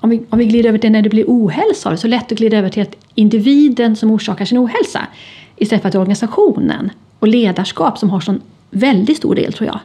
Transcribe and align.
om 0.00 0.10
vi, 0.10 0.22
om 0.30 0.38
vi 0.38 0.44
glider 0.44 0.68
över 0.68 0.78
till 0.78 0.92
när 0.92 1.02
det 1.02 1.08
blir 1.08 1.24
ohälsa, 1.26 1.96
så 1.96 2.08
lätt 2.08 2.32
att 2.32 2.38
glida 2.38 2.56
över 2.56 2.68
till 2.68 2.82
att 2.82 2.96
individen 3.14 3.96
som 3.96 4.10
orsakar 4.10 4.44
sin 4.44 4.58
ohälsa 4.58 5.00
istället 5.56 5.82
för 5.82 5.88
att 5.88 5.92
det 5.92 5.96
är 5.96 6.00
organisationen 6.00 6.90
och 7.18 7.28
ledarskap 7.28 7.98
som 7.98 8.10
har 8.10 8.20
sån 8.20 8.40
väldigt 8.70 9.16
stor 9.16 9.34
del 9.34 9.52
tror 9.52 9.66
jag. 9.66 9.80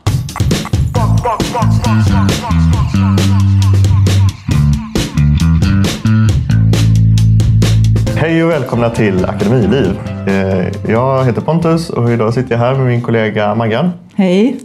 Hej 8.16 8.44
och 8.44 8.50
välkomna 8.50 8.90
till 8.90 9.26
Akademiliv. 9.26 10.00
Eh, 10.28 10.92
jag 10.92 11.26
heter 11.26 11.42
Pontus 11.42 11.90
och 11.90 12.12
idag 12.12 12.34
sitter 12.34 12.52
jag 12.52 12.60
här 12.60 12.76
med 12.76 12.88
min 12.88 13.02
kollega 13.02 13.56
Maggan. 13.56 13.90
Hej. 14.16 14.60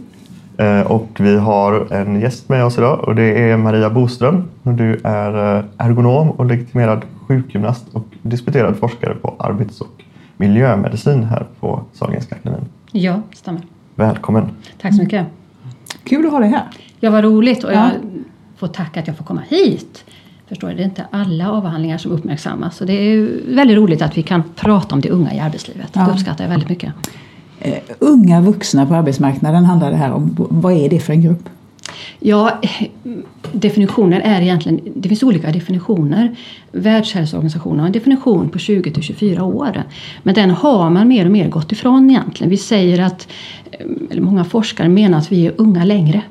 Eh, 0.57 0.81
och 0.91 1.09
vi 1.19 1.37
har 1.37 1.93
en 1.93 2.21
gäst 2.21 2.49
med 2.49 2.65
oss 2.65 2.77
idag 2.77 2.99
och 3.07 3.15
det 3.15 3.49
är 3.49 3.57
Maria 3.57 3.89
Boström. 3.89 4.43
Du 4.63 4.99
är 5.03 5.57
eh, 5.57 5.63
ergonom 5.77 6.31
och 6.31 6.45
legitimerad 6.45 7.01
sjukgymnast 7.27 7.85
och 7.93 8.05
disputerad 8.21 8.75
forskare 8.77 9.13
på 9.15 9.35
arbets 9.39 9.81
och 9.81 10.03
miljömedicin 10.37 11.23
här 11.23 11.47
på 11.59 11.83
Sahlgrenska 11.93 12.35
akademin. 12.35 12.65
Ja, 12.91 13.21
stämmer. 13.33 13.61
Välkommen! 13.95 14.49
Tack 14.81 14.95
så 14.95 15.01
mycket. 15.01 15.25
Kul 16.03 16.25
att 16.25 16.31
ha 16.31 16.39
dig 16.39 16.49
här. 16.49 16.63
Ja, 16.99 17.11
vad 17.11 17.23
roligt 17.23 17.63
och 17.63 17.71
Ja. 17.71 17.75
jag 17.75 17.91
får 18.57 18.67
tacka 18.67 18.99
att 18.99 19.07
jag 19.07 19.17
får 19.17 19.25
komma 19.25 19.41
hit. 19.49 20.05
Förstår 20.47 20.67
du, 20.67 20.73
det 20.75 20.81
är 20.81 20.85
inte 20.85 21.05
alla 21.11 21.51
avhandlingar 21.51 21.97
som 21.97 22.11
uppmärksammas. 22.11 22.75
Så 22.77 22.85
det 22.85 22.93
är 22.93 23.29
väldigt 23.55 23.77
roligt 23.77 24.01
att 24.01 24.17
vi 24.17 24.23
kan 24.23 24.43
prata 24.55 24.95
om 24.95 25.01
det 25.01 25.09
unga 25.09 25.33
i 25.33 25.39
arbetslivet. 25.39 25.89
Ja. 25.93 26.05
Det 26.05 26.11
uppskattar 26.11 26.43
jag 26.43 26.49
väldigt 26.49 26.69
mycket. 26.69 26.93
Eh, 27.61 27.77
unga 27.99 28.41
vuxna 28.41 28.85
på 28.85 28.95
arbetsmarknaden 28.95 29.65
handlar 29.65 29.91
det 29.91 29.97
här 29.97 30.11
om. 30.11 30.35
Vad 30.49 30.73
är 30.73 30.89
det 30.89 30.99
för 30.99 31.13
en 31.13 31.21
grupp? 31.21 31.49
Ja, 32.19 32.61
definitionen 33.51 34.21
är 34.21 34.41
egentligen, 34.41 34.79
det 34.95 35.09
finns 35.09 35.23
olika 35.23 35.51
definitioner. 35.51 36.35
Världshälsoorganisationen 36.71 37.79
har 37.79 37.85
en 37.85 37.91
definition 37.91 38.49
på 38.49 38.59
20 38.59 38.91
till 38.91 39.03
24 39.03 39.43
år. 39.43 39.83
Men 40.23 40.35
den 40.35 40.49
har 40.49 40.89
man 40.89 41.07
mer 41.07 41.25
och 41.25 41.31
mer 41.31 41.49
gått 41.49 41.71
ifrån 41.71 42.09
egentligen. 42.09 42.49
Vi 42.49 42.57
säger 42.57 43.01
att, 43.01 43.27
eh, 43.71 43.85
eller 44.11 44.21
många 44.21 44.43
forskare 44.43 44.89
menar 44.89 45.17
att 45.17 45.31
vi 45.31 45.45
är 45.45 45.53
unga 45.57 45.83
längre. 45.85 46.21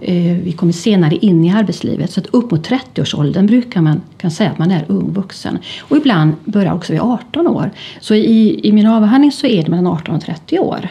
Eh, 0.00 0.36
Vi 0.44 0.52
kommer 0.52 0.72
senare 0.72 1.16
in 1.16 1.44
i 1.44 1.50
arbetslivet. 1.50 2.10
Så 2.10 2.20
att 2.20 2.26
upp 2.26 2.50
mot 2.50 2.68
30-årsåldern 2.68 3.46
brukar 3.46 3.80
man 3.80 4.00
kan 4.18 4.30
säga 4.30 4.50
att 4.50 4.58
man 4.58 4.70
är 4.70 4.84
ung 4.88 5.12
vuxen. 5.12 5.58
Och 5.80 5.96
ibland 5.96 6.32
börjar 6.44 6.74
också 6.74 6.92
vid 6.92 7.00
18 7.02 7.46
år. 7.46 7.70
Så 8.00 8.14
i, 8.14 8.60
i 8.68 8.72
min 8.72 8.86
avhandling 8.86 9.32
så 9.32 9.46
är 9.46 9.62
det 9.64 9.70
mellan 9.70 9.86
18 9.86 10.14
och 10.14 10.22
30 10.22 10.58
år. 10.58 10.88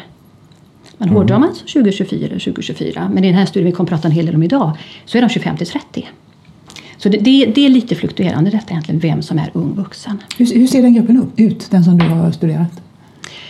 Men 0.97 1.09
hårdrar 1.09 1.39
man 1.39 1.49
så 1.55 1.59
2024 1.66 2.19
eller 2.27 2.39
2024, 2.39 3.11
men 3.13 3.23
i 3.23 3.27
den 3.27 3.35
här 3.38 3.45
studien 3.45 3.66
vi 3.66 3.71
kommer 3.75 3.88
prata 3.88 4.07
en 4.07 4.11
hel 4.11 4.25
del 4.25 4.35
om 4.35 4.43
idag, 4.43 4.71
så 5.05 5.17
är 5.17 5.21
de 5.21 5.29
25 5.29 5.57
till 5.57 5.67
30. 5.67 6.07
Så 6.97 7.09
det, 7.09 7.17
det, 7.17 7.45
det 7.45 7.66
är 7.66 7.69
lite 7.69 7.95
fluktuerande 7.95 8.49
detta 8.49 8.71
egentligen, 8.71 8.99
vem 8.99 9.21
som 9.21 9.39
är 9.39 9.49
ung 9.53 9.73
vuxen. 9.75 10.17
Hur, 10.38 10.45
hur 10.55 10.67
ser 10.67 10.81
den 10.81 10.94
gruppen 10.94 11.17
upp- 11.17 11.39
ut, 11.39 11.67
den 11.71 11.83
som 11.83 11.97
du 11.97 12.05
har 12.05 12.31
studerat? 12.31 12.81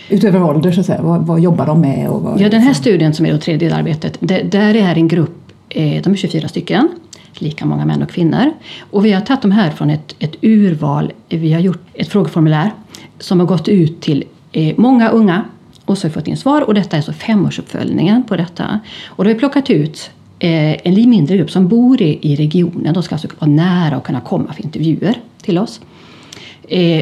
Utöver 0.08 0.42
ålder, 0.42 0.72
så 0.72 0.80
att 0.80 0.86
säga. 0.86 1.02
Vad, 1.02 1.26
vad 1.26 1.40
jobbar 1.40 1.66
de 1.66 1.80
med? 1.80 2.08
Och 2.08 2.22
vad, 2.22 2.40
Ja, 2.40 2.48
den 2.48 2.60
här 2.60 2.72
studien 2.74 3.14
som 3.14 3.26
är 3.26 3.32
då 3.32 3.38
tredje 3.38 3.68
delarbetet, 3.68 4.16
det, 4.20 4.42
där 4.52 4.74
är 4.74 4.94
en 4.94 5.08
grupp, 5.08 5.39
Eh, 5.70 6.02
de 6.02 6.12
är 6.12 6.16
24 6.16 6.48
stycken, 6.48 6.88
lika 7.34 7.66
många 7.66 7.84
män 7.84 8.02
och 8.02 8.10
kvinnor. 8.10 8.52
Och 8.90 9.04
vi 9.04 9.12
har 9.12 9.20
tagit 9.20 9.42
de 9.42 9.50
här 9.50 9.70
från 9.70 9.90
ett, 9.90 10.14
ett 10.18 10.34
urval, 10.42 11.12
vi 11.28 11.52
har 11.52 11.60
gjort 11.60 11.80
ett 11.94 12.08
frågeformulär 12.08 12.70
som 13.18 13.40
har 13.40 13.46
gått 13.46 13.68
ut 13.68 14.00
till 14.00 14.24
eh, 14.52 14.74
många 14.76 15.08
unga 15.08 15.44
och 15.84 15.98
så 15.98 16.04
har 16.04 16.10
vi 16.10 16.14
fått 16.14 16.28
in 16.28 16.36
svar 16.36 16.62
och 16.62 16.74
detta 16.74 16.96
är 16.96 17.00
så 17.00 17.12
femårsuppföljningen 17.12 18.22
på 18.24 18.36
detta. 18.36 18.80
Och 19.06 19.24
då 19.24 19.30
har 19.30 19.34
vi 19.34 19.38
plockat 19.38 19.70
ut 19.70 20.10
eh, 20.38 20.86
en 20.86 20.94
lite 20.94 21.08
mindre 21.08 21.36
grupp 21.36 21.50
som 21.50 21.68
bor 21.68 22.02
i, 22.02 22.36
regionen, 22.36 22.94
de 22.94 23.02
ska 23.02 23.14
alltså 23.14 23.28
vara 23.38 23.50
nära 23.50 23.96
och 23.96 24.06
kunna 24.06 24.20
komma 24.20 24.52
för 24.52 24.64
intervjuer 24.64 25.20
till 25.42 25.58
oss. 25.58 25.80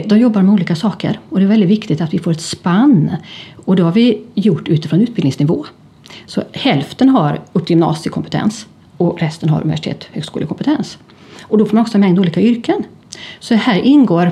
De 0.04 0.18
jobbar 0.18 0.42
med 0.42 0.54
olika 0.54 0.76
saker 0.76 1.20
och 1.28 1.38
det 1.38 1.44
är 1.44 1.48
väldigt 1.48 1.68
viktigt 1.68 2.00
att 2.00 2.14
vi 2.14 2.18
får 2.18 2.30
ett 2.30 2.40
spann. 2.40 3.10
Och 3.64 3.76
det 3.76 3.82
har 3.82 3.92
vi 3.92 4.22
gjort 4.34 4.68
utifrån 4.68 5.00
utbildningsnivå. 5.00 5.66
Så 6.26 6.42
hälften 6.52 7.08
har 7.08 7.40
upp 7.52 7.66
till 7.66 7.74
gymnasiekompetens 7.74 8.66
och 8.96 9.20
resten 9.20 9.48
har 9.48 9.60
universitet 9.60 10.08
högskolekompetens. 10.12 10.98
Och 11.42 11.58
då 11.58 11.66
får 11.66 11.74
man 11.74 11.82
också 11.82 11.96
en 11.96 12.00
mängd 12.00 12.18
olika 12.18 12.40
yrken. 12.40 12.84
Så 13.40 13.54
här 13.54 13.80
ingår 13.80 14.30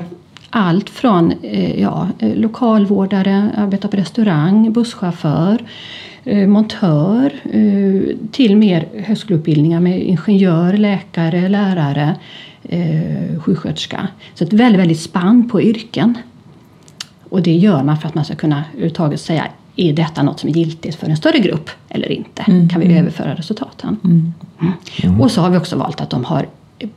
allt 0.49 0.89
från 0.89 1.33
eh, 1.41 1.81
ja, 1.81 2.07
eh, 2.19 2.35
lokalvårdare, 2.35 3.51
arbetar 3.57 3.89
på 3.89 3.97
restaurang, 3.97 4.73
busschaufför, 4.73 5.65
eh, 6.23 6.47
montör 6.47 7.33
eh, 7.43 8.15
till 8.31 8.57
mer 8.57 8.87
högskoleutbildningar 8.93 9.79
med 9.79 10.01
ingenjör, 10.01 10.73
läkare, 10.73 11.49
lärare, 11.49 12.15
eh, 12.63 13.39
sjuksköterska. 13.41 14.07
Så 14.33 14.43
ett 14.43 14.53
väldigt, 14.53 14.81
väldigt 14.81 14.99
spann 14.99 15.49
på 15.49 15.61
yrken. 15.61 16.17
Och 17.29 17.41
det 17.41 17.55
gör 17.55 17.83
man 17.83 17.97
för 17.97 18.07
att 18.07 18.15
man 18.15 18.25
ska 18.25 18.35
kunna 18.35 18.63
överhuvudtaget 18.73 19.21
säga 19.21 19.47
är 19.77 19.93
detta 19.93 20.23
något 20.23 20.39
som 20.39 20.49
är 20.49 20.53
giltigt 20.53 20.95
för 20.95 21.09
en 21.09 21.17
större 21.17 21.39
grupp 21.39 21.69
eller 21.89 22.11
inte? 22.11 22.43
Kan 22.43 22.79
vi 22.79 22.97
överföra 22.97 23.35
resultaten? 23.35 23.97
Mm. 24.03 25.21
Och 25.21 25.31
så 25.31 25.41
har 25.41 25.49
vi 25.49 25.57
också 25.57 25.75
valt 25.75 26.01
att 26.01 26.09
de 26.09 26.25
har 26.25 26.47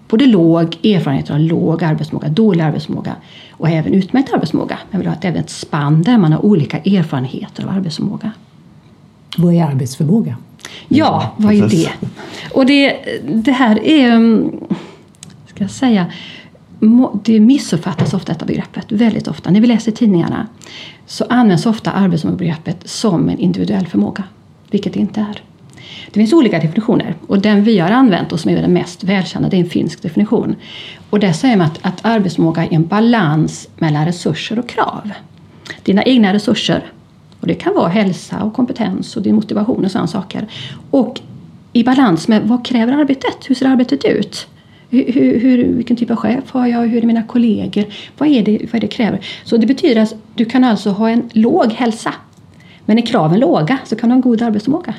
både 0.09 0.27
låg 0.27 0.77
erfarenhet 0.85 1.31
och 1.31 1.41
låg 1.41 1.85
arbetsmåga, 1.85 2.29
dålig 2.29 2.63
arbetsmåga 2.63 3.17
och 3.51 3.69
även 3.69 3.95
utmärkt 3.95 4.33
arbetsmåga. 4.33 4.79
Men 4.91 5.01
vi 5.01 5.05
vill 5.05 5.09
ha 5.09 5.19
ett, 5.19 5.25
även 5.25 5.41
ett 5.41 5.51
spann 5.51 6.03
där 6.03 6.19
man 6.19 6.33
har 6.33 6.45
olika 6.45 6.79
erfarenheter 6.79 7.63
av 7.63 7.71
arbetsförmåga. 7.71 8.33
Vad 9.37 9.55
är 9.55 9.65
arbetsförmåga? 9.65 10.37
Ja, 10.89 11.35
vad 11.37 11.55
är 11.55 11.69
det? 11.69 11.91
Och 12.55 12.67
det, 12.67 12.97
det 13.25 13.53
här 13.53 13.85
är, 13.85 14.11
mm, 14.11 14.51
ska 15.47 15.65
jag 15.65 15.71
säga, 15.71 16.07
det 17.25 17.41
missuppfattas 17.41 18.15
ofta 18.15 18.33
detta 18.33 18.47
begreppet, 18.47 18.93
väldigt 18.93 19.29
ofta. 19.29 19.51
När 19.51 19.61
vi 19.61 19.67
läser 19.67 19.93
tidningarna 19.93 20.47
så 21.07 21.25
används 21.29 21.67
ofta 21.67 21.91
arbetsförmågebegreppet 21.91 22.89
som 22.89 23.29
en 23.29 23.39
individuell 23.39 23.87
förmåga, 23.87 24.25
vilket 24.71 24.93
det 24.93 25.01
inte 25.01 25.21
är. 25.21 25.43
Det 26.07 26.21
finns 26.21 26.33
olika 26.33 26.59
definitioner 26.59 27.15
och 27.27 27.39
den 27.39 27.65
vi 27.65 27.79
har 27.79 27.91
använt 27.91 28.33
och 28.33 28.41
som 28.41 28.51
är 28.51 28.63
den 28.63 28.73
mest 28.73 29.05
välkända 29.05 29.49
det 29.49 29.57
är 29.57 29.61
en 29.61 29.71
finsk 29.71 30.03
definition. 30.03 30.57
Och 31.11 31.21
där 31.21 31.33
säger 31.33 31.57
man 31.57 31.67
att, 31.67 31.79
att 31.83 32.05
arbetsförmåga 32.05 32.65
är 32.65 32.73
en 32.73 32.87
balans 32.87 33.69
mellan 33.79 34.07
resurser 34.07 34.59
och 34.59 34.69
krav. 34.69 35.11
Dina 35.83 36.03
egna 36.03 36.33
resurser, 36.33 36.93
och 37.41 37.47
det 37.47 37.55
kan 37.55 37.75
vara 37.75 37.89
hälsa 37.89 38.43
och 38.43 38.55
kompetens 38.55 39.17
och 39.17 39.23
din 39.23 39.35
motivation 39.35 39.85
och 39.85 39.91
sådana 39.91 40.09
saker. 40.09 40.47
Och 40.91 41.21
i 41.73 41.85
balans 41.85 42.29
med 42.29 42.43
vad 42.43 42.67
kräver 42.67 42.93
arbetet? 42.93 43.37
Hur 43.47 43.55
ser 43.55 43.67
arbetet 43.67 44.05
ut? 44.05 44.47
Hur, 44.91 45.39
hur, 45.39 45.65
vilken 45.65 45.97
typ 45.97 46.11
av 46.11 46.17
chef 46.17 46.51
har 46.51 46.67
jag? 46.67 46.87
Hur 46.87 47.03
är 47.03 47.07
mina 47.07 47.23
kollegor? 47.23 47.85
Vad 48.19 48.29
är, 48.29 48.43
det, 48.43 48.59
vad 48.73 48.75
är 48.75 48.81
det 48.81 48.87
kräver? 48.87 49.21
Så 49.45 49.57
det 49.57 49.67
betyder 49.67 50.03
att 50.03 50.15
du 50.35 50.45
kan 50.45 50.65
alltså 50.65 50.91
ha 50.91 51.11
en 51.11 51.31
låg 51.33 51.73
hälsa. 51.73 52.15
Men 52.85 52.99
är 52.99 53.03
kraven 53.03 53.41
låga 53.41 53.79
så 53.85 53.97
kan 53.97 54.09
du 54.09 54.13
ha 54.13 54.17
en 54.17 54.21
god 54.21 54.43
arbetsförmåga. 54.43 54.95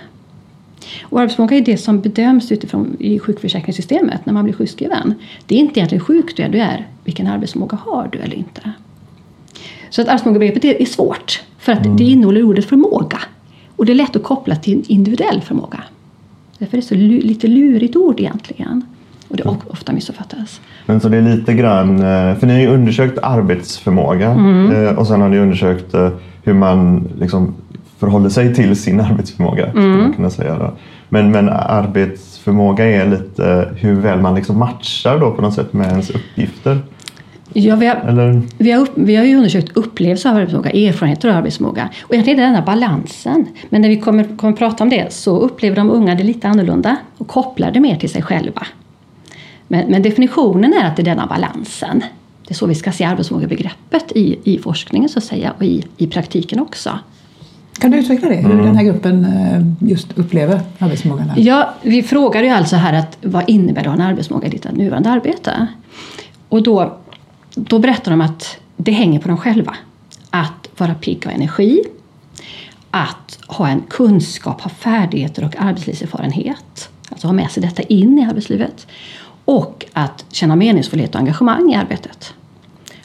Och 1.04 1.20
arbetsförmåga 1.20 1.58
är 1.58 1.62
det 1.62 1.78
som 1.78 2.02
bedöms 2.02 2.52
utifrån 2.52 2.98
i 3.00 3.20
sjukförsäkringssystemet 3.20 4.26
när 4.26 4.34
man 4.34 4.44
blir 4.44 4.54
sjukskriven. 4.54 5.14
Det 5.46 5.56
är 5.56 5.60
inte 5.60 5.80
egentligen 5.80 6.04
sjuk 6.04 6.38
du 6.38 6.44
är, 6.44 6.50
du 6.50 6.60
är 6.60 6.88
vilken 7.04 7.28
arbetsförmåga 7.28 7.78
har 7.78 8.10
du 8.12 8.20
eller 8.20 8.36
inte. 8.36 8.72
Så 9.90 10.02
att 10.02 10.08
arbetsförmågebegreppet 10.08 10.82
är 10.82 10.86
svårt 10.86 11.42
för 11.60 11.72
att 11.72 11.98
det 11.98 12.04
innehåller 12.04 12.44
ordet 12.44 12.66
förmåga. 12.66 13.20
Och 13.76 13.86
det 13.86 13.92
är 13.92 13.96
lätt 13.96 14.16
att 14.16 14.24
koppla 14.24 14.56
till 14.56 14.84
individuell 14.88 15.42
förmåga. 15.42 15.84
Därför 16.58 16.78
är 16.78 16.82
det 16.82 16.88
så 16.88 16.96
lite 16.96 17.48
lurigt 17.48 17.96
ord 17.96 18.20
egentligen. 18.20 18.86
Och 19.32 19.38
det 19.38 19.44
ofta 19.70 19.94
missuppfattas. 19.94 20.62
Men 20.86 21.00
så 21.00 21.10
det 21.10 21.18
är 21.18 21.22
lite 21.22 21.54
grann, 21.54 21.96
eh, 21.96 22.36
för 22.36 22.48
ni 22.48 22.54
har 22.54 22.60
ju 22.60 22.68
undersökt 22.68 23.18
arbetsförmåga 23.24 24.30
eh, 24.74 24.98
och 24.98 25.08
sen 25.08 25.22
har 25.22 25.30
ni 25.30 25.40
undersökt 25.40 25.94
eh, 25.94 26.10
hur 26.44 26.54
man 26.54 27.10
liksom 27.20 27.54
förhåller 28.00 28.30
sig 28.30 28.56
till 28.56 28.76
sin 28.76 29.00
arbetsförmåga. 29.02 29.70
Skulle 29.70 29.88
man 29.88 30.14
kunna 30.14 30.30
säga 30.30 30.58
då. 30.58 30.74
Men, 31.10 31.32
men 31.32 31.50
arbetsförmåga 31.50 32.86
är 32.86 33.10
lite 33.10 33.70
hur 33.76 33.96
väl 33.96 34.22
man 34.22 34.36
liksom 34.36 34.60
matchar 34.60 35.20
då 35.20 35.32
på 35.32 35.42
något 35.42 35.54
sätt 35.54 35.74
med 35.74 35.88
ens 35.88 36.10
uppgifter. 36.10 36.80
Ja, 37.54 37.76
vi, 37.76 37.88
har, 37.88 37.96
Eller? 37.96 38.42
vi, 38.58 38.72
har 38.72 38.82
upp, 38.82 38.92
vi 38.96 39.16
har 39.16 39.26
ju 39.26 39.36
undersökt 39.36 39.78
upplevelser 39.78 40.30
av 40.30 40.36
arbetsförmåga, 40.36 40.72
erfarenheter 40.72 41.30
av 41.30 41.36
arbetsförmåga. 41.36 41.90
Och 42.04 42.14
egentligen 42.14 42.40
är 42.40 42.44
det 42.44 42.50
denna 42.50 42.66
balansen. 42.66 43.48
Men 43.70 43.82
när 43.82 43.90
vi 43.90 44.00
kommer, 44.00 44.38
kommer 44.38 44.54
prata 44.54 44.84
om 44.84 44.90
det 44.90 45.14
så 45.14 45.40
upplever 45.40 45.76
de 45.76 45.90
unga 45.90 46.16
det 46.16 46.24
lite 46.24 46.48
annorlunda 46.48 46.96
och 47.18 47.28
kopplar 47.28 47.72
det 47.72 47.80
mer 47.80 47.96
till 47.96 48.10
sig 48.10 48.22
själva. 48.22 48.68
Men, 49.72 49.92
men 49.92 50.02
definitionen 50.02 50.74
är 50.74 50.86
att 50.86 50.96
det 50.96 51.02
är 51.02 51.06
denna 51.06 51.28
balansen. 51.28 52.04
Det 52.48 52.54
är 52.54 52.56
så 52.56 52.66
vi 52.66 52.76
ska 52.76 52.92
se 52.92 53.04
arbetsförmågebegreppet 53.04 54.12
i, 54.12 54.40
i 54.44 54.58
forskningen 54.58 55.10
så 55.10 55.20
att 55.20 55.26
säga 55.26 55.54
och 55.58 55.64
i, 55.64 55.84
i 55.98 56.08
praktiken 56.08 56.60
också. 56.60 57.00
Kan 57.80 57.92
du 57.92 57.98
utveckla 57.98 58.30
det? 58.30 58.36
Hur 58.36 58.64
den 58.64 58.76
här 58.76 58.84
gruppen 58.84 59.26
eh, 59.26 59.90
just 59.90 60.18
upplever 60.18 60.62
arbetsförmågan? 60.80 61.30
Här? 61.30 61.42
Ja, 61.42 61.74
vi 61.82 62.04
frågar 62.04 62.44
ju 62.44 62.50
alltså 62.50 62.76
här 62.76 62.94
att 62.94 63.18
vad 63.22 63.50
innebär 63.50 63.84
det 63.84 63.90
att 63.90 63.98
ha 63.98 64.04
en 64.04 64.12
arbetsförmåga 64.12 64.48
i 64.48 64.50
ditt 64.50 64.72
nuvarande 64.72 65.10
arbete? 65.10 65.68
Och 66.50 66.64
då, 66.64 66.98
då 67.56 67.80
berättar 67.80 68.12
de 68.12 68.22
att 68.22 68.58
det 68.78 68.92
hänger 68.92 69.20
på 69.20 69.28
dem 69.28 69.38
själva. 69.38 69.76
Att 70.30 70.70
vara 70.78 70.94
pigg 70.94 71.24
och 71.26 71.32
energi, 71.32 71.82
att 72.92 73.40
ha 73.48 73.68
en 73.68 73.82
kunskap, 73.90 74.62
ha 74.62 74.70
färdigheter 74.70 75.46
och 75.46 75.56
arbetslivserfarenhet. 75.60 76.90
Alltså 77.10 77.28
ha 77.28 77.34
med 77.34 77.52
sig 77.52 77.64
detta 77.64 77.82
in 77.82 78.20
i 78.20 78.26
arbetslivet 78.26 78.88
och 79.46 79.86
att 79.94 80.26
känna 80.30 80.56
meningsfullhet 80.56 81.16
och 81.16 81.22
engagemang 81.22 81.72
i 81.72 81.76
arbetet. 81.76 82.34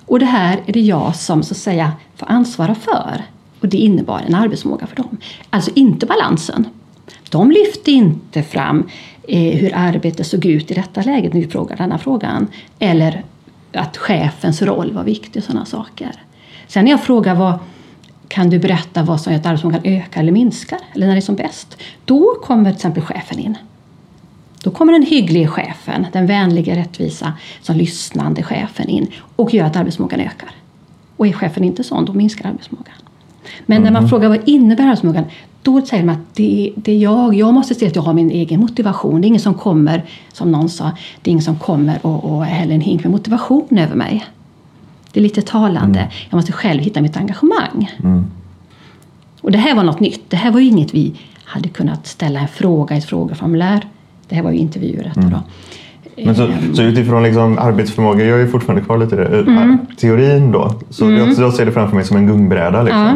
Och 0.07 0.19
det 0.19 0.27
här 0.27 0.61
är 0.67 0.73
det 0.73 0.81
jag 0.81 1.17
som 1.17 1.43
så 1.43 1.55
att 1.55 1.59
säga 1.59 1.93
får 2.17 2.31
ansvara 2.31 2.75
för. 2.75 3.23
Och 3.61 3.69
det 3.69 3.77
innebar 3.77 4.23
en 4.27 4.35
arbetsförmåga 4.35 4.87
för 4.87 4.97
dem. 4.97 5.17
Alltså 5.51 5.71
inte 5.75 6.07
balansen. 6.07 6.69
De 7.31 7.51
lyfte 7.51 7.91
inte 7.91 8.43
fram 8.43 8.89
eh, 9.29 9.59
hur 9.59 9.73
arbetet 9.75 10.27
såg 10.27 10.45
ut 10.45 10.71
i 10.71 10.75
detta 10.75 11.03
läget 11.03 11.33
när 11.33 11.41
vi 11.41 11.47
frågade 11.47 11.83
denna 11.83 11.99
frågan. 11.99 12.47
Eller 12.79 13.25
att 13.73 13.97
chefens 13.97 14.63
roll 14.63 14.93
var 14.93 15.05
viktig 15.05 15.41
och 15.41 15.45
sådana 15.45 15.65
saker. 15.65 16.13
Sen 16.67 16.85
när 16.85 16.91
jag 16.91 17.03
frågar 17.03 17.35
vad 17.35 17.59
kan 18.29 18.51
du 18.51 18.59
berätta 18.59 19.03
vad 19.03 19.21
som 19.21 19.33
gör 19.33 19.41
att 19.41 19.47
arbetsförmågan 19.47 19.81
ökar 19.85 20.21
eller 20.21 20.33
minskar? 20.33 20.79
Eller 20.95 21.07
när 21.07 21.15
det 21.15 21.19
är 21.19 21.21
som 21.21 21.37
bäst? 21.37 21.83
Då 22.05 22.35
kommer 22.43 22.65
till 22.65 22.77
exempel 22.77 23.03
chefen 23.03 23.39
in. 23.39 23.57
Då 24.67 24.73
kommer 24.73 24.93
den 24.93 25.03
hyggliga 25.03 25.49
chefen, 25.49 26.07
den 26.13 26.27
vänliga, 26.27 26.77
rättvisa, 26.77 27.33
som 27.63 27.77
lyssnande 27.77 28.43
chefen 28.43 28.89
in 28.89 29.07
och 29.37 29.55
gör 29.55 29.65
att 29.65 29.77
arbetsförmågan 29.77 30.21
ökar. 30.21 30.49
Och 31.17 31.27
är 31.27 31.33
chefen 31.33 31.65
inte 31.65 31.85
sån, 31.85 32.05
då 32.05 32.13
minskar 32.13 32.49
arbetsförmågan. 32.49 32.95
Men 33.67 33.83
när 33.83 33.91
man 33.91 34.03
Mhm. 34.03 34.09
frågar 34.09 34.29
vad 34.29 34.49
innebär 34.49 34.85
arbetsförmågan? 34.85 35.25
Då 35.63 35.83
säger 35.83 36.03
de 36.03 36.13
att 36.13 36.35
det, 36.35 36.73
det 36.77 36.93
är 36.93 36.99
jag. 36.99 37.35
Jag 37.35 37.55
måste 37.55 37.75
se 37.75 37.87
att 37.87 37.97
jag 37.97 38.03
har 38.03 38.13
min 38.13 38.31
egen 38.31 38.61
motivation. 38.61 39.21
Det 39.21 39.27
är 39.27 39.29
ingen 39.29 39.41
som 39.41 39.55
kommer, 39.55 40.05
som 40.33 40.53
någon 40.53 40.69
sa, 40.69 40.85
det 41.23 41.31
är 41.31 41.33
ingen 41.33 41.43
som 41.45 41.59
kommer 41.59 42.07
och, 42.07 42.25
och 42.25 42.45
häller 42.45 42.75
en 42.75 42.81
hink 42.81 43.03
med 43.05 43.13
motivation 43.13 43.79
över 43.79 43.95
mig. 43.97 44.25
Det 45.13 45.21
är 45.21 45.23
lite 45.23 45.43
talande. 45.43 46.11
Jag 46.31 46.37
måste 46.37 46.53
själv 46.53 46.81
hitta 46.83 47.01
mitt 47.01 47.17
engagemang. 47.17 47.91
Mm. 48.05 48.27
Och 49.41 49.51
det 49.51 49.59
här 49.59 49.75
var 49.75 49.83
något 49.83 50.01
nytt. 50.01 50.31
Det 50.31 50.37
här 50.37 50.51
var 50.51 50.61
ju 50.61 50.67
inget 50.67 50.95
vi 50.95 51.15
hade 51.45 51.69
kunnat 51.69 52.07
ställa 52.07 52.41
en 52.41 52.49
fråga 52.49 52.95
i 52.95 52.99
ett 52.99 53.05
frågeformulär. 53.05 53.87
Det 54.29 54.35
här 54.35 54.43
var 54.43 54.51
ju 54.51 54.59
intervjuer. 54.59 55.13
detta 55.15 55.29
Då. 55.29 55.43
Men 56.25 56.35
så, 56.35 56.49
så 56.75 56.83
utifrån 56.83 57.23
liksom 57.23 57.59
arbetsförmåga, 57.59 58.25
jag 58.25 58.39
är 58.39 58.43
ju 58.43 58.49
fortfarande 58.49 58.85
kvar 58.85 58.99
lite 58.99 59.15
i 59.15 59.19
det. 59.19 59.39
Mm. 59.39 59.79
Teorin 59.99 60.53
då, 60.53 60.75
så 60.91 61.11
jag, 61.11 61.29
jag 61.39 61.53
ser 61.53 61.67
det 61.67 61.73
framför 61.73 61.97
mig 61.97 62.05
som 62.05 62.17
en 62.17 62.27
gungbräda. 62.27 62.83
Liksom. 62.83 63.03
Ja. 63.03 63.13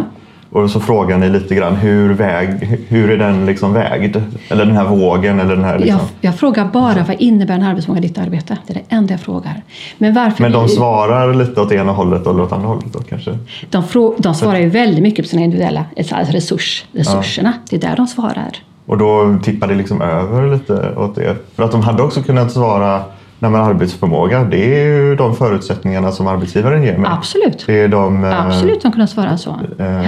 Och 0.52 0.70
så 0.70 0.80
frågar 0.80 1.18
ni 1.18 1.28
lite 1.28 1.54
grann, 1.54 1.76
hur, 1.76 2.14
väg, 2.14 2.48
hur 2.88 3.10
är 3.10 3.18
den 3.18 3.46
liksom 3.46 3.72
vägd? 3.72 4.16
Eller 4.48 4.66
den 4.66 4.76
här 4.76 4.84
vågen? 4.84 5.40
Eller 5.40 5.56
den 5.56 5.64
här 5.64 5.78
liksom. 5.78 5.98
Jag, 6.20 6.30
jag 6.30 6.38
frågar 6.38 6.64
bara 6.64 7.04
vad 7.08 7.16
innebär 7.18 7.54
en 7.54 7.62
arbetsförmåga 7.62 8.04
i 8.04 8.08
ditt 8.08 8.18
arbete? 8.18 8.58
Det 8.66 8.72
är 8.72 8.74
det 8.74 8.96
enda 8.96 9.12
jag 9.14 9.20
frågar. 9.20 9.62
Men 9.98 10.14
varför 10.14 10.42
Men 10.42 10.52
de 10.52 10.62
vi- 10.64 10.68
svarar 10.70 11.34
lite 11.34 11.60
åt 11.60 11.72
ena 11.72 11.92
hållet 11.92 12.26
och 12.26 12.40
åt 12.40 12.52
andra 12.52 12.68
hållet 12.68 12.92
då 12.92 12.98
kanske? 12.98 13.38
de, 13.70 13.84
frå, 13.84 14.14
de 14.18 14.34
svarar 14.34 14.58
ju 14.58 14.68
väldigt 14.68 15.02
mycket 15.02 15.24
på 15.24 15.28
sina 15.28 15.42
individuella 15.42 15.84
alltså 15.96 16.32
resurs, 16.32 16.84
resurserna. 16.92 17.52
Det 17.70 17.76
är 17.76 17.80
där 17.80 17.96
de 17.96 18.06
svarar. 18.06 18.50
Och 18.86 18.98
då 18.98 19.38
tippar 19.42 19.66
det 19.68 19.74
liksom 19.74 20.02
över 20.02 20.52
lite 20.52 20.94
åt 20.96 21.14
det. 21.14 21.36
För 21.56 21.62
att 21.62 21.72
de 21.72 21.80
hade 21.82 22.02
också 22.02 22.22
kunnat 22.22 22.52
svara 22.52 23.02
Nej, 23.42 23.50
men 23.50 23.60
arbetsförmåga, 23.60 24.44
det 24.44 24.80
är 24.80 24.86
ju 24.86 25.16
de 25.16 25.36
förutsättningarna 25.36 26.12
som 26.12 26.26
arbetsgivaren 26.26 26.82
ger 26.82 26.98
mig. 26.98 27.10
Absolut. 27.14 27.64
Det 27.66 27.80
är 27.80 27.88
de, 27.88 28.24
eh, 28.24 28.46
Absolut, 28.46 28.82
de 28.82 28.92
kunde 28.92 29.06
svara 29.06 29.38
så. 29.38 29.50
eh, 29.78 29.86
Ja. 29.86 30.02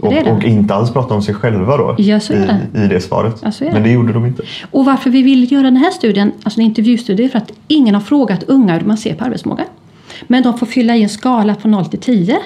och, 0.00 0.12
det 0.12 0.20
det. 0.20 0.32
och 0.32 0.44
inte 0.44 0.74
alls 0.74 0.90
prata 0.92 1.14
om 1.14 1.22
sig 1.22 1.34
själva 1.34 1.76
då 1.76 1.94
Ja, 1.98 2.16
är 2.16 2.32
i, 2.74 2.84
i 2.84 2.86
det 2.88 3.00
svaret. 3.00 3.36
Ja, 3.42 3.50
det. 3.58 3.72
Men 3.72 3.82
det 3.82 3.90
gjorde 3.90 4.12
de 4.12 4.26
inte. 4.26 4.42
Och 4.70 4.84
varför 4.84 5.10
vi 5.10 5.22
vill 5.22 5.52
göra 5.52 5.62
den 5.62 5.76
här 5.76 5.90
studien, 5.90 6.32
alltså 6.42 6.60
en 6.60 6.66
intervjustudie, 6.66 7.24
är 7.24 7.28
för 7.28 7.38
att 7.38 7.52
ingen 7.68 7.94
har 7.94 8.02
frågat 8.02 8.42
unga 8.42 8.78
hur 8.78 8.86
man 8.86 8.96
ser 8.96 9.14
på 9.14 9.24
arbetsförmåga. 9.24 9.64
Men 10.26 10.42
de 10.42 10.58
får 10.58 10.66
fylla 10.66 10.96
i 10.96 11.02
en 11.02 11.08
skala 11.08 11.54
från 11.54 11.70
0 11.72 11.84
till 11.86 12.00
10 12.00 12.38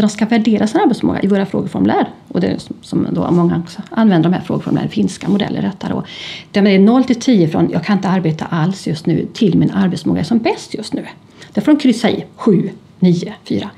där 0.00 0.08
de 0.08 0.12
ska 0.12 0.26
värdera 0.26 0.66
sin 0.66 0.80
arbetsförmåga 0.80 1.20
i 1.22 1.26
våra 1.26 1.46
frågeformulär. 1.46 2.08
Och 2.28 2.40
det 2.40 2.46
är 2.46 2.58
som- 2.82 3.06
då 3.10 3.30
många 3.30 3.58
också 3.58 3.82
använder 3.90 4.30
de 4.30 4.36
här 4.36 4.42
frågeformulären, 4.44 4.90
finska 4.90 5.28
modeller 5.28 5.62
detta 5.62 5.88
då. 5.88 6.04
Där 6.50 6.66
är 6.66 6.78
0 6.78 7.04
till 7.04 7.20
10 7.20 7.48
från 7.48 7.70
jag 7.70 7.84
kan 7.84 7.96
inte 7.96 8.08
arbeta 8.08 8.44
alls 8.44 8.86
just 8.86 9.06
nu 9.06 9.26
till 9.32 9.58
min 9.58 9.70
arbetsförmåga 9.70 10.20
är 10.20 10.24
som 10.24 10.38
bäst 10.38 10.74
just 10.74 10.92
nu. 10.94 11.06
Där 11.52 11.62
får 11.62 11.72
de 11.72 11.78
kryssa 11.78 12.10
i 12.10 12.24
7, 12.36 12.70
9, 12.98 13.34
4. 13.44 13.70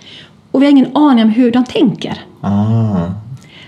Och 0.50 0.62
vi 0.62 0.66
har 0.66 0.70
ingen 0.70 0.96
aning 0.96 1.24
om 1.24 1.30
hur 1.30 1.50
de 1.50 1.64
tänker. 1.64 2.20
Ah. 2.40 3.06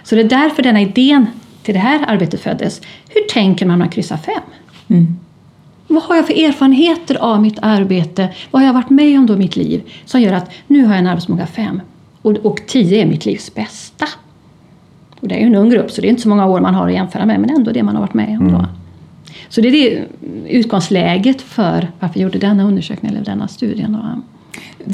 Så 0.05 0.15
det 0.15 0.21
är 0.21 0.29
därför 0.29 0.63
denna 0.63 0.81
idén 0.81 1.27
till 1.63 1.75
det 1.75 1.81
här 1.81 2.05
arbetet 2.07 2.41
föddes. 2.41 2.81
Hur 3.09 3.23
tänker 3.33 3.67
man 3.67 3.79
när 3.79 3.85
man 3.85 3.93
kryssar 3.93 4.17
fem? 4.17 4.43
Mm. 4.89 5.17
Vad 5.89 6.03
har 6.03 6.17
jag 6.17 6.27
för 6.27 6.45
erfarenheter 6.45 7.15
av 7.15 7.43
mitt 7.43 7.59
arbete? 7.63 8.29
Vad 8.51 8.63
har 8.63 8.67
jag 8.67 8.75
varit 8.75 8.91
med 8.91 9.19
om 9.19 9.27
då 9.27 9.35
i 9.35 9.37
mitt 9.37 9.57
liv 9.57 9.83
som 10.05 10.21
gör 10.21 10.33
att 10.33 10.51
nu 10.67 10.85
har 10.85 10.93
jag 10.93 10.99
en 10.99 11.07
arbetsförmåga 11.07 11.47
fem 11.47 11.81
och, 12.25 12.33
och 12.33 12.61
tio 12.67 13.03
är 13.03 13.07
mitt 13.07 13.27
livs 13.27 13.55
bästa? 13.55 14.07
Och 15.21 15.29
det 15.29 15.35
är 15.35 15.41
ju 15.41 15.47
en 15.47 15.55
ung 15.55 15.71
grupp 15.71 15.91
så 15.91 16.01
det 16.01 16.07
är 16.07 16.11
inte 16.11 16.23
så 16.23 16.29
många 16.29 16.47
år 16.47 16.61
man 16.61 16.75
har 16.75 16.87
att 16.87 16.95
jämföra 16.95 17.27
med 17.27 17.41
men 17.41 17.51
ändå 17.51 17.73
det 17.73 17.83
man 17.83 17.95
har 17.95 18.03
varit 18.03 18.15
med 18.15 18.39
om 18.41 18.53
då. 18.53 18.67
Så 19.49 19.61
det 19.61 19.69
är 19.69 19.73
det 19.73 20.05
utgångsläget 20.49 21.43
för 21.43 21.91
varför 22.01 22.15
vi 22.15 22.21
gjorde 22.21 22.39
denna 22.39 22.65
undersökning 22.65 23.13
eller 23.13 23.25
denna 23.25 23.49
studien. 23.49 23.93
Då. 23.93 24.23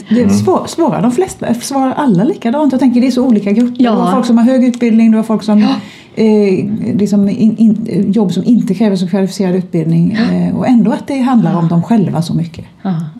Det 0.08 0.30
svår, 0.30 0.66
svåra 0.66 1.00
de 1.00 1.12
flesta, 1.12 1.54
svarar 1.54 1.92
alla 1.92 2.24
likadant? 2.24 2.72
Jag 2.72 2.80
tänker 2.80 3.00
det 3.00 3.06
är 3.06 3.10
så 3.10 3.26
olika 3.26 3.52
grupper. 3.52 3.84
Ja. 3.84 3.90
Du 3.90 3.96
har 3.96 4.12
folk 4.12 4.26
som 4.26 4.38
har 4.38 4.44
hög 4.44 4.64
utbildning, 4.64 5.10
du 5.10 5.16
har 5.16 5.24
folk 5.24 5.42
som 5.42 5.66
eh, 6.14 6.68
liksom 6.96 7.28
in, 7.28 7.56
in, 7.56 8.12
jobb 8.12 8.32
som 8.32 8.44
inte 8.44 8.74
kräver 8.74 8.96
så 8.96 9.08
kvalificerad 9.08 9.54
utbildning 9.54 10.12
eh, 10.12 10.56
och 10.56 10.68
ändå 10.68 10.92
att 10.92 11.06
det 11.06 11.20
handlar 11.20 11.56
om 11.56 11.68
dem 11.68 11.82
själva 11.82 12.22
så 12.22 12.34
mycket. 12.34 12.64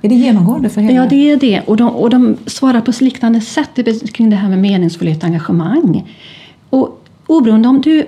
Är 0.03 0.09
det 0.09 0.15
genomgående 0.15 0.69
för 0.69 0.81
hela? 0.81 0.95
Ja, 0.95 1.07
det 1.11 1.31
är 1.31 1.37
det. 1.37 1.61
Och 1.61 1.77
de, 1.77 1.89
och 1.89 2.11
de 2.11 2.37
svarar 2.47 2.81
på 2.81 2.93
liknande 3.01 3.41
sätt 3.41 3.79
kring 4.13 4.31
det 4.31 4.37
här 4.37 4.49
med 4.49 4.59
meningsfullhet 4.59 5.19
och 5.19 5.25
engagemang. 5.25 6.15
Och 6.71 7.05
oberoende 7.27 7.69
om 7.69 7.81
du 7.81 8.07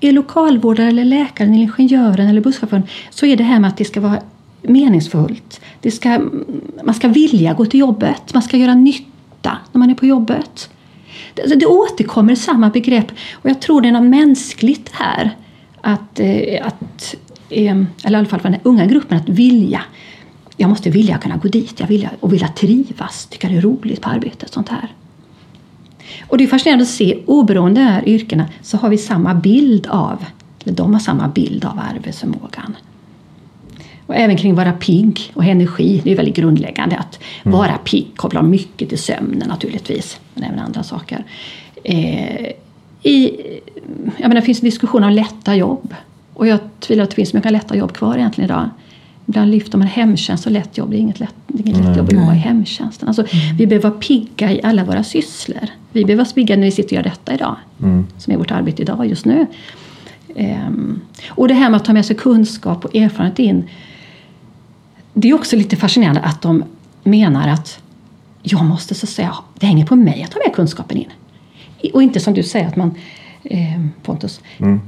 är 0.00 0.12
lokalvårdare, 0.12 0.88
eller 0.88 1.04
läkaren, 1.04 1.54
eller 1.54 1.62
ingenjören 1.62 2.28
eller 2.28 2.40
busschauffören 2.40 2.82
så 3.10 3.26
är 3.26 3.36
det 3.36 3.44
här 3.44 3.60
med 3.60 3.68
att 3.68 3.76
det 3.76 3.84
ska 3.84 4.00
vara 4.00 4.18
meningsfullt. 4.62 5.60
Det 5.80 5.90
ska, 5.90 6.20
man 6.84 6.94
ska 6.94 7.08
vilja 7.08 7.54
gå 7.54 7.66
till 7.66 7.80
jobbet, 7.80 8.34
man 8.34 8.42
ska 8.42 8.56
göra 8.56 8.74
nytta 8.74 9.58
när 9.72 9.78
man 9.78 9.90
är 9.90 9.94
på 9.94 10.06
jobbet. 10.06 10.70
Det, 11.34 11.54
det 11.54 11.66
återkommer 11.66 12.34
samma 12.34 12.70
begrepp 12.70 13.10
och 13.32 13.50
jag 13.50 13.60
tror 13.60 13.80
det 13.80 13.88
är 13.88 13.92
något 13.92 14.10
mänskligt 14.10 14.90
här. 14.92 15.36
Att, 15.80 16.20
eh, 16.20 16.66
att, 16.66 17.14
eh, 17.50 17.76
eller 18.04 18.10
i 18.10 18.14
alla 18.16 18.24
fall 18.24 18.40
för 18.40 18.48
den 18.48 18.60
unga 18.62 18.86
gruppen, 18.86 19.18
att 19.18 19.28
vilja. 19.28 19.82
Jag 20.56 20.70
måste 20.70 20.90
vilja 20.90 21.18
kunna 21.18 21.36
gå 21.36 21.48
dit 21.48 21.80
jag 21.80 21.86
vill, 21.86 22.08
och 22.20 22.32
vilja 22.32 22.48
trivas, 22.48 23.26
tycka 23.26 23.48
det 23.48 23.56
är 23.56 23.60
roligt 23.60 24.00
på 24.00 24.08
arbetet. 24.08 24.52
Sånt 24.52 24.68
här. 24.68 24.94
Och 26.28 26.38
det 26.38 26.44
är 26.44 26.48
fascinerande 26.48 26.82
att 26.82 26.88
se, 26.88 27.18
oberoende 27.26 27.98
av 27.98 28.08
yrkena 28.08 28.46
så 28.62 28.76
har 28.76 28.88
vi 28.88 28.98
samma 28.98 29.34
bild 29.34 29.86
av, 29.86 30.24
eller 30.64 30.76
de 30.76 30.92
har 30.92 31.00
samma 31.00 31.28
bild 31.28 31.64
av 31.64 31.80
arbetsförmågan. 31.94 32.76
Och 34.08 34.16
även 34.16 34.36
kring 34.36 34.54
vara 34.54 34.72
pigg 34.72 35.32
och 35.34 35.44
energi, 35.44 36.00
det 36.04 36.12
är 36.12 36.16
väldigt 36.16 36.36
grundläggande. 36.36 36.96
Att 36.96 37.18
vara 37.42 37.78
pigg 37.78 38.06
kopplar 38.16 38.42
mycket 38.42 38.88
till 38.88 38.98
sömnen 38.98 39.48
naturligtvis, 39.48 40.20
men 40.34 40.44
även 40.44 40.58
andra 40.58 40.82
saker. 40.82 41.24
Eh, 41.84 42.52
i, 43.02 43.30
jag 44.16 44.28
menar, 44.28 44.34
det 44.34 44.42
finns 44.42 44.60
en 44.60 44.64
diskussion 44.64 45.04
om 45.04 45.10
lätta 45.10 45.56
jobb. 45.56 45.94
Och 46.34 46.46
jag 46.46 46.58
tvivlar 46.80 47.04
att 47.04 47.10
det 47.10 47.16
finns 47.16 47.34
mycket 47.34 47.52
lätta 47.52 47.76
jobb 47.76 47.92
kvar 47.92 48.16
egentligen 48.16 48.50
idag. 48.50 48.68
Ibland 49.26 49.50
lyfter 49.50 49.78
man 49.78 49.86
hemtjänst 49.86 50.46
och 50.46 50.52
lätt 50.52 50.78
jobb. 50.78 50.90
Det 50.90 50.96
är 50.96 51.00
inget 51.00 51.20
lätt, 51.20 51.34
det 51.46 51.62
är 51.62 51.68
inget 51.68 51.84
lätt 51.84 51.96
jobb 51.96 52.06
att 52.06 52.12
jobba 52.12 52.34
i 52.34 52.38
hemtjänsten. 52.38 53.08
Alltså, 53.08 53.24
Vi 53.58 53.66
behöver 53.66 53.88
vara 53.88 54.00
pigga 54.00 54.52
i 54.52 54.60
alla 54.62 54.84
våra 54.84 55.04
sysslor. 55.04 55.68
Vi 55.92 56.04
behöver 56.04 56.24
vara 56.24 56.34
pigga 56.34 56.56
när 56.56 56.64
vi 56.64 56.70
sitter 56.70 56.88
och 56.88 56.92
gör 56.92 57.02
detta 57.02 57.34
idag. 57.34 57.56
Som 58.18 58.32
är 58.32 58.36
vårt 58.36 58.50
arbete 58.50 58.82
idag 58.82 59.06
just 59.06 59.24
nu. 59.24 59.46
Ehm, 60.36 61.00
och 61.28 61.48
det 61.48 61.54
här 61.54 61.70
med 61.70 61.76
att 61.76 61.84
ta 61.84 61.92
med 61.92 62.06
sig 62.06 62.16
kunskap 62.16 62.84
och 62.84 62.96
erfarenhet 62.96 63.38
in. 63.38 63.64
Det 65.20 65.28
är 65.30 65.34
också 65.34 65.56
lite 65.56 65.76
fascinerande 65.76 66.20
att 66.20 66.42
de 66.42 66.64
menar 67.02 67.48
att 67.48 67.82
jag 68.42 68.64
måste 68.64 68.94
så 68.94 69.04
att 69.04 69.10
säga, 69.10 69.34
det 69.58 69.66
hänger 69.66 69.86
på 69.86 69.96
mig 69.96 70.22
att 70.22 70.30
ta 70.30 70.38
med 70.46 70.54
kunskapen 70.54 70.96
in. 70.96 71.08
Och 71.92 72.02
inte 72.02 72.20
som 72.20 72.34
du 72.34 72.42
säger 72.42 72.66
att 72.66 72.76
man 72.76 72.94
eh, 73.44 73.80
Pontus, 74.02 74.40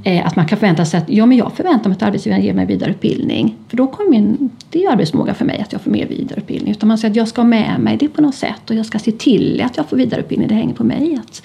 eh, 0.03 0.27
att 0.27 0.35
man 0.35 0.47
kan 0.47 0.57
förvänta 0.57 0.85
sig 0.85 0.97
att 0.97 1.09
ja, 1.09 1.25
men 1.25 1.37
jag 1.37 1.53
förväntar 1.53 1.89
mig 1.89 1.95
att 1.95 2.03
arbetsgivaren 2.03 2.43
ger 2.43 2.53
mig 2.53 2.65
vidareutbildning. 2.65 3.55
För 3.67 3.77
då 3.77 3.87
kommer 3.87 4.09
min, 4.09 4.49
det 4.69 4.83
är 4.83 4.91
arbetsmåga 4.91 5.33
för 5.33 5.45
mig 5.45 5.59
att 5.59 5.73
jag 5.73 5.81
får 5.81 5.91
mer 5.91 6.07
vidareutbildning. 6.07 6.71
Utan 6.71 6.87
man 6.87 6.97
säger 6.97 7.11
att 7.11 7.17
jag 7.17 7.27
ska 7.27 7.41
ha 7.41 7.47
med 7.47 7.79
mig 7.79 7.97
det 7.97 8.07
på 8.07 8.21
något 8.21 8.35
sätt 8.35 8.69
och 8.69 8.75
jag 8.75 8.85
ska 8.85 8.99
se 8.99 9.11
till 9.11 9.61
att 9.61 9.77
jag 9.77 9.89
får 9.89 9.97
vidareutbildning. 9.97 10.47
Det 10.47 10.55
hänger 10.55 10.73
på 10.73 10.83
mig. 10.83 11.19
Att, 11.23 11.43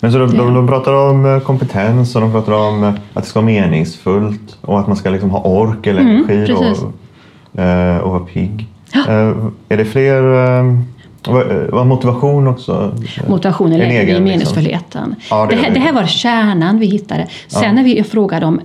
Men 0.00 0.12
så 0.12 0.18
de, 0.18 0.36
de, 0.36 0.54
de 0.54 0.66
pratar 0.68 0.92
om 0.92 1.26
eh, 1.26 1.40
kompetens 1.40 2.14
och 2.14 2.20
de 2.20 2.32
pratar 2.32 2.52
om 2.52 2.84
eh, 2.84 2.88
att 3.14 3.24
det 3.24 3.30
ska 3.30 3.40
vara 3.40 3.46
meningsfullt 3.46 4.56
och 4.60 4.80
att 4.80 4.86
man 4.86 4.96
ska 4.96 5.10
liksom 5.10 5.30
ha 5.30 5.40
ork 5.42 5.86
eller 5.86 6.00
Mm, 6.00 6.14
energi 6.16 6.52
då, 6.52 6.58
precis. 6.58 6.84
eh, 7.54 7.96
och 7.98 8.10
vara 8.10 8.20
pigg. 8.20 8.66
Ja. 8.92 9.00
Är 9.68 9.76
det 9.76 9.84
fler... 9.84 10.22
Vad 11.28 11.46
vad 11.70 11.86
motivation 11.86 12.46
också? 12.48 12.94
motivationen 13.28 13.72
En 13.72 13.78
lägger 13.78 13.90
vi 13.90 13.96
i 13.96 14.00
egen, 14.02 14.06
liksom. 14.08 14.24
meningsfullheten. 14.24 15.14
Ja, 15.30 15.46
det 15.46 15.54
det, 15.56 15.60
är 15.60 15.64
här, 15.64 15.74
det 15.74 15.80
här 15.80 15.92
var 15.92 16.06
kärnan 16.06 16.78
vi 16.78 16.86
hittade. 16.86 17.26
Sen 17.48 17.62
Ja. 17.62 17.72
när 17.72 17.84
vi 17.84 18.02
frågade 18.02 18.46
om 18.46 18.60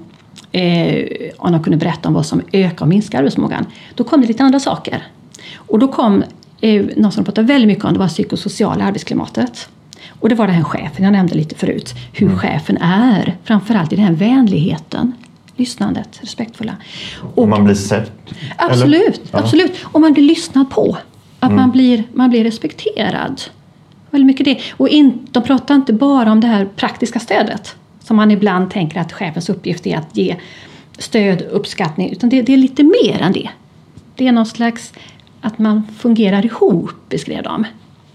eh, 0.51 1.05
om 1.37 1.51
de 1.51 1.63
kunde 1.63 1.77
berätta 1.77 2.07
om 2.07 2.13
vad 2.13 2.25
som 2.25 2.41
ökar 2.51 2.81
och 2.85 2.89
minskar 2.89 3.19
arbetsförmågan, 3.19 3.65
då 3.95 4.03
kom 4.03 4.21
det 4.21 4.27
lite 4.27 4.43
andra 4.43 4.59
saker. 4.59 5.03
Och 5.55 5.79
då 5.79 5.87
kom 5.87 6.23
eh, 6.61 6.85
något 6.95 7.13
som 7.13 7.23
de 7.23 7.25
pratade 7.25 7.47
väldigt 7.47 7.67
mycket 7.67 7.85
om, 7.85 7.93
det 7.93 7.99
var 7.99 8.07
psykosociala 8.07 8.83
arbetsklimatet. 8.85 9.69
Och 10.25 10.29
det 10.29 10.35
var 10.35 10.47
den 10.47 10.55
här 10.55 10.63
chefen 10.63 11.03
jag 11.03 11.11
nämnde 11.11 11.35
lite 11.35 11.55
förut, 11.55 11.95
hur 12.13 12.27
Mm. 12.27 12.39
chefen 12.39 12.77
är, 12.77 13.37
framförallt 13.43 13.93
i 13.93 13.95
den 13.95 14.05
här 14.05 14.13
vänligheten 14.13 15.13
lyssnandet, 15.55 16.19
respektfulla. 16.21 16.75
Och 17.35 17.47
man 17.47 17.63
blir 17.63 17.75
sedd? 17.75 18.11
Absolut, 18.57 19.21
ja. 19.31 19.39
absolut. 19.39 19.71
Och 19.83 20.01
man 20.01 20.13
blir 20.13 20.23
lyssnad 20.23 20.69
på. 20.69 20.97
Att 21.39 21.51
mm. 21.51 21.55
man, 21.55 21.71
blir, 21.71 22.03
man 22.13 22.29
blir 22.29 22.43
respekterad. 22.43 23.41
Väldigt 24.09 24.25
mycket 24.25 24.45
det. 24.45 24.59
Och 24.71 24.89
in, 24.89 25.27
de 25.31 25.43
pratar 25.43 25.75
inte 25.75 25.93
bara 25.93 26.31
om 26.31 26.39
det 26.39 26.47
här 26.47 26.65
praktiska 26.75 27.19
stödet 27.19 27.75
som 27.99 28.17
man 28.17 28.31
ibland 28.31 28.71
tänker 28.71 28.99
att 28.99 29.13
chefens 29.13 29.49
uppgift 29.49 29.87
är 29.87 29.97
att 29.97 30.17
ge 30.17 30.35
stöd 30.97 31.41
uppskattning. 31.41 32.11
Utan 32.11 32.29
det, 32.29 32.41
det 32.41 32.53
är 32.53 32.57
lite 32.57 32.83
mer 32.83 33.21
än 33.21 33.31
det. 33.31 33.49
Det 34.15 34.27
är 34.27 34.31
någon 34.31 34.45
slags 34.45 34.93
att 35.41 35.59
man 35.59 35.83
fungerar 35.99 36.45
ihop, 36.45 36.91
beskrev 37.09 37.43
de. 37.43 37.65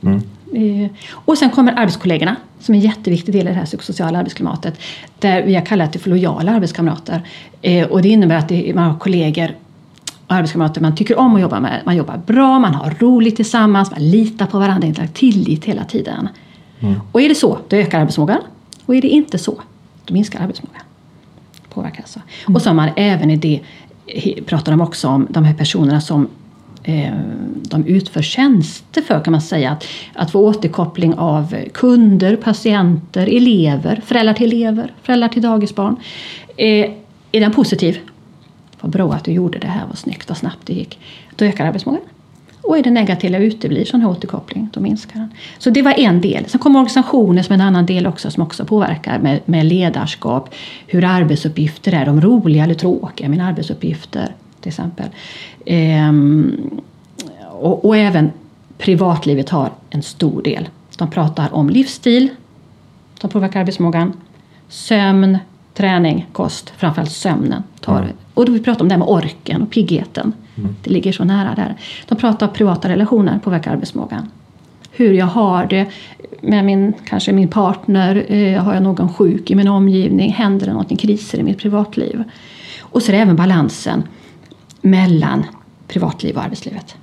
Mm. 0.02 0.22
Eh, 0.52 0.90
och 1.12 1.38
sen 1.38 1.50
kommer 1.50 1.72
arbetskollegorna 1.72 2.36
som 2.60 2.74
är 2.74 2.78
en 2.78 2.84
jätteviktig 2.84 3.34
del 3.34 3.46
i 3.46 3.50
det 3.50 3.56
här 3.56 3.64
psykosociala 3.64 4.18
arbetsklimatet. 4.18 4.80
Där 5.18 5.42
vi 5.42 5.54
har 5.54 5.66
kallat 5.66 5.92
det 5.92 5.98
för 5.98 6.10
lojala 6.10 6.52
arbetskamrater. 6.52 7.22
Eh, 7.62 7.86
och 7.86 8.02
det 8.02 8.08
innebär 8.08 8.36
att 8.36 8.74
man 8.74 8.84
har 8.84 8.98
kollegor 8.98 9.50
och 10.26 10.34
arbetskamrater 10.34 10.80
man 10.80 10.94
tycker 10.94 11.18
om 11.18 11.34
att 11.34 11.40
jobba 11.40 11.60
med. 11.60 11.82
Man 11.84 11.96
jobbar 11.96 12.20
bra, 12.26 12.58
man 12.58 12.74
har 12.74 12.94
roligt 12.98 13.36
tillsammans, 13.36 13.90
man 13.90 14.10
litar 14.10 14.46
på 14.46 14.58
varandra, 14.58 14.88
inte 14.88 15.06
tillit 15.06 15.64
hela 15.64 15.84
tiden. 15.84 16.28
Mm. 16.80 17.00
Och 17.12 17.22
är 17.22 17.28
det 17.28 17.34
så, 17.34 17.58
då 17.68 17.76
ökar 17.76 18.00
arbetsförmågan. 18.00 18.40
Och 18.86 18.94
är 18.94 19.02
det 19.02 19.08
inte 19.08 19.38
så, 19.38 19.60
då 20.04 20.14
minskar 20.14 20.40
arbetsförmågan. 20.40 20.82
Påverkas. 21.68 22.16
Mm. 22.16 22.56
Och 22.56 22.62
så 22.62 22.68
har 22.68 22.74
man 22.74 22.90
även 22.96 23.30
i 23.30 23.36
det, 23.36 23.60
pratar 24.46 24.72
de 24.72 24.80
också 24.80 25.08
om 25.08 25.26
de 25.30 25.44
här 25.44 25.54
personerna 25.54 26.00
som 26.00 26.28
Eh, 26.82 27.12
de 27.62 27.86
utför 27.86 28.22
tjänster 28.22 29.02
för 29.02 29.20
kan 29.20 29.32
man 29.32 29.40
säga. 29.40 29.70
Att, 29.70 29.86
att 30.14 30.30
få 30.30 30.46
återkoppling 30.46 31.14
av 31.14 31.54
kunder, 31.72 32.36
patienter, 32.36 33.26
elever, 33.36 34.02
föräldrar 34.06 34.34
till 34.34 34.52
elever, 34.52 34.92
föräldrar 35.02 35.28
till 35.28 35.42
dagisbarn. 35.42 35.96
Eh, 36.56 36.90
är 37.32 37.40
den 37.40 37.52
positiv? 37.52 37.98
Vad 38.80 38.90
bra 38.90 39.12
att 39.12 39.24
du 39.24 39.32
gjorde 39.32 39.58
det 39.58 39.66
här, 39.66 39.86
vad 39.86 39.98
snyggt 39.98 40.30
och 40.30 40.36
snabbt 40.36 40.66
det 40.66 40.72
gick. 40.72 40.98
Då 41.36 41.44
ökar 41.44 41.66
arbetsförmågan. 41.66 42.06
Och 42.62 42.78
är 42.78 42.82
det 42.82 42.90
negativa 42.90 43.38
uteblir 43.38 43.84
sån 43.84 44.00
här 44.00 44.08
återkoppling, 44.08 44.68
då 44.72 44.80
minskar 44.80 45.14
den. 45.14 45.34
Så 45.58 45.70
det 45.70 45.82
var 45.82 45.92
en 45.92 46.20
del. 46.20 46.44
Sen 46.48 46.60
kommer 46.60 46.78
organisationer 46.78 47.42
som 47.42 47.54
en 47.54 47.60
annan 47.60 47.86
del 47.86 48.06
också 48.06 48.30
som 48.30 48.42
också 48.42 48.64
påverkar 48.64 49.18
med, 49.18 49.40
med 49.44 49.66
ledarskap. 49.66 50.54
Hur 50.86 51.04
arbetsuppgifter 51.04 51.94
är, 51.94 52.06
de 52.06 52.20
roliga 52.20 52.64
eller 52.64 52.74
tråkiga, 52.74 53.28
mina 53.28 53.46
arbetsuppgifter 53.48 54.34
till 54.60 54.68
exempel. 54.68 55.08
Ehm, 55.66 56.70
och, 57.50 57.84
och, 57.84 57.96
även 57.96 58.30
privatlivet 58.78 59.50
har 59.50 59.70
en 59.90 60.02
stor 60.02 60.42
del. 60.42 60.68
De 60.96 61.10
pratar 61.10 61.54
om 61.54 61.70
livsstil 61.70 62.28
som 63.20 63.30
påverkar 63.30 63.60
arbetsförmågan, 63.60 64.12
sömn, 64.68 65.38
träning, 65.74 66.26
kost, 66.32 66.72
framförallt 66.76 67.12
sömnen. 67.12 67.62
Tar, 67.80 68.02
mm. 68.02 68.12
Och 68.34 68.46
då 68.46 68.52
vi 68.52 68.60
pratar 68.60 68.82
om 68.82 68.88
det 68.88 68.94
här 68.94 68.98
med 68.98 69.08
orken 69.08 69.62
och 69.62 69.70
piggheten. 69.70 70.32
Mm. 70.56 70.76
Det 70.82 70.90
ligger 70.90 71.12
så 71.12 71.24
nära 71.24 71.54
där. 71.54 71.74
De 72.08 72.14
pratar 72.14 72.48
om 72.48 72.52
privata 72.52 72.88
relationer 72.88 73.38
påverkar 73.38 73.72
arbetsförmågan. 73.72 74.30
Hur 74.92 75.12
jag 75.12 75.26
har 75.26 75.66
det 75.66 75.86
med 76.40 76.64
min, 76.64 76.92
kanske 77.04 77.32
min 77.32 77.48
partner, 77.48 78.26
eh, 78.28 78.62
har 78.62 78.74
jag 78.74 78.82
någon 78.82 79.12
sjuk 79.12 79.50
i 79.50 79.54
min 79.54 79.68
omgivning, 79.68 80.32
händer 80.32 80.66
det 80.66 80.72
någonting, 80.72 80.96
kriser 80.96 81.38
i 81.38 81.42
mitt 81.42 81.58
privatliv. 81.58 82.24
Och 82.80 83.02
så 83.02 83.12
är 83.12 83.16
det 83.16 83.22
även 83.22 83.36
balansen 83.36 84.02
mellan 84.80 85.46
privatliv 85.88 86.36
och 86.36 86.42
arbetslivet. 86.42 86.96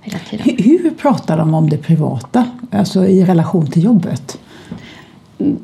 Hela 0.00 0.18
tiden. 0.18 0.64
Hur 0.64 0.90
pratar 0.90 1.38
de 1.38 1.54
om 1.54 1.70
det 1.70 1.78
privata, 1.78 2.50
alltså 2.72 3.06
i 3.06 3.24
relation 3.24 3.70
till 3.70 3.84
jobbet? 3.84 4.38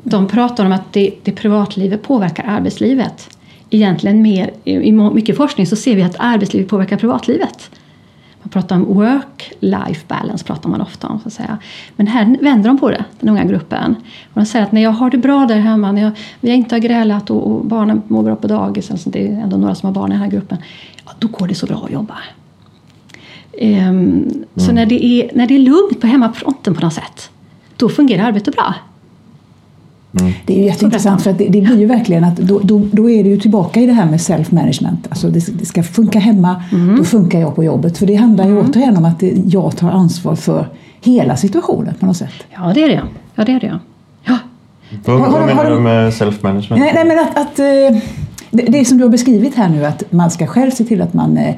De 0.03 0.27
pratar 0.27 0.65
om 0.65 0.71
att 0.71 0.93
det, 0.93 1.13
det 1.23 1.31
privatlivet 1.31 2.03
påverkar 2.03 2.43
arbetslivet. 2.43 3.37
Egentligen 3.69 4.21
mer, 4.21 4.53
i 4.63 4.91
mycket 4.91 5.37
forskning 5.37 5.67
så 5.67 5.75
ser 5.75 5.95
vi 5.95 6.03
att 6.03 6.15
arbetslivet 6.19 6.69
påverkar 6.69 6.97
privatlivet. 6.97 7.69
Man 8.55 8.61
pratar 8.61 8.75
om 8.75 8.85
work-life 8.85 10.07
balance, 10.07 10.45
pratar 10.45 10.69
man 10.69 10.81
ofta 10.81 11.07
om. 11.07 11.19
Så 11.19 11.27
att 11.27 11.33
säga. 11.33 11.57
Men 11.95 12.07
här 12.07 12.37
vänder 12.41 12.67
de 12.67 12.77
på 12.77 12.89
det, 12.89 13.05
den 13.19 13.29
unga 13.29 13.43
gruppen. 13.43 13.95
Och 14.33 14.41
de 14.41 14.45
säger 14.45 14.65
att 14.65 14.71
när 14.71 14.81
jag 14.81 14.91
har 14.91 15.09
det 15.09 15.17
bra 15.17 15.45
där 15.45 15.59
hemma, 15.59 15.91
när 15.91 16.01
jag, 16.01 16.11
vi 16.39 16.53
inte 16.53 16.75
har 16.75 16.79
grälat 16.79 17.29
och, 17.29 17.51
och 17.51 17.65
barnen 17.65 18.01
mår 18.07 18.23
bra 18.23 18.35
på 18.35 18.47
dagis, 18.47 18.91
alltså 18.91 19.09
det 19.09 19.27
är 19.27 19.31
ändå 19.31 19.57
några 19.57 19.75
som 19.75 19.87
har 19.87 19.93
barn 19.93 20.11
i 20.11 20.13
den 20.13 20.21
här 20.21 20.29
gruppen, 20.29 20.57
ja, 21.05 21.11
då 21.19 21.27
går 21.27 21.47
det 21.47 21.55
så 21.55 21.65
bra 21.65 21.81
att 21.85 21.91
jobba. 21.91 22.17
Um, 23.61 23.69
mm. 23.69 24.43
Så 24.55 24.71
när 24.71 24.85
det, 24.85 25.05
är, 25.05 25.31
när 25.35 25.47
det 25.47 25.55
är 25.55 25.59
lugnt 25.59 26.01
på 26.01 26.07
hemmafronten 26.07 26.75
på 26.75 26.81
något 26.81 26.93
sätt, 26.93 27.29
då 27.77 27.89
fungerar 27.89 28.23
arbetet 28.23 28.55
bra. 28.55 28.75
Mm. 30.19 30.33
Det 30.45 30.53
är 30.53 30.57
ju 30.57 30.65
jätteintressant 30.65 31.21
för 31.21 31.31
att 31.31 31.37
det, 31.37 31.47
det, 31.47 31.61
blir 31.61 31.79
ju 31.79 31.85
verkligen 31.85 32.23
att 32.23 32.37
då, 32.37 32.59
då, 32.59 32.81
då, 32.91 33.09
är 33.09 33.23
det 33.23 33.29
ju 33.29 33.39
tillbaka 33.39 33.79
i 33.79 33.85
det 33.85 33.93
här 33.93 34.05
med 34.05 34.19
self-management. 34.19 34.97
Alltså 35.09 35.29
det, 35.29 35.59
det 35.59 35.65
ska 35.65 35.83
funka 35.83 36.19
hemma, 36.19 36.63
mm. 36.71 36.97
då 36.97 37.03
funkar 37.03 37.39
jag 37.39 37.55
på 37.55 37.63
jobbet. 37.63 37.97
För 37.97 38.05
det 38.05 38.15
handlar 38.15 38.45
ju 38.45 38.51
mm. 38.51 38.69
återigen 38.69 38.97
om 38.97 39.05
att 39.05 39.23
jag 39.45 39.77
tar 39.77 39.89
ansvar 39.89 40.35
för 40.35 40.67
hela 41.01 41.37
situationen 41.37 41.93
på 41.99 42.05
något 42.05 42.17
sätt. 42.17 42.33
Ja, 42.53 42.71
det 42.75 42.83
är 42.83 42.89
det. 42.89 43.01
Ja, 43.35 43.45
det, 43.45 43.51
är 43.51 43.59
det. 43.59 43.79
Ja. 44.23 44.37
Vad, 45.05 45.31
vad 45.31 45.45
menar 45.45 45.69
du 45.69 45.79
med 45.79 46.13
self-management? 46.13 46.79
Nej, 46.79 46.91
nej, 46.93 47.05
men 47.05 47.19
att, 47.19 47.37
att 47.37 47.59
eh, 47.59 47.65
det, 48.51 48.63
det 48.63 48.85
som 48.85 48.97
du 48.97 49.03
har 49.03 49.11
beskrivit 49.11 49.55
här 49.55 49.69
nu, 49.69 49.85
att 49.85 50.11
man 50.11 50.31
ska 50.31 50.47
själv 50.47 50.71
se 50.71 50.83
till 50.83 51.01
att 51.01 51.13
man 51.13 51.37
eh, 51.37 51.55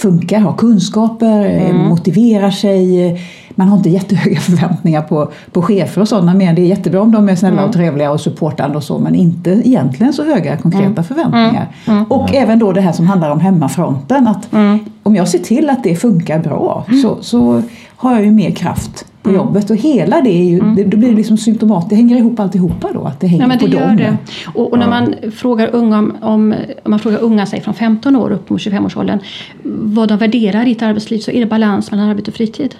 funkar, 0.00 0.38
har 0.38 0.52
kunskaper, 0.52 1.44
eh, 1.44 1.70
mm. 1.70 1.88
motiverar 1.88 2.50
sig. 2.50 3.20
Man 3.50 3.68
har 3.68 3.76
inte 3.76 3.90
jättehöga 3.90 4.40
förväntningar 4.40 5.02
på, 5.02 5.32
på 5.52 5.62
chefer 5.62 6.00
och 6.00 6.08
sådana 6.08 6.34
men 6.34 6.54
det 6.54 6.62
är 6.62 6.66
jättebra 6.66 7.00
om 7.00 7.12
de 7.12 7.28
är 7.28 7.36
snälla 7.36 7.58
mm. 7.58 7.68
och 7.68 7.72
trevliga 7.72 8.10
och 8.10 8.20
supportande 8.20 8.76
och 8.76 8.84
så 8.84 8.98
men 8.98 9.14
inte 9.14 9.50
egentligen 9.50 10.12
så 10.12 10.24
höga 10.24 10.56
konkreta 10.56 10.86
mm. 10.86 11.04
förväntningar. 11.04 11.68
Mm. 11.86 11.98
Mm. 11.98 12.04
Och 12.12 12.34
även 12.34 12.58
då 12.58 12.72
det 12.72 12.80
här 12.80 12.92
som 12.92 13.06
handlar 13.06 13.30
om 13.30 13.40
hemmafronten 13.40 14.28
att 14.28 14.52
mm. 14.52 14.78
om 15.02 15.16
jag 15.16 15.28
ser 15.28 15.38
till 15.38 15.70
att 15.70 15.84
det 15.84 15.96
funkar 15.96 16.38
bra 16.38 16.84
så, 17.02 17.18
så 17.20 17.62
har 17.96 18.14
jag 18.14 18.24
ju 18.24 18.30
mer 18.30 18.50
kraft 18.50 19.04
på 19.22 19.28
mm. 19.28 19.40
jobbet 19.40 19.70
och 19.70 19.76
hela 19.76 20.20
det 20.20 20.30
är 20.30 20.44
ju, 20.44 20.58
mm. 20.58 20.74
det, 20.76 20.84
då 20.84 20.96
blir 20.96 21.08
det 21.08 21.16
liksom 21.16 21.36
symptomat, 21.36 21.90
det 21.90 21.96
hänger 21.96 22.16
ihop 22.16 22.40
alltihopa 22.40 22.88
då, 22.94 23.04
att 23.04 23.20
det 23.20 23.26
hänger 23.26 23.44
ja, 23.44 23.48
men 23.48 23.58
det 23.58 23.64
på 23.64 23.72
gör 23.72 23.86
dem. 23.86 23.96
Det. 23.96 24.16
Och, 24.54 24.72
och 24.72 24.78
när 24.78 24.88
man 24.88 25.14
frågar 25.32 25.74
unga 25.74 25.98
om, 25.98 26.16
om, 26.20 26.54
om 26.84 26.90
man 26.90 26.98
frågar 26.98 27.18
unga 27.18 27.46
sig 27.46 27.60
från 27.60 27.74
15 27.74 28.16
år 28.16 28.30
upp 28.30 28.50
mot 28.50 28.60
25-årsåldern 28.60 29.18
vad 29.62 30.08
de 30.08 30.18
värderar 30.18 30.66
i 30.66 30.72
ett 30.72 30.82
arbetsliv 30.82 31.18
så 31.18 31.30
är 31.30 31.40
det 31.40 31.46
balans 31.46 31.90
mellan 31.90 32.08
arbete 32.08 32.30
och 32.30 32.36
fritid. 32.36 32.74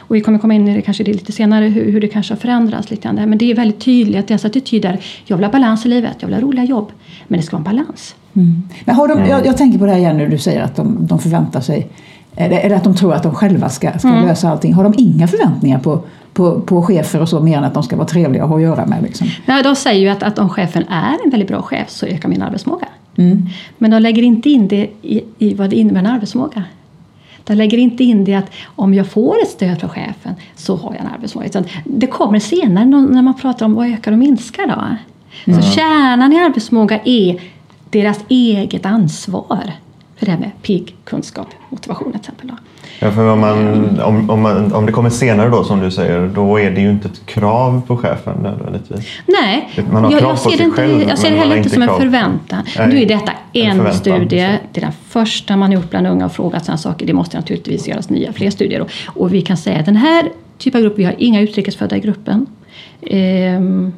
Och 0.00 0.16
vi 0.16 0.20
kommer 0.20 0.38
komma 0.38 0.54
in 0.54 0.68
i 0.68 0.74
det 0.74 0.82
kanske 0.82 1.04
lite 1.04 1.32
senare 1.32 1.64
hur, 1.64 1.92
hur 1.92 2.00
det 2.00 2.08
kanske 2.08 2.34
har 2.34 2.38
förändrats 2.38 2.90
lite 2.90 3.02
grann. 3.02 3.14
Men 3.14 3.38
det 3.38 3.50
är 3.50 3.54
väldigt 3.54 3.80
tydligt 3.80 4.18
att 4.18 4.28
deras 4.28 4.44
attityd 4.44 4.84
är 4.84 5.00
jag 5.24 5.36
vill 5.36 5.44
ha 5.44 5.52
balans 5.52 5.86
i 5.86 5.88
livet, 5.88 6.16
jag 6.20 6.28
vill 6.28 6.34
ha 6.34 6.42
roliga 6.42 6.64
jobb. 6.64 6.92
Men 7.28 7.40
det 7.40 7.46
ska 7.46 7.56
vara 7.56 7.70
en 7.70 7.76
balans. 7.76 8.14
Mm. 8.36 8.62
Men 8.84 8.94
har 8.94 9.08
de, 9.08 9.18
jag, 9.18 9.46
jag, 9.46 9.56
tänker 9.56 9.78
på 9.78 9.86
det 9.86 9.92
här 9.92 9.98
igen 9.98 10.16
nu, 10.16 10.28
du 10.28 10.38
säger 10.38 10.62
att 10.62 10.76
de, 10.76 11.06
de 11.06 11.18
förväntar 11.18 11.60
sig 11.60 11.88
eller 12.36 12.76
att 12.76 12.84
de 12.84 12.94
tror 12.96 13.14
att 13.14 13.22
de 13.22 13.34
själva 13.34 13.68
ska, 13.68 13.98
ska 13.98 14.08
mm. 14.08 14.26
lösa 14.26 14.50
allting. 14.50 14.74
Har 14.74 14.84
de 14.84 14.94
inga 14.96 15.28
förväntningar 15.28 15.78
på, 15.78 16.02
på, 16.32 16.60
på 16.60 16.82
chefer 16.82 17.20
och 17.20 17.28
så 17.28 17.40
mer 17.40 17.58
än 17.58 17.64
att 17.64 17.74
de 17.74 17.82
ska 17.82 17.96
vara 17.96 18.08
trevliga 18.08 18.42
att 18.42 18.48
ha 18.48 18.56
att 18.56 18.62
göra 18.62 18.86
med? 18.86 19.02
Liksom? 19.02 19.26
Nej, 19.46 19.62
de 19.62 19.76
säger 19.76 20.00
ju 20.00 20.08
att, 20.08 20.22
att 20.22 20.38
om 20.38 20.48
chefen 20.48 20.84
är 20.88 21.24
en 21.24 21.30
väldigt 21.30 21.48
bra 21.48 21.62
chef 21.62 21.90
så 21.90 22.06
ökar 22.06 22.28
min 22.28 22.42
arbetsmåga. 22.42 22.86
Mm. 23.16 23.46
Men 23.78 23.90
de 23.90 24.02
lägger 24.02 24.22
inte 24.22 24.50
in 24.50 24.68
det 24.68 24.90
i, 25.02 25.24
i 25.38 25.54
vad 25.54 25.70
det 25.70 25.76
innebär 25.76 26.00
en 26.00 26.06
arbetsmåga. 26.06 26.62
De 27.44 27.54
lägger 27.54 27.78
inte 27.78 28.04
in 28.04 28.24
det 28.24 28.34
att 28.34 28.50
om 28.64 28.94
jag 28.94 29.06
får 29.06 29.42
ett 29.42 29.50
stöd 29.50 29.80
från 29.80 29.90
chefen 29.90 30.34
så 30.56 30.76
har 30.76 30.92
jag 30.92 31.00
en 31.00 31.10
arbetsmåga. 31.14 31.46
Utan 31.46 31.64
det 31.84 32.06
kommer 32.06 32.38
senare 32.38 32.84
när 32.84 33.22
man 33.22 33.34
pratar 33.34 33.66
om 33.66 33.74
vad 33.74 33.86
ökar 33.86 34.12
och 34.12 34.18
minskar. 34.18 34.66
Då. 34.66 34.72
Mm. 35.52 35.62
Så 35.62 35.70
kärnan 35.70 36.32
i 36.32 36.44
arbetsmåga 36.44 37.00
är 37.04 37.40
deras 37.90 38.20
eget 38.28 38.86
ansvar 38.86 39.72
för 40.24 40.30
det 40.30 40.36
här 40.36 40.40
med 40.40 40.62
pigg, 40.62 40.96
kunskap, 41.04 41.46
motivation. 41.70 42.12
Då. 42.42 42.54
Ja, 43.00 43.10
för 43.10 43.28
om, 43.28 43.40
man, 43.40 44.00
om, 44.00 44.30
om, 44.30 44.40
man, 44.40 44.72
om 44.72 44.86
det 44.86 44.92
kommer 44.92 45.10
senare 45.10 45.48
då 45.48 45.64
som 45.64 45.80
du 45.80 45.90
säger, 45.90 46.26
då 46.34 46.60
är 46.60 46.70
det 46.70 46.80
ju 46.80 46.90
inte 46.90 47.08
ett 47.08 47.26
krav 47.26 47.82
på 47.86 47.96
chefen 47.96 48.38
nödvändigtvis. 48.42 49.06
Nej, 49.26 49.70
man 49.90 50.04
har 50.04 50.10
jag, 50.10 50.20
krav 50.20 50.30
jag, 50.30 50.38
ser 50.38 50.50
på 50.50 50.56
sig 50.56 50.64
inte, 50.64 50.76
själv, 50.76 51.08
jag 51.08 51.18
ser 51.18 51.30
det 51.30 51.36
heller 51.36 51.56
inte 51.56 51.70
som 51.70 51.82
en 51.82 51.88
förväntan. 51.88 52.62
Nej, 52.78 52.88
nu 52.88 53.02
är 53.02 53.06
detta 53.06 53.32
en, 53.52 53.80
en 53.80 53.94
studie, 53.94 54.58
det 54.72 54.80
är 54.80 54.80
den 54.80 54.92
första 55.08 55.56
man 55.56 55.72
gjort 55.72 55.90
bland 55.90 56.06
unga 56.06 56.24
och 56.24 56.32
frågat 56.32 56.64
sådana 56.64 56.78
saker. 56.78 57.06
Det 57.06 57.12
måste 57.12 57.36
naturligtvis 57.36 57.88
göras 57.88 58.10
nya, 58.10 58.32
fler 58.32 58.50
studier. 58.50 58.80
Och, 58.80 58.90
och 59.06 59.34
vi 59.34 59.42
kan 59.42 59.56
säga 59.56 59.78
att 59.78 59.86
den 59.86 59.96
här 59.96 60.30
typen 60.58 60.78
av 60.78 60.82
grupp, 60.82 60.98
vi 60.98 61.04
har 61.04 61.14
inga 61.18 61.40
utrikesfödda 61.40 61.96
i 61.96 62.00
gruppen. 62.00 62.46
Ehm, 63.02 63.92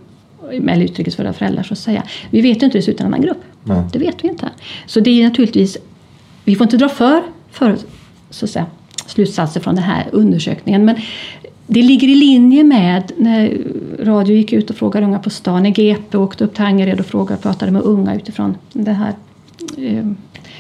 eller 0.51 0.85
utrikesfödda 0.85 1.33
föräldrar 1.33 1.63
så 1.63 1.73
att 1.73 1.79
säga. 1.79 2.03
Vi 2.31 2.41
vet 2.41 2.63
inte 2.63 2.67
hur 2.67 2.73
det 2.73 2.83
ser 2.83 2.93
ut 2.93 3.01
i 3.01 3.03
en 3.03 3.07
annan 3.07 3.21
grupp. 3.21 3.43
Nej. 3.65 3.83
Det 3.93 3.99
vet 3.99 4.25
vi 4.25 4.29
inte. 4.29 4.49
Så 4.87 5.01
det 5.01 5.11
är 5.11 5.29
naturligtvis 5.29 5.77
vi 6.47 6.57
får 6.57 6.65
inte 6.65 6.77
dra 6.77 6.89
för, 6.89 7.23
för 7.51 7.77
så 8.31 8.45
att 8.45 8.51
säga, 8.51 8.67
slutsatser 9.07 9.61
från 9.61 9.75
den 9.75 9.85
här 9.85 10.07
undersökningen. 10.13 10.85
Men 10.85 10.97
det 11.67 11.83
ligger 11.83 12.09
i 12.09 12.15
linje 12.15 12.65
med 12.65 13.13
när 13.17 13.59
radio 13.99 14.37
gick 14.37 14.53
ut 14.53 14.71
och 14.71 14.77
frågade 14.77 15.07
unga 15.07 15.19
på 15.19 15.31
stan, 15.31 15.63
när 15.63 15.71
GP 15.71 16.19
åkte 16.19 16.45
upp 16.45 16.55
till 16.55 16.65
Angered 16.65 17.01
och 17.01 17.07
frågade, 17.07 17.43
pratade 17.43 17.73
med 17.73 17.83
unga 17.83 18.15
utifrån 18.15 18.57
det 18.73 18.93
här 18.93 19.13
eh, 19.79 20.05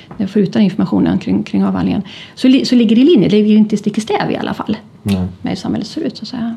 när 0.08 0.16
jag 0.16 0.30
får 0.30 0.42
ut 0.42 0.52
den 0.52 0.62
informationen 0.62 1.18
kring, 1.18 1.42
kring 1.42 1.64
avhandlingen. 1.64 2.02
Så, 2.34 2.60
så 2.64 2.74
ligger 2.74 2.96
det 2.96 3.02
i 3.02 3.04
linje, 3.04 3.28
det 3.28 3.36
ligger 3.36 3.56
inte 3.56 3.76
stick 3.76 3.98
i 3.98 4.00
stäv 4.00 4.30
i 4.30 4.36
alla 4.36 4.54
fall 4.54 4.76
Nej. 5.02 5.16
med 5.42 5.50
hur 5.50 5.56
samhället 5.56 5.86
ser 5.86 6.00
ut. 6.00 6.16
Så 6.16 6.22
att 6.22 6.28
säga. 6.28 6.56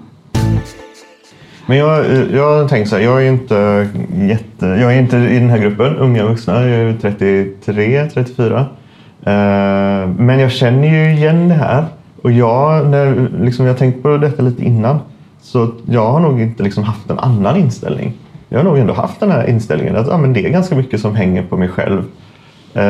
Men 1.66 1.78
jag, 1.78 2.06
jag 2.34 2.62
har 2.62 2.68
tänkt 2.68 2.90
så 2.90 2.96
här, 2.96 3.04
jag 3.04 3.24
är 3.24 3.32
inte 3.32 3.90
jätte, 4.30 4.66
jag 4.66 4.96
är 4.96 5.00
inte 5.00 5.18
i 5.18 5.40
den 5.40 5.50
här 5.50 5.60
gruppen 5.60 5.96
unga 5.96 6.26
vuxna, 6.26 6.68
jag 6.68 6.90
är 6.90 6.98
33, 7.02 8.10
34. 8.10 8.66
Eh, 9.24 10.10
men 10.18 10.40
jag 10.40 10.52
känner 10.52 10.88
ju 10.88 11.12
igen 11.12 11.48
det 11.48 11.56
här 11.56 11.86
och 12.22 12.32
jag, 12.32 12.90
när 12.90 13.30
liksom 13.42 13.66
jag 13.66 13.78
tänkt 13.78 14.04
på 14.04 14.18
detta 14.18 14.42
lite 14.42 14.66
innan, 14.66 15.00
så 15.42 15.72
jag 15.86 16.12
har 16.12 16.20
nog 16.20 16.42
inte 16.42 16.64
liksom 16.64 16.84
haft 16.84 17.10
en 17.10 17.20
annan 17.20 17.58
inställning. 17.58 18.14
Jag 18.50 18.60
har 18.60 18.64
nog 18.64 18.78
ändå 18.78 18.94
haft 18.94 19.20
den 19.20 19.32
här 19.32 19.50
inställningen 19.50 19.96
att 19.96 20.10
ah, 20.10 20.18
men 20.18 20.34
det 20.34 20.46
är 20.46 20.50
ganska 20.50 20.76
mycket 20.76 21.02
som 21.02 21.16
hänger 21.16 21.44
på 21.44 21.58
mig 21.58 21.70
själv. 21.70 22.04
Eh, 22.74 22.84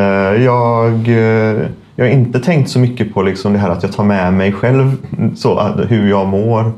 jag, 0.44 1.08
eh, 1.08 1.62
jag 1.96 2.06
har 2.06 2.10
inte 2.10 2.40
tänkt 2.40 2.70
så 2.70 2.80
mycket 2.80 3.14
på 3.14 3.22
liksom 3.22 3.54
det 3.54 3.60
här 3.60 3.70
att 3.70 3.84
jag 3.84 3.92
tar 3.92 4.04
med 4.04 4.34
mig 4.34 4.52
själv 4.52 4.98
så, 5.36 5.62
hur 5.90 6.10
jag 6.10 6.28
mår 6.28 6.72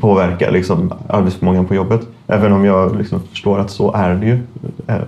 påverkar 0.00 0.52
liksom 0.52 0.92
arbetsförmågan 1.08 1.66
på 1.66 1.74
jobbet. 1.74 2.00
Även 2.26 2.52
om 2.52 2.64
jag 2.64 2.96
liksom 2.96 3.20
förstår 3.22 3.58
att 3.58 3.70
så 3.70 3.92
är 3.92 4.14
det 4.14 4.26
ju. 4.26 4.38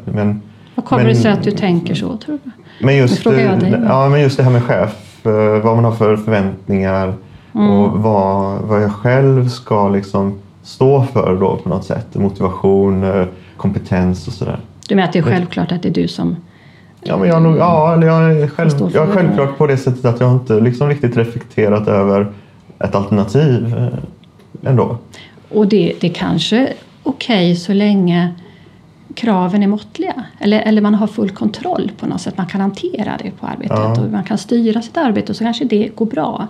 Men, 0.05 0.41
vad 0.75 0.85
kommer 0.85 1.03
men, 1.03 1.15
det 1.15 1.21
sig 1.21 1.33
att 1.33 1.43
du 1.43 1.51
tänker 1.51 1.95
så 1.95 2.17
tror 2.17 2.39
du? 2.45 2.51
Men 2.87 2.97
just, 2.97 3.27
ja, 3.27 4.09
men 4.09 4.21
just 4.21 4.37
det 4.37 4.43
här 4.43 4.51
med 4.51 4.63
chef, 4.63 5.21
vad 5.63 5.75
man 5.75 5.85
har 5.85 5.93
för 5.93 6.17
förväntningar 6.17 7.15
mm. 7.55 7.71
och 7.71 8.03
vad, 8.03 8.61
vad 8.61 8.83
jag 8.83 8.93
själv 8.93 9.49
ska 9.49 9.89
liksom 9.89 10.39
stå 10.63 11.07
för 11.13 11.37
då 11.41 11.57
på 11.57 11.69
något 11.69 11.85
sätt. 11.85 12.15
Motivation, 12.15 13.27
kompetens 13.57 14.27
och 14.27 14.33
sådär. 14.33 14.61
Du 14.89 14.95
menar 14.95 15.09
att 15.09 15.13
det 15.13 15.19
är 15.19 15.23
självklart 15.23 15.73
att 15.73 15.83
det 15.83 15.89
är 15.89 15.93
du 15.93 16.09
som 16.09 16.37
Ja, 17.05 17.17
men 17.17 17.29
jag, 17.29 17.43
nog, 17.43 17.57
ja, 17.57 18.05
jag, 18.05 18.33
är 18.33 18.49
själv, 18.49 18.71
jag 18.95 19.09
är 19.09 19.13
självklart 19.13 19.59
på 19.59 19.67
det 19.67 19.77
sättet 19.77 20.05
att 20.05 20.21
jag 20.21 20.33
inte 20.33 20.61
liksom 20.61 20.89
riktigt 20.89 21.17
reflekterat 21.17 21.89
över 21.89 22.33
ett 22.79 22.95
alternativ 22.95 23.75
eh, 23.77 24.69
ändå. 24.71 24.99
Och 25.49 25.67
det, 25.67 25.93
det 26.01 26.09
kanske 26.09 26.57
är 26.57 26.73
okej 27.03 27.53
okay 27.53 27.57
så 27.57 27.73
länge 27.73 28.35
kraven 29.15 29.63
är 29.63 29.67
måttliga 29.67 30.25
eller, 30.39 30.61
eller 30.61 30.83
man 30.83 30.95
har 30.95 31.07
full 31.07 31.31
kontroll 31.31 31.93
på 31.99 32.07
något 32.07 32.21
sätt. 32.21 32.37
Man 32.37 32.47
kan 32.47 32.61
hantera 32.61 33.13
det 33.23 33.31
på 33.41 33.47
arbetet 33.47 33.77
ja. 33.77 34.03
och 34.03 34.11
man 34.11 34.25
kan 34.25 34.39
styra 34.39 34.83
sitt 34.83 34.97
arbete 34.97 35.33
och 35.33 35.37
så 35.37 35.45
kanske 35.45 35.65
det 35.65 35.91
går 35.95 36.07
bra. 36.07 36.47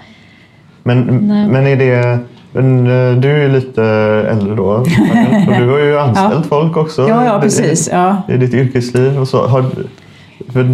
Men, 0.83 1.00
men 1.26 1.66
är 1.66 1.76
det 1.76 2.19
men 2.52 2.87
eh, 2.87 3.21
du 3.21 3.28
är 3.28 3.49
lite 3.49 3.85
äldre 4.31 4.54
då 4.54 4.64
och 4.64 4.88
du 5.59 5.69
har 5.69 5.78
ju 5.78 5.99
anställt 5.99 6.35
ja. 6.35 6.42
folk 6.49 6.76
också 6.76 7.09
ja, 7.09 7.25
ja, 7.25 7.40
precis. 7.40 7.88
Ja. 7.92 8.23
i 8.28 8.37
ditt 8.37 8.54
yrkesliv. 8.54 9.21
Och 9.21 9.28
så. 9.28 9.47
Har, 9.47 9.64
för, 10.49 10.69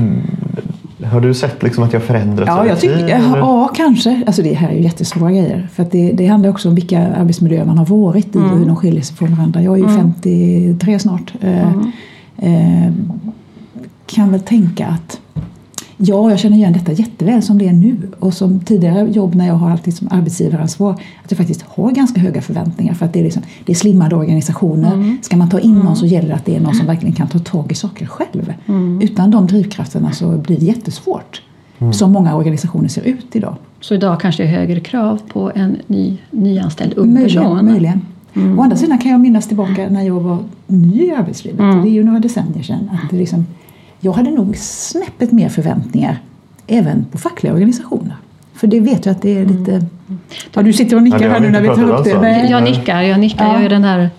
har 1.04 1.20
du 1.20 1.34
sett 1.34 1.62
liksom 1.62 1.84
att 1.84 1.92
jag 1.92 2.02
förändrats 2.02 2.48
ja, 2.48 2.66
jag 2.66 2.80
tycker, 2.80 3.08
ja, 3.08 3.36
ja, 3.36 3.70
kanske. 3.74 4.22
Alltså 4.26 4.42
det 4.42 4.54
här 4.54 4.68
är 4.68 4.74
ju 4.74 4.82
jättesvåra 4.82 5.30
grejer. 5.30 5.68
För 5.72 5.86
det, 5.90 6.12
det 6.12 6.26
handlar 6.26 6.50
också 6.50 6.68
om 6.68 6.74
vilka 6.74 7.14
arbetsmiljöer 7.14 7.64
man 7.64 7.78
har 7.78 7.86
varit 7.86 8.36
i 8.36 8.38
mm. 8.38 8.50
och 8.50 8.58
hur 8.58 8.66
de 8.66 8.76
skiljer 8.76 9.02
sig 9.02 9.16
från 9.16 9.34
varandra. 9.34 9.62
Jag 9.62 9.74
är 9.74 9.78
ju 9.78 9.84
mm. 9.84 9.96
53 9.96 10.98
snart. 10.98 11.32
Eh, 11.40 11.72
mm. 11.72 11.92
Eh, 12.36 12.92
kan 14.06 14.32
väl 14.32 14.40
tänka 14.40 14.86
att 14.86 15.20
Ja, 16.00 16.30
jag 16.30 16.38
känner 16.38 16.56
igen 16.56 16.72
detta 16.72 16.92
jätteväl 16.92 17.42
som 17.42 17.58
det 17.58 17.68
är 17.68 17.72
nu 17.72 17.96
och 18.18 18.34
som 18.34 18.60
tidigare 18.60 19.10
jobb 19.10 19.34
när 19.34 19.46
jag 19.46 19.54
har 19.54 19.70
alltid 19.70 19.96
som 19.96 20.08
arbetsgivaransvar 20.10 20.92
att 20.92 21.30
jag 21.30 21.38
faktiskt 21.38 21.62
har 21.62 21.90
ganska 21.90 22.20
höga 22.20 22.42
förväntningar 22.42 22.94
för 22.94 23.06
att 23.06 23.12
det 23.12 23.20
är, 23.20 23.24
liksom, 23.24 23.42
det 23.64 23.72
är 23.72 23.76
slimmade 23.76 24.16
organisationer. 24.16 24.94
Mm. 24.94 25.18
Ska 25.22 25.36
man 25.36 25.50
ta 25.50 25.60
in 25.60 25.74
någon 25.74 25.82
mm. 25.82 25.96
så 25.96 26.06
gäller 26.06 26.28
det 26.28 26.34
att 26.34 26.44
det 26.44 26.56
är 26.56 26.60
någon 26.60 26.74
som 26.74 26.86
verkligen 26.86 27.14
kan 27.14 27.28
ta 27.28 27.38
tag 27.38 27.72
i 27.72 27.74
saker 27.74 28.06
själv. 28.06 28.54
Mm. 28.66 29.00
Utan 29.02 29.30
de 29.30 29.46
drivkrafterna 29.46 30.12
så 30.12 30.36
blir 30.36 30.58
det 30.58 30.66
jättesvårt. 30.66 31.42
Mm. 31.78 31.92
Som 31.92 32.12
många 32.12 32.36
organisationer 32.36 32.88
ser 32.88 33.02
ut 33.02 33.36
idag. 33.36 33.56
Så 33.80 33.94
idag 33.94 34.20
kanske 34.20 34.42
det 34.42 34.48
är 34.48 34.52
högre 34.52 34.80
krav 34.80 35.20
på 35.32 35.52
en 35.54 35.76
ny, 35.86 36.16
nyanställd 36.30 36.92
ung 36.96 37.14
möjligen, 37.14 37.42
person? 37.42 37.66
Möjligen. 37.66 38.00
Mm. 38.34 38.58
Å 38.58 38.62
andra 38.62 38.76
sidan 38.76 38.98
kan 38.98 39.12
jag 39.12 39.20
minnas 39.20 39.48
tillbaka 39.48 39.88
när 39.90 40.02
jag 40.02 40.20
var 40.20 40.38
ny 40.66 41.02
i 41.02 41.14
arbetslivet. 41.14 41.60
Mm. 41.60 41.82
Det 41.82 41.88
är 41.88 41.92
ju 41.92 42.04
några 42.04 42.18
decennier 42.18 42.62
sedan. 42.62 42.90
Att 42.92 43.10
det 43.10 43.16
liksom, 43.16 43.46
jag 44.00 44.12
hade 44.12 44.30
nog 44.30 44.56
snäppet 44.56 45.32
mer 45.32 45.48
förväntningar 45.48 46.18
även 46.66 47.04
på 47.04 47.18
fackliga 47.18 47.52
organisationer. 47.52 48.16
För 48.54 48.66
det 48.66 48.80
vet 48.80 49.06
jag 49.06 49.12
att 49.12 49.22
det 49.22 49.38
är 49.38 49.46
lite... 49.46 49.72
Mm. 49.72 49.88
Ja, 50.54 50.62
du 50.62 50.72
sitter 50.72 50.96
och 50.96 51.02
nickar 51.02 51.30
här 51.30 51.40
nu 51.40 51.50
när 51.50 51.60
vi 51.60 51.68
tar 51.68 51.92
upp 51.92 52.04
det. 52.04 52.20
Nej. 52.20 52.50
Jag 52.50 52.62
nickar, 52.62 53.02
jag 53.02 53.20
nickar. 53.20 53.44
Ja. 53.44 53.54
Jag 53.54 53.64
är 53.64 53.68
den 53.68 53.82
där... 53.82 54.10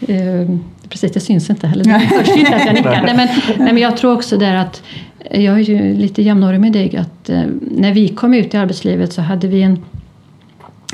Eh, 0.00 0.56
precis, 0.88 1.12
det 1.12 1.20
syns 1.20 1.50
inte 1.50 1.66
heller. 1.66 1.84
Det 1.84 1.90
hörs 1.90 2.28
inte 2.36 2.56
att 2.56 2.66
jag 2.66 2.74
nickar. 2.74 3.02
nej, 3.02 3.16
men, 3.16 3.28
nej, 3.58 3.72
men 3.72 3.78
jag 3.78 3.96
tror 3.96 4.12
också 4.12 4.36
där 4.36 4.54
att 4.54 4.82
jag 5.30 5.54
är 5.54 5.58
ju 5.58 5.94
lite 5.94 6.22
jämnårig 6.22 6.60
med 6.60 6.72
dig 6.72 6.96
att 6.96 7.28
eh, 7.28 7.42
när 7.60 7.92
vi 7.92 8.08
kom 8.08 8.34
ut 8.34 8.54
i 8.54 8.56
arbetslivet 8.56 9.12
så 9.12 9.22
hade 9.22 9.48
vi 9.48 9.62
en 9.62 9.84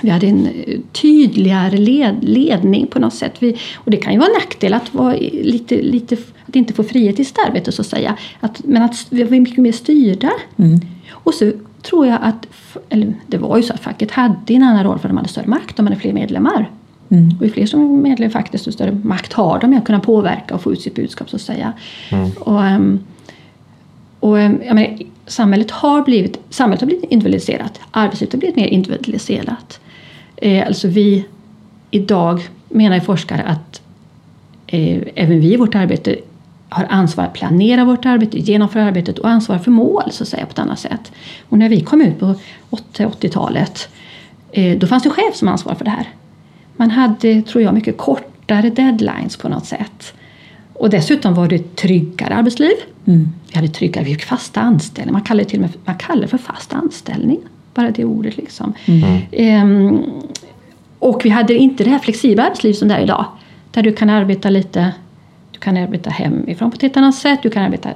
vi 0.05 0.11
hade 0.11 0.27
en 0.27 0.49
tydligare 0.93 1.77
led, 1.77 2.17
ledning 2.23 2.87
på 2.87 2.99
något 2.99 3.15
sätt. 3.15 3.33
Vi, 3.39 3.57
och 3.75 3.91
det 3.91 3.97
kan 3.97 4.13
ju 4.13 4.19
vara 4.19 4.29
en 4.29 4.35
nackdel 4.35 4.75
att, 4.75 4.95
vara 4.95 5.13
lite, 5.33 5.83
lite, 5.83 6.17
att 6.47 6.57
inte 6.57 6.75
få 6.75 6.83
frihet 6.83 7.21
i 7.21 7.25
sitt 7.25 7.39
arbete 7.47 7.73
så 7.73 7.83
att 7.83 7.89
säga. 7.89 8.17
Att, 8.41 8.65
men 8.65 8.83
att 8.83 9.07
vi 9.11 9.23
var 9.23 9.31
mycket 9.31 9.59
mer 9.59 9.73
styrda. 9.73 10.33
Mm. 10.57 10.81
Och 11.11 11.35
så 11.35 11.53
tror 11.83 12.07
jag 12.07 12.19
att, 12.23 12.47
eller 12.89 13.15
det 13.27 13.39
var 13.39 13.57
ju 13.57 13.63
så 13.63 13.73
att 13.73 13.81
facket 13.81 14.11
hade 14.11 14.55
en 14.55 14.63
annan 14.63 14.85
roll 14.85 14.99
för 14.99 15.09
de 15.09 15.17
hade 15.17 15.29
större 15.29 15.47
makt, 15.47 15.77
de 15.77 15.87
hade 15.87 15.99
fler 15.99 16.13
medlemmar. 16.13 16.71
Mm. 17.09 17.37
Och 17.41 17.47
ju 17.47 17.53
fler 17.53 17.67
som 17.67 17.81
är 17.81 18.03
medlemmar 18.03 18.31
i 18.31 18.33
facket 18.33 18.53
desto 18.53 18.73
större 18.73 18.93
makt 18.93 19.33
har 19.33 19.61
de 19.61 19.77
att 19.77 19.85
kunna 19.85 20.01
påverka 20.01 20.55
och 20.55 20.63
få 20.63 20.73
ut 20.73 20.81
sitt 20.81 20.95
budskap 20.95 21.31
så 21.31 21.37
att 21.37 21.43
säga. 21.43 21.73
Mm. 22.11 22.31
Och, 22.31 22.63
um, 22.63 23.01
och 24.21 24.37
um, 24.37 24.61
jag 24.67 24.75
menar, 24.75 24.99
samhället 25.27 25.71
har 25.71 26.03
blivit, 26.03 26.41
samhället 26.51 26.81
har 26.81 26.87
blivit 26.87 27.05
individualiserat, 27.05 27.81
arbetslivet 27.91 28.33
har 28.33 28.39
blivit 28.39 28.57
mer 28.57 28.67
individualiserat. 28.67 29.81
Eh, 30.43 30.67
alltså 30.67 30.89
vi 30.89 31.25
idag 31.91 32.49
menar 32.69 33.01
forskare 33.01 33.43
att 33.43 33.83
eh, 34.67 35.03
även 35.15 35.41
vi 35.41 35.53
i 35.53 35.57
vårt 35.57 35.75
arbete 35.75 36.17
har 36.69 36.87
ansvar 36.91 37.25
att 37.25 37.33
planera 37.33 37.85
vårt 37.85 38.07
arbete, 38.07 38.39
genomföra 38.39 38.85
arbetet 38.85 39.19
och 39.19 39.29
ansvar 39.29 39.59
för 39.59 39.71
mål 39.71 40.03
så 40.11 40.23
att 40.23 40.29
säga 40.29 40.47
på 40.47 40.51
ett 40.51 40.59
annat 40.59 40.79
sätt. 40.79 41.13
Och 41.49 41.59
när 41.59 41.69
vi 41.69 41.81
kom 41.81 42.01
ut 42.01 42.19
på 42.19 42.35
80-talet 42.71 43.89
eh, 44.53 44.79
då 44.79 44.87
fanns 44.87 45.03
det 45.03 45.11
chef 45.11 45.37
som 45.37 45.49
ansvar 45.49 45.75
för 45.75 45.85
det 45.85 45.91
här. 45.91 46.09
Man 46.77 46.91
hade, 46.91 47.43
tror 47.43 47.65
jag, 47.65 47.75
mycket 47.75 47.99
kortare 47.99 48.71
deadlines 48.71 49.37
på 49.37 49.49
något 49.49 49.67
sätt. 49.67 50.15
Och 50.75 50.91
dessutom 50.91 51.35
var 51.35 51.49
det 51.49 51.57
ett 51.57 51.77
tryggare 51.77 52.35
arbetsliv. 52.35 52.75
Mm. 53.05 53.29
Vi 53.49 53.57
hade 53.57 53.69
tryggare, 53.69 54.05
vi 54.05 54.15
fick 54.15 54.25
fasta 54.25 54.61
anställningar. 54.61 55.13
Man 55.13 55.23
kallar 55.23 55.45
det 55.45 55.51
till 55.51 55.59
och 55.59 55.63
med 55.63 55.73
man 55.85 55.99
kallar 55.99 56.23
det 56.23 56.29
för 56.29 56.39
fast 56.39 56.73
anställning. 56.73 57.41
Bara 57.75 57.91
det 57.91 58.05
ordet 58.05 58.37
liksom. 58.37 58.73
Mm. 58.85 59.21
Ehm, 59.33 60.03
och 60.99 61.21
vi 61.25 61.29
hade 61.29 61.55
inte 61.55 61.85
det 61.85 61.91
här 61.91 61.99
flexibla 61.99 62.45
arbetsliv 62.45 62.73
som 62.73 62.89
det 62.89 62.95
är 62.95 63.01
idag. 63.01 63.25
Där 63.71 63.83
du 63.83 63.93
kan 63.93 64.11
arbeta 64.11 64.51
lite, 64.51 64.93
du 65.51 65.59
kan 65.59 65.77
arbeta 65.77 66.11
hemifrån 66.11 66.71
på 66.71 66.75
ett 66.75 66.83
helt 66.83 66.97
annat 66.97 67.15
sätt. 67.15 67.41
Du 67.43 67.51
kan 67.51 67.63
arbeta 67.63 67.89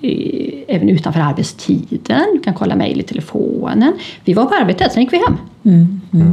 i, 0.00 0.64
även 0.68 0.88
utanför 0.88 1.20
arbetstiden. 1.20 2.22
Du 2.32 2.40
kan 2.40 2.54
kolla 2.54 2.76
mejl 2.76 3.00
i 3.00 3.02
telefonen. 3.02 3.92
Vi 4.24 4.32
var 4.32 4.46
på 4.46 4.54
arbetet, 4.54 4.92
sen 4.92 5.02
gick 5.02 5.12
vi 5.12 5.16
hem. 5.16 5.36
Mm. 5.64 6.00
Mm. 6.12 6.32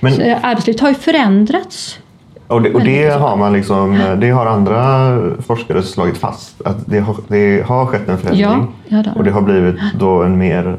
Men, 0.00 0.12
Så 0.12 0.22
arbetslivet 0.42 0.80
har 0.80 0.88
ju 0.88 0.94
förändrats. 0.94 1.98
Och 2.46 2.62
det, 2.62 2.74
och 2.74 2.80
det 2.80 3.08
har 3.08 3.36
man 3.36 3.52
liksom, 3.52 4.00
det 4.20 4.30
har 4.30 4.46
andra 4.46 5.18
forskare 5.42 5.82
slagit 5.82 6.16
fast. 6.16 6.62
Att 6.62 6.86
det 6.86 6.98
har, 6.98 7.16
det 7.28 7.66
har 7.66 7.86
skett 7.86 8.08
en 8.08 8.18
förändring. 8.18 8.42
Ja, 8.42 8.66
ja, 8.88 9.12
och 9.14 9.24
det 9.24 9.30
har 9.30 9.42
blivit 9.42 9.76
då 9.98 10.22
en 10.22 10.38
mer 10.38 10.78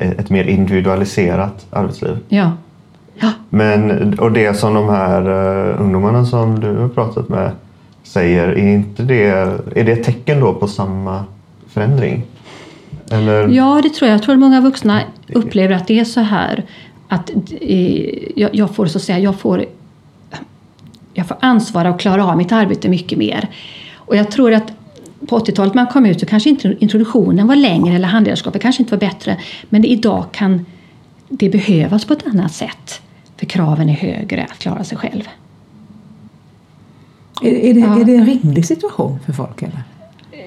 ett 0.00 0.30
mer 0.30 0.44
individualiserat 0.44 1.66
arbetsliv. 1.70 2.16
Ja. 2.28 2.52
ja. 3.18 3.32
Men, 3.48 4.18
och 4.18 4.32
det 4.32 4.54
som 4.54 4.74
de 4.74 4.88
här 4.88 5.28
uh, 5.28 5.80
ungdomarna 5.80 6.24
som 6.24 6.60
du 6.60 6.76
har 6.76 6.88
pratat 6.88 7.28
med 7.28 7.50
säger, 8.02 8.48
är, 8.48 8.68
inte 8.68 9.02
det, 9.02 9.28
är 9.74 9.84
det 9.84 9.92
ett 9.92 10.04
tecken 10.04 10.40
då 10.40 10.54
på 10.54 10.68
samma 10.68 11.24
förändring? 11.68 12.22
Eller? 13.10 13.48
Ja, 13.48 13.80
det 13.82 13.90
tror 13.90 14.08
jag. 14.08 14.14
Jag 14.14 14.22
tror 14.22 14.34
att 14.34 14.40
många 14.40 14.60
vuxna 14.60 15.02
upplever 15.34 15.74
att 15.74 15.86
det 15.86 16.00
är 16.00 16.04
så 16.04 16.20
här. 16.20 16.64
Att 17.08 17.30
eh, 17.60 18.18
jag, 18.36 18.54
jag, 18.54 18.74
får 18.74 18.86
så 18.86 18.98
att 18.98 19.04
säga, 19.04 19.18
jag 19.18 19.40
får, 19.40 19.64
jag 21.14 21.26
får 21.26 21.36
ansvara 21.40 21.90
och 21.90 22.00
klara 22.00 22.26
av 22.26 22.36
mitt 22.36 22.52
arbete 22.52 22.88
mycket 22.88 23.18
mer. 23.18 23.48
Och 23.94 24.16
jag 24.16 24.30
tror 24.30 24.52
att 24.52 24.72
på 25.30 25.38
80-talet 25.38 25.74
man 25.74 25.86
kom 25.86 26.06
ut 26.06 26.20
så 26.20 26.26
kanske 26.26 26.50
inte 26.50 26.76
introduktionen 26.80 27.46
var 27.46 27.56
längre 27.56 27.94
eller 27.94 28.08
handledarskapet 28.08 28.62
kanske 28.62 28.82
inte 28.82 28.94
var 28.94 29.00
bättre. 29.00 29.36
Men 29.68 29.84
idag 29.84 30.24
kan 30.32 30.66
det 31.28 31.48
behövas 31.48 32.04
på 32.04 32.12
ett 32.12 32.26
annat 32.26 32.52
sätt. 32.52 33.02
För 33.36 33.46
kraven 33.46 33.88
är 33.88 33.92
högre 33.92 34.44
att 34.44 34.58
klara 34.58 34.84
sig 34.84 34.98
själv. 34.98 35.22
Är, 37.42 37.50
är, 37.50 37.74
det, 37.74 37.80
ja. 37.80 38.00
är 38.00 38.04
det 38.04 38.14
en 38.14 38.26
rimlig 38.26 38.66
situation 38.66 39.18
för 39.26 39.32
folk? 39.32 39.62
Eller? 39.62 39.82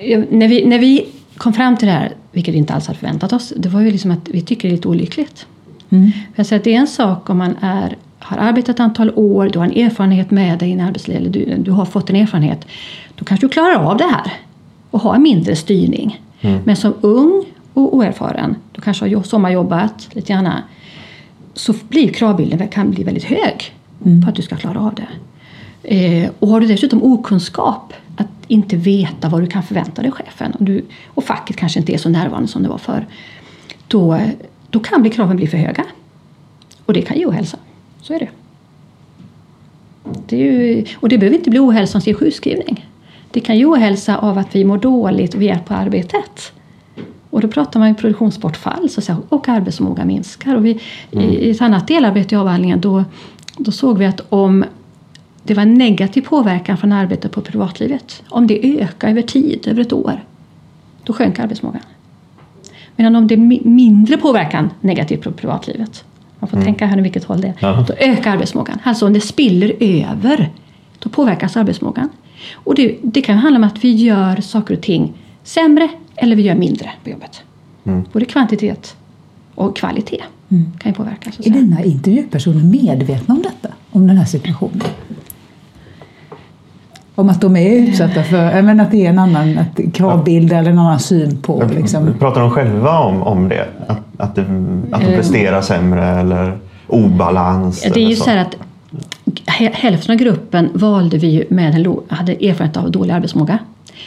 Ja, 0.04 0.24
när, 0.30 0.48
vi, 0.48 0.66
när 0.66 0.80
vi 0.80 1.08
kom 1.38 1.54
fram 1.54 1.78
till 1.78 1.88
det 1.88 1.94
här, 1.94 2.12
vilket 2.32 2.54
vi 2.54 2.58
inte 2.58 2.74
alls 2.74 2.88
hade 2.88 3.00
förväntat 3.00 3.34
oss, 3.34 3.54
det 3.58 3.70
var 3.70 3.82
ju 3.82 3.92
liksom 3.92 4.12
att 4.12 4.30
vi 4.30 4.42
tycker 4.42 4.68
det 4.68 4.74
är 4.74 4.76
lite 4.76 4.88
olyckligt. 4.88 5.46
Mm. 5.90 6.12
Jag 6.36 6.46
säger 6.46 6.60
att 6.60 6.64
det 6.64 6.74
är 6.74 6.80
en 6.80 6.88
sak 6.88 7.30
om 7.30 7.38
man 7.38 7.56
är, 7.62 7.98
har 8.20 8.38
arbetat 8.38 8.70
ett 8.70 8.80
antal 8.80 9.12
år, 9.16 9.50
du 9.54 9.60
har 9.60 9.66
en 9.66 9.86
erfarenhet 9.86 10.32
med 10.32 10.60
dig 10.60 10.70
i 10.70 10.82
arbetslivet, 10.82 11.22
eller 11.22 11.32
du, 11.32 11.58
du 11.58 11.72
har 11.72 11.86
fått 11.86 12.10
en 12.10 12.16
erfarenhet. 12.16 12.66
Då 13.16 13.26
kanske 13.26 13.46
du 13.46 13.50
klarar 13.50 13.76
av 13.76 13.98
det 13.98 14.04
här 14.04 14.34
och 14.94 15.00
ha 15.00 15.16
en 15.16 15.22
mindre 15.22 15.56
styrning. 15.56 16.22
Mm. 16.42 16.60
Men 16.66 16.76
som 16.76 16.94
ung 17.02 17.46
och 17.74 17.96
oerfaren, 17.96 18.56
du 18.72 18.82
kanske 18.82 19.16
har 19.16 19.24
sommarjobbat 19.24 20.10
lite 20.12 20.34
grann, 20.34 20.50
så 21.54 21.74
blir 21.90 22.10
kravbilden 22.10 22.68
kan 22.68 22.92
bli 22.92 23.04
väldigt 23.04 23.24
hög 23.24 23.74
mm. 24.06 24.22
på 24.22 24.30
att 24.30 24.36
du 24.36 24.42
ska 24.42 24.56
klara 24.56 24.80
av 24.80 24.96
det. 24.96 25.08
Eh, 25.84 26.30
och 26.40 26.48
har 26.48 26.60
du 26.60 26.68
dessutom 26.68 27.04
okunskap, 27.04 27.94
att 28.18 28.28
inte 28.48 28.76
veta 28.76 29.30
vad 29.30 29.42
du 29.42 29.48
kan 29.48 29.64
förvänta 29.64 30.02
dig 30.02 30.12
chefen 30.12 30.52
och, 30.52 30.64
du, 30.64 30.86
och 31.08 31.24
facket 31.24 31.56
kanske 31.56 31.80
inte 31.80 31.94
är 31.94 31.98
så 31.98 32.10
närvarande 32.10 32.48
som 32.48 32.64
det 32.64 32.70
var 32.70 32.78
förr, 32.78 33.08
då, 33.88 34.20
då 34.70 34.80
kan 34.80 35.02
bli 35.02 35.12
kraven 35.12 35.38
bli 35.38 35.48
för 35.48 35.58
höga. 35.58 35.86
Och 36.86 36.94
det 36.94 37.02
kan 37.02 37.18
ge 37.18 37.26
ohälsa. 37.26 37.58
Så 38.02 38.14
är 38.14 38.20
det. 38.20 38.30
det 40.28 40.36
är 40.36 40.40
ju, 40.40 40.86
och 40.96 41.10
det 41.10 41.18
behöver 41.18 41.38
inte 41.38 41.50
bli 41.50 41.60
ohälsa 41.60 41.92
som 41.92 42.02
ser 42.02 42.14
sjukskrivning. 42.14 42.86
Det 43.34 43.40
kan 43.40 43.58
ge 43.58 43.66
ohälsa 43.66 44.18
av 44.18 44.38
att 44.38 44.56
vi 44.56 44.66
mår 44.66 44.78
dåligt 44.78 45.34
och 45.34 45.42
vi 45.42 45.50
är 45.50 45.60
på 45.60 45.74
arbetet. 45.74 46.54
Och 47.30 47.42
då 47.42 47.48
pratar 47.48 47.80
man 47.80 47.90
om 47.90 47.96
produktionsbortfall 47.96 48.90
så 48.90 49.00
att 49.00 49.04
säga, 49.04 49.18
och 49.30 49.50
arbetsförmåga 49.50 50.06
minskar. 50.06 50.56
Och 50.56 50.66
vi, 50.66 50.80
mm. 51.12 51.30
I 51.30 51.50
ett 51.50 51.62
annat 51.62 51.88
delarbete 51.88 52.36
i 52.36 52.38
avhandlingen 52.38 52.82
då, 52.82 53.04
då 53.58 53.72
såg 53.72 53.98
vi 53.98 54.06
att 54.06 54.22
om 54.30 54.66
det 55.44 55.54
var 55.54 55.66
negativ 55.66 56.22
påverkan 56.22 56.78
från 56.78 56.92
arbetet 56.92 57.32
på 57.32 57.42
privatlivet, 57.42 58.24
om 58.30 58.48
det 58.48 58.82
ökar 58.82 59.10
över 59.10 59.22
tid, 59.22 59.68
över 59.68 59.82
ett 59.82 59.94
år, 59.94 60.24
då 61.04 61.14
sjönk 61.14 61.40
arbetsförmågan. 61.40 61.82
Medan 62.96 63.16
om 63.16 63.28
det 63.28 63.36
är 63.36 63.68
mindre 63.68 64.18
påverkan 64.18 64.70
negativt 64.82 65.24
på 65.24 65.32
privatlivet, 65.32 66.04
man 66.40 66.50
får 66.50 66.58
mm. 66.58 66.66
tänka 66.66 66.86
här 66.86 66.96
nu 66.96 67.02
vilket 67.02 67.24
håll 67.24 67.42
det 67.42 67.48
är, 67.48 67.54
Jaha. 67.60 67.86
då 67.88 67.94
ökar 67.94 68.32
arbetsförmågan. 68.32 68.80
Alltså 68.84 69.06
om 69.06 69.14
det 69.14 69.22
spiller 69.22 69.74
över, 69.80 70.52
då 71.00 71.10
påverkas 71.10 71.58
arbetsförmågan. 71.58 72.10
Och 72.54 72.76
det, 72.76 72.98
det 73.02 73.22
kan 73.22 73.38
handla 73.38 73.58
om 73.58 73.64
att 73.64 73.84
vi 73.84 73.96
gör 73.96 74.42
saker 74.42 74.74
och 74.74 74.82
ting 74.82 75.14
sämre 75.44 75.90
eller 76.16 76.36
vi 76.36 76.42
gör 76.42 76.56
mindre 76.56 76.92
på 77.04 77.10
jobbet. 77.10 77.42
Mm. 77.84 78.04
Både 78.14 78.26
kvantitet 78.26 78.96
och 79.56 79.76
kvalitet 79.76 80.24
mm. 80.50 80.72
kan 80.80 80.92
ju 80.92 80.96
påverkas. 80.96 81.40
Är 81.40 81.50
dina 81.50 81.84
intervjupersoner 81.84 82.64
medvetna 82.64 83.34
om 83.34 83.42
detta? 83.42 83.74
Om 83.92 84.08
den 84.08 84.18
här 84.18 84.26
situationen? 84.26 84.88
Om 87.16 87.30
att 87.30 87.42
de 87.42 87.56
är 87.56 87.70
utsatta 87.70 88.24
för, 88.24 88.62
men 88.62 88.80
att 88.80 88.92
det 88.92 89.06
är 89.06 89.10
en 89.10 89.20
annan 89.20 89.60
kravbild 89.94 90.54
eller 90.54 90.72
en 90.72 90.80
annan 90.80 91.00
syn 91.00 91.42
på... 91.42 91.64
Liksom. 91.76 92.14
Pratar 92.20 92.42
de 92.42 92.52
själva 92.52 93.00
om, 93.00 93.24
om 93.24 93.50
det? 93.50 93.68
Att, 93.88 94.00
att, 94.18 94.36
det, 94.36 94.42
att 94.92 95.02
de 95.02 95.08
presterar 95.08 95.62
sämre 95.62 96.06
eller 96.06 96.58
obalans? 96.88 97.82
Det 97.82 98.04
är 98.04 98.10
ju 98.10 98.16
så, 98.16 98.24
så 98.24 98.30
här 98.30 98.38
att 98.38 98.58
hälften 99.72 100.14
av 100.14 100.18
gruppen 100.20 100.70
valde 100.74 101.18
vi 101.18 101.46
med 101.50 101.76
en, 101.76 101.98
hade 102.08 102.32
erfarenhet 102.34 102.78
av 102.78 102.92
dålig 102.92 103.14
arbetsmåga. 103.14 103.60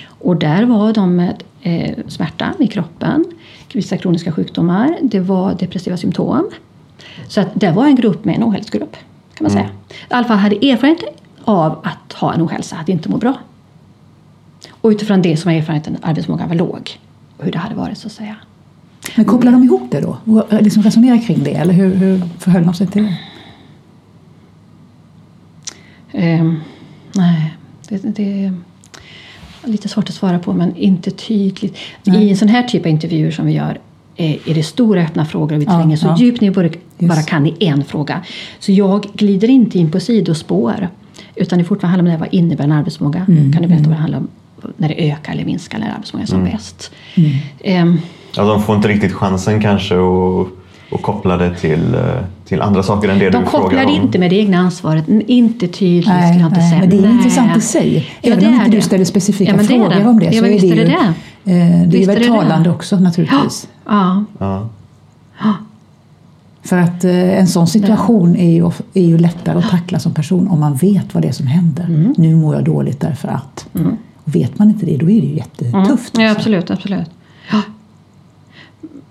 Och 0.09 0.37
där 0.37 0.65
var 0.65 0.93
de 0.93 1.17
med 1.17 1.43
eh, 1.63 1.95
smärta 2.09 2.55
i 2.59 2.67
kroppen, 2.67 3.25
vissa 3.73 3.97
kroniska 3.97 4.33
sjukdomar, 4.33 4.99
det 5.03 5.21
var 5.21 5.55
depressiva 5.55 5.97
symptom. 5.97 6.51
Så 7.29 7.41
att 7.41 7.49
det 7.55 7.71
var 7.71 7.87
en 7.87 7.97
grupp 7.97 8.25
med 8.25 8.37
en 8.37 8.45
ohälsogrupp. 8.45 8.97
Kan 9.35 9.45
man 9.45 9.53
mm. 9.53 9.65
säga. 9.65 9.77
I 9.89 10.15
alla 10.15 10.27
fall 10.27 10.37
hade 10.39 10.71
erfarenhet 10.71 11.05
av 11.45 11.79
att 11.85 12.13
ha 12.13 12.35
en 12.35 12.43
ohälsa, 12.43 12.77
att 12.77 12.89
inte 12.89 13.09
må 13.09 13.17
bra. 13.17 13.35
Och 14.71 14.89
utifrån 14.89 15.23
det 15.23 15.37
som 15.37 15.53
var 15.53 15.59
erfarenheten 15.59 15.97
arbetsförmågan 16.03 16.49
var 16.49 16.57
låg. 16.57 16.99
Hur 17.39 17.53
det 17.53 17.59
hade 17.59 17.75
varit 17.75 17.99
så 17.99 18.07
att 18.07 18.13
säga. 18.13 18.37
Men 19.15 19.25
kopplar 19.25 19.53
de 19.53 19.65
ihop 19.65 19.91
det 19.91 20.01
då? 20.01 20.17
Och 20.25 20.63
liksom 20.63 20.83
resonerar 20.83 21.27
kring 21.27 21.43
det? 21.45 21.55
Eller 21.55 21.73
hur, 21.73 21.95
hur 21.95 22.23
förhöll 22.39 22.65
de 22.65 22.75
sig 22.75 22.87
till 22.87 23.03
det? 23.03 23.17
Um, 26.17 26.61
nej, 27.13 27.55
det, 27.89 28.17
det, 28.17 28.45
är 29.65 29.69
lite 29.69 29.89
svårt 29.89 30.09
att 30.09 30.15
svara 30.15 30.39
på 30.39 30.53
men 30.53 30.77
inte 30.77 31.11
tydligt. 31.11 31.77
Nej. 32.05 32.25
I 32.25 32.31
en 32.31 32.37
sån 32.37 32.49
här 32.49 32.63
typ 32.63 32.83
av 32.83 32.87
intervjuer 32.87 33.31
som 33.31 33.47
vi 33.47 33.53
gör 33.53 33.81
är 34.17 34.55
det 34.55 34.63
stora 34.63 35.03
öppna 35.03 35.25
frågor 35.25 35.57
och 35.57 35.63
vi 35.63 35.67
tränger 35.67 35.91
ja, 35.91 35.97
så 35.97 36.07
ja. 36.07 36.17
djupt 36.19 36.41
ni 36.41 36.51
bara, 36.51 36.69
bara 36.99 37.23
kan 37.23 37.47
i 37.47 37.55
en 37.61 37.85
fråga. 37.85 38.21
Så 38.59 38.73
jag 38.73 39.07
glider 39.15 39.51
inte 39.51 39.79
in 39.79 39.91
på 39.91 40.01
sidospår 40.01 40.89
utan 41.35 41.59
det 41.59 41.65
fortfarande 41.65 41.97
handlar 41.97 42.15
om 42.15 42.21
det, 42.21 42.27
vad 42.27 42.35
innebär 42.35 42.65
en 42.65 42.73
arbetsförmåga? 42.73 43.27
Mm, 43.29 43.53
kan 43.53 43.63
du 43.63 43.69
berätta 43.69 43.85
mm. 43.85 43.91
vad 43.91 43.99
det 43.99 44.01
handlar 44.01 44.19
om 44.19 44.29
när 44.77 44.89
det 44.89 45.11
ökar 45.11 45.33
eller 45.33 45.45
minskar 45.45 45.79
när 45.79 45.91
arbetsförmågan 45.91 46.23
är 46.23 46.29
som 46.29 46.41
mm. 46.41 46.53
bäst? 46.53 46.93
Um, 47.65 48.01
ja, 48.37 48.45
de 48.45 48.63
får 48.63 48.77
inte 48.77 48.89
riktigt 48.89 49.13
chansen 49.13 49.61
kanske 49.61 49.95
att 49.95 50.49
och 50.91 51.03
koppla 51.03 51.37
det 51.37 51.55
till, 51.55 51.95
eh, 51.95 52.01
till 52.45 52.63
andra 52.63 52.83
saker 52.83 53.09
än 53.09 53.19
det 53.19 53.31
de 53.31 53.45
du 53.45 53.51
frågar 53.51 53.65
om? 53.65 53.71
De 53.71 53.77
kopplar 53.77 54.05
inte 54.05 54.19
med 54.19 54.31
det 54.31 54.37
egna 54.37 54.59
ansvaret, 54.59 55.09
inte 55.09 55.69
tydligt 55.69 56.09
nej, 56.09 56.29
skulle 56.29 56.41
jag 56.41 56.51
inte 56.51 56.61
nej, 56.61 56.71
säga. 56.71 56.81
Men 56.81 56.91
det 56.91 56.97
är 56.97 57.01
nej. 57.01 57.11
intressant 57.11 57.57
i 57.57 57.61
sig. 57.61 58.11
Även 58.23 58.41
ja, 58.41 58.49
om 58.49 58.55
inte 58.55 58.71
du 58.71 58.81
ställer 58.81 59.05
specifika 59.05 59.57
ja, 59.57 59.59
frågor 59.59 59.89
det 59.89 60.07
om 60.07 60.19
det 60.19 60.27
ja, 60.27 60.33
så 60.33 60.47
är 60.47 60.61
det 60.61 60.67
ju 60.67 60.75
det, 60.75 60.85
det. 61.45 61.53
Eh, 61.53 61.89
det 61.89 62.03
är 62.03 62.07
väl 62.07 62.27
talande 62.27 62.71
också 62.71 62.97
naturligtvis. 62.97 63.69
Ja. 63.87 64.25
ja. 64.39 64.69
ja. 65.39 65.55
För 66.63 66.79
att 66.79 67.05
eh, 67.05 67.39
en 67.39 67.47
sån 67.47 67.67
situation 67.67 68.37
är 68.37 68.51
ju, 68.51 68.71
är 68.95 69.07
ju 69.07 69.19
lättare 69.19 69.59
att 69.59 69.71
tackla 69.71 69.99
som 69.99 70.15
person 70.15 70.49
om 70.49 70.61
man 70.61 70.75
vet 70.75 71.15
vad 71.15 71.23
det 71.23 71.29
är 71.29 71.33
som 71.33 71.47
händer. 71.47 71.85
Mm. 71.85 72.15
Nu 72.17 72.37
mår 72.37 72.55
jag 72.55 72.65
dåligt 72.65 73.01
därför 73.01 73.29
att. 73.29 73.69
Mm. 73.75 73.97
vet 74.25 74.59
man 74.59 74.69
inte 74.69 74.87
det, 74.87 74.97
då 74.97 75.11
är 75.11 75.21
det 75.21 75.27
ju 75.27 75.37
jättetufft. 75.37 76.17
Mm. 76.17 76.27
Ja, 76.27 76.33
absolut, 76.33 76.71
absolut. 76.71 77.11
Ja. 77.51 77.63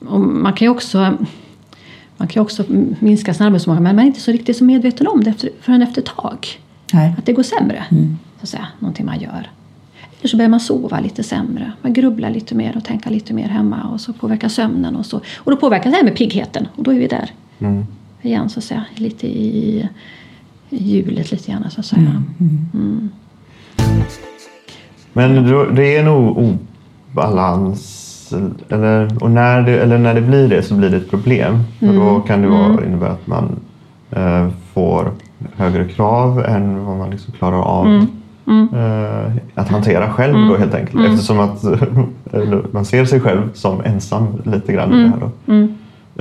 Och 0.08 0.20
man 0.20 0.54
kan 0.54 0.66
ju 0.66 0.70
också 0.70 1.18
man 2.18 2.28
kan 2.28 2.44
också 2.44 2.64
minska 3.00 3.34
sin 3.34 3.46
arbetsförmåga 3.46 3.82
men 3.82 3.96
man 3.96 4.04
är 4.04 4.08
inte 4.08 4.22
så 4.22 4.32
riktigt 4.32 4.58
så 4.58 4.64
medveten 4.64 5.08
om 5.08 5.24
det 5.24 5.30
efter, 5.30 5.50
förrän 5.62 5.82
efter 5.82 6.02
ett 6.02 6.08
tag. 6.08 6.48
Nej. 6.94 7.16
Att 7.18 7.26
det 7.26 7.34
går 7.34 7.44
sämre. 7.44 7.86
Mm. 7.92 8.18
Så 8.38 8.44
att 8.44 8.50
säga, 8.50 8.68
någonting 8.80 9.06
man 9.06 9.20
gör. 9.20 9.50
Eller 10.20 10.30
så 10.30 10.38
börjar 10.38 10.50
man 10.50 10.60
sova 10.60 11.00
lite 11.00 11.24
sämre. 11.24 11.72
Man 11.82 11.94
grubblar 11.94 12.30
lite 12.30 12.56
mer 12.56 12.78
och 12.78 12.84
tänker 12.84 13.10
lite 13.10 13.34
mer 13.34 13.48
hemma 13.48 13.84
och 13.84 14.02
så 14.02 14.14
påverkar 14.14 14.50
sömnen. 14.50 14.96
Och, 14.96 15.06
så. 15.06 15.22
och 15.36 15.52
då 15.52 15.58
påverkas 15.58 15.92
det 15.92 15.98
här 15.98 16.04
med 16.04 16.16
piggheten 16.16 16.68
och 16.76 16.84
då 16.84 16.92
är 16.92 17.00
vi 17.00 17.08
där. 17.08 17.32
Mm. 17.60 17.86
Igen 18.22 18.50
så 18.50 18.60
att 18.60 18.64
säga. 18.64 18.86
Lite 18.96 19.28
i, 19.28 19.90
i 20.70 20.84
hjulet 20.84 21.32
lite 21.32 21.52
grann 21.52 21.72
så 21.72 21.80
att 21.80 21.86
säga. 21.86 22.02
Mm. 22.02 22.24
mm. 22.40 22.70
mm. 22.74 23.10
Men 25.14 25.46
det 25.76 25.96
är 25.96 26.04
nog 26.04 26.58
obalans 27.12 28.05
eller, 28.70 29.24
och 29.24 29.32
när 29.32 29.62
det, 29.62 29.80
eller 29.80 29.98
när 29.98 30.14
det 30.14 30.22
blir 30.22 30.48
det 30.48 30.62
så 30.62 30.76
blir 30.76 30.90
det 30.90 30.98
ett 30.98 31.10
problem. 31.10 31.60
Mm. 31.80 32.00
Och 32.00 32.06
då 32.06 32.20
kan 32.20 32.42
det 32.42 32.48
vara, 32.48 32.66
mm. 32.66 32.84
innebära 32.84 33.12
att 33.12 33.28
man 33.28 33.60
eh, 34.12 34.48
får 34.74 35.12
högre 35.56 35.88
krav 35.88 36.46
än 36.46 36.86
vad 36.86 36.98
man 36.98 37.10
liksom 37.10 37.34
klarar 37.34 37.62
av 37.62 37.86
mm. 37.86 38.08
Mm. 38.48 38.68
Eh, 38.74 39.32
att 39.56 39.70
hantera 39.70 40.10
själv 40.10 40.34
då 40.34 40.40
mm. 40.40 40.60
helt 40.60 40.74
enkelt. 40.74 40.96
Mm. 40.96 41.12
Eftersom 41.12 41.40
att 41.40 41.64
man 42.74 42.86
ser 42.86 43.06
sig 43.06 43.20
själv 43.20 43.54
som 43.54 43.82
ensam 43.86 44.28
lite 44.44 44.74
grann 44.74 44.94
i 44.94 45.04
det 45.04 45.10
här. 45.10 45.20
Då. 45.20 45.68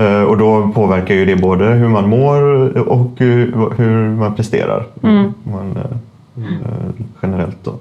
Eh, 0.02 0.22
och 0.22 0.38
då 0.38 0.70
påverkar 0.74 1.14
ju 1.14 1.24
det 1.24 1.36
både 1.36 1.64
hur 1.64 1.88
man 1.88 2.08
mår 2.08 2.42
och 2.88 3.10
hur 3.76 4.16
man 4.16 4.34
presterar. 4.34 4.86
Man, 5.44 5.76
eh, 6.36 7.04
generellt 7.22 7.58
då. 7.64 7.74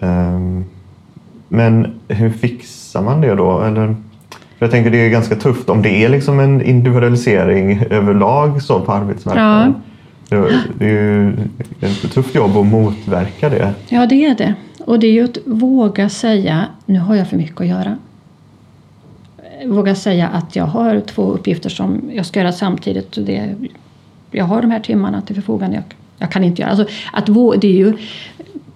Um, 0.00 0.64
men 1.48 2.00
hur 2.08 2.30
fixar 2.30 2.83
man 3.00 3.20
det 3.20 3.34
då? 3.34 3.60
Eller, 3.60 3.86
för 4.28 4.66
jag 4.66 4.70
tänker 4.70 4.90
det 4.90 4.98
är 4.98 5.08
ganska 5.08 5.36
tufft 5.36 5.68
om 5.68 5.82
det 5.82 6.04
är 6.04 6.08
liksom 6.08 6.40
en 6.40 6.62
individualisering 6.62 7.82
överlag 7.90 8.62
så 8.62 8.80
på 8.80 8.92
arbetsmarknaden. 8.92 9.74
Ja. 10.28 10.46
Det 10.78 10.84
är 10.84 10.90
ju 10.90 11.32
ett 11.80 12.12
tufft 12.12 12.34
jobb 12.34 12.56
att 12.56 12.66
motverka 12.66 13.48
det. 13.48 13.74
Ja, 13.88 14.06
det 14.06 14.24
är 14.24 14.34
det. 14.34 14.54
Och 14.84 14.98
det 14.98 15.06
är 15.06 15.12
ju 15.12 15.24
att 15.24 15.38
våga 15.44 16.08
säga 16.08 16.66
nu 16.86 16.98
har 16.98 17.14
jag 17.14 17.28
för 17.28 17.36
mycket 17.36 17.60
att 17.60 17.66
göra. 17.66 17.96
Våga 19.66 19.94
säga 19.94 20.28
att 20.28 20.56
jag 20.56 20.64
har 20.64 21.00
två 21.00 21.22
uppgifter 21.22 21.70
som 21.70 22.10
jag 22.12 22.26
ska 22.26 22.40
göra 22.40 22.52
samtidigt. 22.52 23.26
Det, 23.26 23.54
jag 24.30 24.44
har 24.44 24.62
de 24.62 24.70
här 24.70 24.80
timmarna 24.80 25.20
till 25.20 25.34
förfogande. 25.34 25.76
Jag, 25.76 25.84
jag 26.18 26.30
kan 26.30 26.44
inte 26.44 26.62
göra. 26.62 26.70
Alltså, 26.70 26.86
att, 27.12 27.26
det 27.60 27.68
är 27.68 27.72
ju 27.72 27.96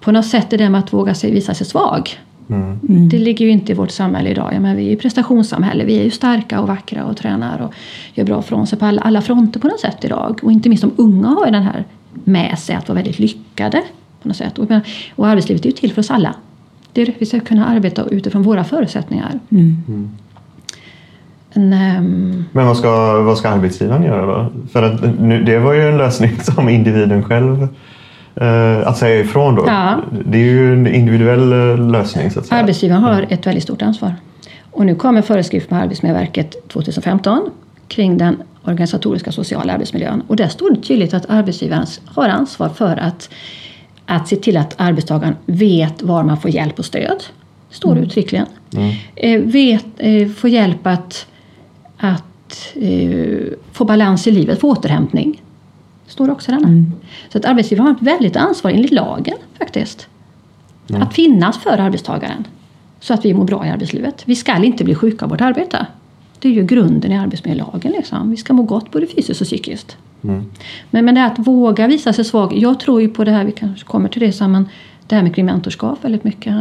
på 0.01 0.13
något 0.13 0.27
sätt 0.27 0.51
det 0.51 0.71
med 0.71 0.79
att 0.79 0.93
våga 0.93 1.15
sig, 1.15 1.33
visa 1.33 1.55
sig 1.55 1.67
svag. 1.67 2.19
Mm. 2.51 3.09
Det 3.09 3.19
ligger 3.19 3.47
ju 3.47 3.51
inte 3.51 3.73
i 3.73 3.75
vårt 3.75 3.91
samhälle 3.91 4.31
idag. 4.31 4.51
Ja, 4.55 4.61
men 4.61 4.77
vi 4.77 4.87
är 4.87 4.91
ju 4.91 4.97
prestationssamhälle. 4.97 5.85
Vi 5.85 5.99
är 5.99 6.05
ju 6.05 6.11
starka 6.11 6.61
och 6.61 6.69
vackra 6.69 7.05
och 7.05 7.17
tränar 7.17 7.61
och 7.61 7.75
gör 8.15 8.25
bra 8.25 8.43
från 8.43 8.67
sig 8.67 8.79
på 8.79 8.87
alla, 8.87 9.03
alla 9.03 9.23
fronter 9.23 9.61
på 9.61 9.69
något 9.69 9.81
sätt 9.81 10.05
idag. 10.05 10.41
Och 10.43 10.53
inte 10.53 10.69
minst 10.69 10.83
de 10.83 10.93
unga 10.97 11.29
har 11.29 11.47
ju 11.47 11.53
den 11.53 11.63
här 11.63 11.85
med 12.25 12.59
sig 12.59 12.77
att 12.77 12.89
vara 12.89 12.97
väldigt 12.97 13.19
lyckade. 13.19 13.83
på 14.23 14.29
något 14.29 14.37
sätt. 14.37 14.59
Och, 14.59 14.71
och 15.17 15.29
arbetslivet 15.29 15.65
är 15.65 15.67
ju 15.67 15.73
till 15.73 15.93
för 15.93 16.01
oss 16.01 16.11
alla. 16.11 16.35
Det 16.93 17.03
är, 17.03 17.15
vi 17.19 17.27
ska 17.27 17.41
kunna 17.41 17.67
arbeta 17.67 18.05
utifrån 18.05 18.43
våra 18.43 18.65
förutsättningar. 18.65 19.41
Mm. 19.51 19.77
Mm. 19.89 20.11
En, 21.53 21.73
um... 21.73 22.45
Men 22.53 22.67
vad 22.67 22.77
ska, 22.77 23.23
vad 23.23 23.39
ska 23.39 23.49
arbetsgivaren 23.49 24.03
göra 24.03 24.27
då? 24.27 24.53
För 24.73 24.83
att 24.83 25.21
nu, 25.21 25.45
det 25.45 25.59
var 25.59 25.73
ju 25.73 25.89
en 25.89 25.99
lösning 25.99 26.37
som 26.43 26.69
individen 26.69 27.25
själv 27.25 27.69
att 28.85 28.99
säga 28.99 29.21
ifrån 29.21 29.55
då. 29.55 29.65
Ja. 29.67 30.03
Det 30.25 30.39
är 30.39 30.43
ju 30.43 30.73
en 30.73 30.87
individuell 30.87 31.53
eh, 31.53 31.91
lösning. 31.91 32.31
Så 32.31 32.39
att 32.39 32.47
säga. 32.47 32.61
Arbetsgivaren 32.61 33.03
har 33.03 33.27
ett 33.29 33.47
väldigt 33.47 33.63
stort 33.65 33.83
ansvar. 33.83 34.15
Och 34.71 34.87
nu 34.87 34.95
kommer 34.95 35.23
föreskrift 35.23 35.71
med 35.71 35.83
Arbetsmiljöverket 35.83 36.69
2015 36.69 37.51
kring 37.89 38.19
den 38.19 38.43
organisatoriska 38.65 39.33
sociala 39.33 39.73
arbetsmiljön. 39.73 40.23
Och 40.27 40.37
där 40.37 40.49
står 40.49 40.71
det 40.71 40.81
tydligt 40.81 41.15
att 41.15 41.31
arbetsgivaren 41.31 41.87
har 42.07 42.29
ansvar 42.29 42.69
för 42.69 42.97
att, 42.97 43.31
att 44.07 44.29
se 44.29 44.37
till 44.37 44.57
att 44.57 44.75
arbetstagaren 44.77 45.37
vet 45.47 46.03
var 46.03 46.23
man 46.23 46.41
får 46.41 46.51
hjälp 46.51 46.79
och 46.79 46.85
stöd. 46.85 47.25
Det 47.69 47.75
står 47.75 47.93
mm. 47.93 48.05
uttryckligen. 48.05 48.47
Mm. 48.77 48.95
Eh, 49.17 49.41
vet, 49.41 49.87
eh, 49.97 50.29
få 50.29 50.49
hjälp 50.49 50.87
att, 50.87 51.27
att 51.97 52.75
eh, 52.75 53.39
få 53.73 53.85
balans 53.85 54.27
i 54.27 54.31
livet, 54.31 54.61
få 54.61 54.71
återhämtning. 54.71 55.43
Står 56.19 56.31
också 56.31 56.53
denna. 56.53 56.69
Mm. 56.69 56.93
Så 57.29 57.39
att 57.39 57.45
arbetsgivaren 57.45 57.87
har 57.87 57.95
ett 57.95 58.03
väldigt 58.03 58.37
ansvar 58.37 58.71
enligt 58.71 58.91
lagen 58.91 59.37
faktiskt. 59.59 60.09
Att 60.95 61.15
finnas 61.15 61.59
för 61.59 61.79
arbetstagaren. 61.79 62.47
Så 63.01 63.15
att 63.15 63.25
vi 63.25 63.35
mår 63.35 63.45
bra 63.45 63.67
i 63.67 63.71
arbetslivet. 63.71 64.23
Vi 64.25 64.37
ska 64.37 64.65
inte 64.65 64.85
bli 64.85 64.95
sjuka 64.95 65.25
av 65.25 65.31
vårt 65.31 65.41
arbete. 65.41 65.87
Det 66.39 66.49
är 66.49 66.53
ju 66.53 66.67
grunden 66.67 67.13
i 67.13 67.19
arbetsmiljölagen. 67.19 67.93
Liksom. 67.93 68.31
Vi 68.31 68.37
ska 68.37 68.53
må 68.53 68.63
gott 68.63 68.91
både 68.91 69.07
fysiskt 69.07 69.41
och 69.41 69.47
psykiskt. 69.47 69.97
Mm. 70.25 70.45
Men, 70.91 71.05
men 71.05 71.15
det 71.15 71.25
att 71.25 71.39
våga 71.39 71.87
visa 71.87 72.13
sig 72.13 72.25
svag. 72.25 72.59
Jag 72.59 72.81
tror 72.81 73.03
ju 73.03 73.09
på 73.09 73.25
det 73.25 73.31
här, 73.31 73.45
vi 73.45 73.53
kanske 73.53 73.87
kommer 73.87 74.09
till 74.09 74.21
det 74.21 74.33
sen, 74.33 74.53
men 74.53 74.69
det 75.07 75.15
här 75.15 75.23
med 75.23 75.35
kring 75.35 75.47
mentorskap 75.47 76.05
väldigt 76.05 76.25
mycket. 76.25 76.55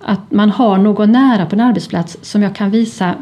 Att 0.00 0.30
man 0.30 0.50
har 0.50 0.78
någon 0.78 1.12
nära 1.12 1.46
på 1.46 1.56
en 1.56 1.60
arbetsplats 1.60 2.18
som 2.22 2.42
jag 2.42 2.54
kan 2.54 2.70
visa. 2.70 3.14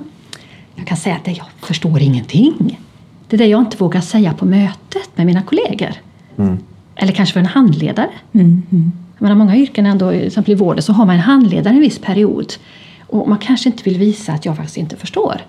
Jag 0.75 0.87
kan 0.87 0.97
säga 0.97 1.17
att 1.17 1.37
jag 1.37 1.47
förstår 1.61 2.03
ingenting. 2.03 2.79
Det 3.29 3.37
är 3.37 3.39
det 3.39 3.47
jag 3.47 3.61
inte 3.61 3.77
vågar 3.77 4.01
säga 4.01 4.33
på 4.33 4.45
mötet 4.47 5.11
med 5.15 5.27
mina 5.27 5.43
kollegor. 5.43 5.91
Mm. 6.39 6.59
Eller 6.97 7.13
kanske 7.13 7.33
för 7.33 7.41
en 7.41 7.47
handledare. 7.47 8.09
Mm. 8.33 8.63
Mm. 8.71 8.93
Jag 9.19 9.37
många 9.37 9.57
yrken 9.57 9.87
ändå, 9.87 10.11
till 10.11 10.27
exempel 10.27 10.53
i 10.53 10.55
vården, 10.55 10.83
så 10.83 10.93
har 10.93 11.07
man 11.07 11.15
en 11.15 11.21
handledare 11.21 11.75
en 11.75 11.81
viss 11.81 11.99
period. 11.99 12.53
Och 13.07 13.29
man 13.29 13.39
kanske 13.39 13.69
inte 13.69 13.83
vill 13.83 13.99
visa 13.99 14.33
att 14.33 14.45
jag 14.45 14.57
faktiskt 14.57 14.77
inte 14.77 14.97
förstår. 14.97 15.41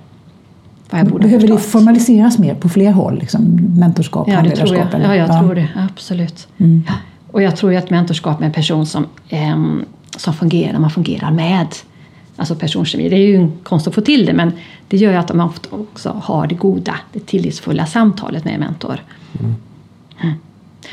Vad 0.89 0.99
jag 1.01 1.07
borde 1.07 1.23
Behöver 1.23 1.47
det 1.47 1.53
förstått. 1.53 1.71
formaliseras 1.71 2.37
mer 2.37 2.55
på 2.55 2.69
fler 2.69 2.91
håll? 2.91 3.19
Liksom 3.19 3.41
mentorskap, 3.79 4.27
Ja, 4.27 4.41
det 4.41 4.49
tror 4.55 4.75
jag. 4.75 4.83
handledarskap? 4.83 4.93
eller? 4.93 5.15
Ja, 5.15 5.27
jag 5.27 5.39
tror 5.39 5.55
det. 5.55 5.67
Absolut. 5.91 6.47
Mm. 6.57 6.83
Ja. 6.87 6.93
Och 7.31 7.41
jag 7.41 7.55
tror 7.55 7.71
ju 7.71 7.77
att 7.77 7.89
mentorskap 7.89 8.39
med 8.39 8.47
en 8.47 8.53
person 8.53 8.85
som, 8.85 9.05
ehm, 9.29 9.85
som 10.17 10.33
fungerar, 10.33 10.79
man 10.79 10.89
fungerar 10.89 11.31
med. 11.31 11.67
Alltså 12.39 12.55
personkemi. 12.55 13.09
Det 13.09 13.15
är 13.15 13.27
ju 13.27 13.35
en 13.35 13.51
konst 13.63 13.87
att 13.87 13.95
få 13.95 14.01
till 14.01 14.25
det 14.25 14.33
men 14.33 14.51
det 14.87 14.97
gör 14.97 15.11
ju 15.11 15.17
att 15.17 15.33
man 15.33 15.47
ofta 15.47 15.75
också 15.75 16.09
har 16.23 16.47
det 16.47 16.55
goda, 16.55 16.95
det 17.13 17.19
tillitsfulla 17.19 17.85
samtalet 17.85 18.45
med 18.45 18.53
en 18.53 18.59
mentor. 18.59 19.03
Mm. 19.39 19.55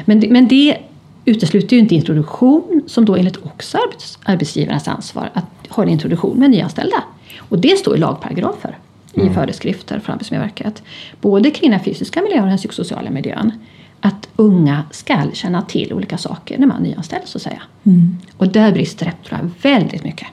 Men, 0.04 0.20
det, 0.20 0.30
men 0.30 0.48
det 0.48 0.78
utesluter 1.24 1.76
ju 1.76 1.82
inte 1.82 1.94
introduktion 1.94 2.82
som 2.87 3.04
då 3.04 3.16
enligt 3.16 3.37
också 3.37 3.78
arbets, 3.78 4.18
arbetsgivarens 4.22 4.88
ansvar 4.88 5.30
att 5.35 5.44
ha 5.68 5.82
en 5.82 5.88
introduktion 5.88 6.38
med 6.38 6.50
nyanställda. 6.50 7.04
Och 7.38 7.59
det 7.59 7.78
står 7.78 7.96
i 7.96 7.98
lagparagrafer 7.98 8.78
i 9.12 9.28
föreskrifter 9.30 10.00
från 10.00 10.12
Arbetsmiljöverket. 10.12 10.82
Både 11.20 11.50
kring 11.50 11.70
den 11.70 11.80
fysiska 11.80 12.22
miljön 12.22 12.42
och 12.42 12.48
den 12.48 12.59
psykosociala 12.59 13.11
miljön. 13.11 13.52
Att 14.00 14.28
unga 14.37 14.82
ska 14.90 15.30
känna 15.32 15.62
till 15.62 15.92
olika 15.92 16.18
saker 16.18 16.59
när 16.59 16.66
man 16.66 16.82
nyanställs 16.82 17.30
så 17.30 17.38
att 17.38 17.42
säga. 17.42 17.62
Mm. 17.85 18.16
Och 18.37 18.48
där 18.48 18.72
brister 18.72 19.12
det 19.30 19.50
väldigt 19.62 20.04
mycket. 20.04 20.28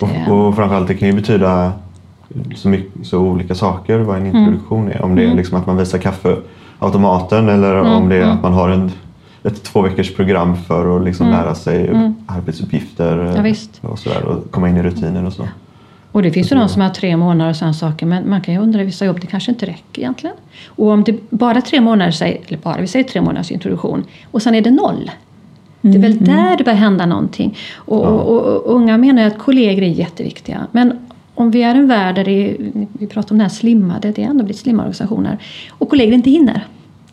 Och, 0.00 0.08
och 0.48 0.56
framförallt 0.56 0.88
det 0.88 0.94
kan 0.94 1.08
ju 1.08 1.14
betyda 1.14 1.72
så, 2.56 2.68
mycket, 2.68 3.06
så 3.06 3.18
olika 3.18 3.54
saker 3.54 3.98
vad 3.98 4.16
en 4.16 4.26
Mm. 4.26 4.36
introduktion 4.36 4.88
är. 4.92 5.02
Om 5.02 5.14
det 5.14 5.24
är 5.24 5.34
liksom 5.34 5.58
att 5.58 5.66
man 5.66 5.76
visar 5.76 5.98
kaffeautomaten 5.98 7.48
eller 7.48 7.78
Mm, 7.80 7.92
om 7.92 8.08
det 8.08 8.16
är 8.16 8.22
att 8.26 8.42
man 8.42 8.52
har 8.52 8.68
en, 8.68 8.92
ett 9.44 9.62
två 9.62 9.82
veckors 9.82 10.14
program 10.16 10.56
för 10.56 10.96
att 10.96 11.04
liksom 11.04 11.30
lära 11.30 11.54
sig 11.54 11.90
arbetsuppgifter 12.26 13.18
Mm. 13.38 13.54
Ja, 13.80 13.88
och, 13.88 13.98
sådär, 13.98 14.24
och 14.24 14.50
komma 14.50 14.68
in 14.68 14.76
i 14.76 14.82
rutiner 14.82 15.24
och 15.26 15.32
så. 15.32 15.48
Och 16.12 16.22
det 16.22 16.30
finns 16.30 16.52
ju 16.52 16.56
de 16.56 16.68
som 16.68 16.82
har 16.82 16.88
tre 16.90 17.16
månader 17.16 17.50
och 17.50 17.56
sådana 17.56 17.74
saker 17.74 18.06
men 18.06 18.28
man 18.30 18.40
kan 18.40 18.54
ju 18.54 18.60
undra 18.60 18.82
vissa 18.84 19.04
jobb 19.04 19.20
det 19.20 19.26
kanske 19.26 19.50
inte 19.52 19.66
räcker 19.66 20.02
egentligen. 20.02 20.36
Och 20.66 20.86
om 20.90 21.04
det 21.04 21.30
bara 21.30 21.60
tre 21.60 21.80
månader, 21.80 22.10
säger- 22.10 22.38
eller 22.48 22.58
bara 22.58 22.80
vi 22.80 22.86
säger 22.86 23.04
tre 23.04 23.20
månaders 23.20 23.50
introduktion 23.50 24.04
och 24.30 24.42
sen 24.42 24.54
är 24.54 24.60
det 24.60 24.70
noll. 24.70 25.10
Det 25.80 25.94
är 25.94 25.98
väl 25.98 26.24
där 26.24 26.56
det 26.56 26.64
börjar 26.64 26.78
hända 26.78 27.06
någonting. 27.06 27.56
Och, 27.74 28.04
och, 28.04 28.20
och, 28.20 28.46
och 28.46 28.74
unga 28.74 28.98
menar 28.98 29.22
ju 29.22 29.28
att 29.28 29.38
kollegor 29.38 29.82
är 29.82 29.88
jätteviktiga. 29.88 30.66
Men 30.72 30.98
om 31.34 31.50
vi 31.50 31.62
är 31.62 31.74
en 31.74 31.88
värld 31.88 32.14
där 32.14 32.24
det 32.24 32.50
är, 32.50 32.56
vi 32.92 33.06
pratar 33.06 33.32
om 33.34 33.38
den 33.38 33.40
här 33.40 33.56
slimmade, 33.56 34.12
det 34.12 34.22
är 34.22 34.26
ändå 34.26 34.44
blivit 34.44 34.60
slimmade 34.60 34.88
organisationer. 34.88 35.38
Och 35.70 35.88
kollegor 35.88 36.14
inte 36.14 36.30
hinner. 36.30 36.66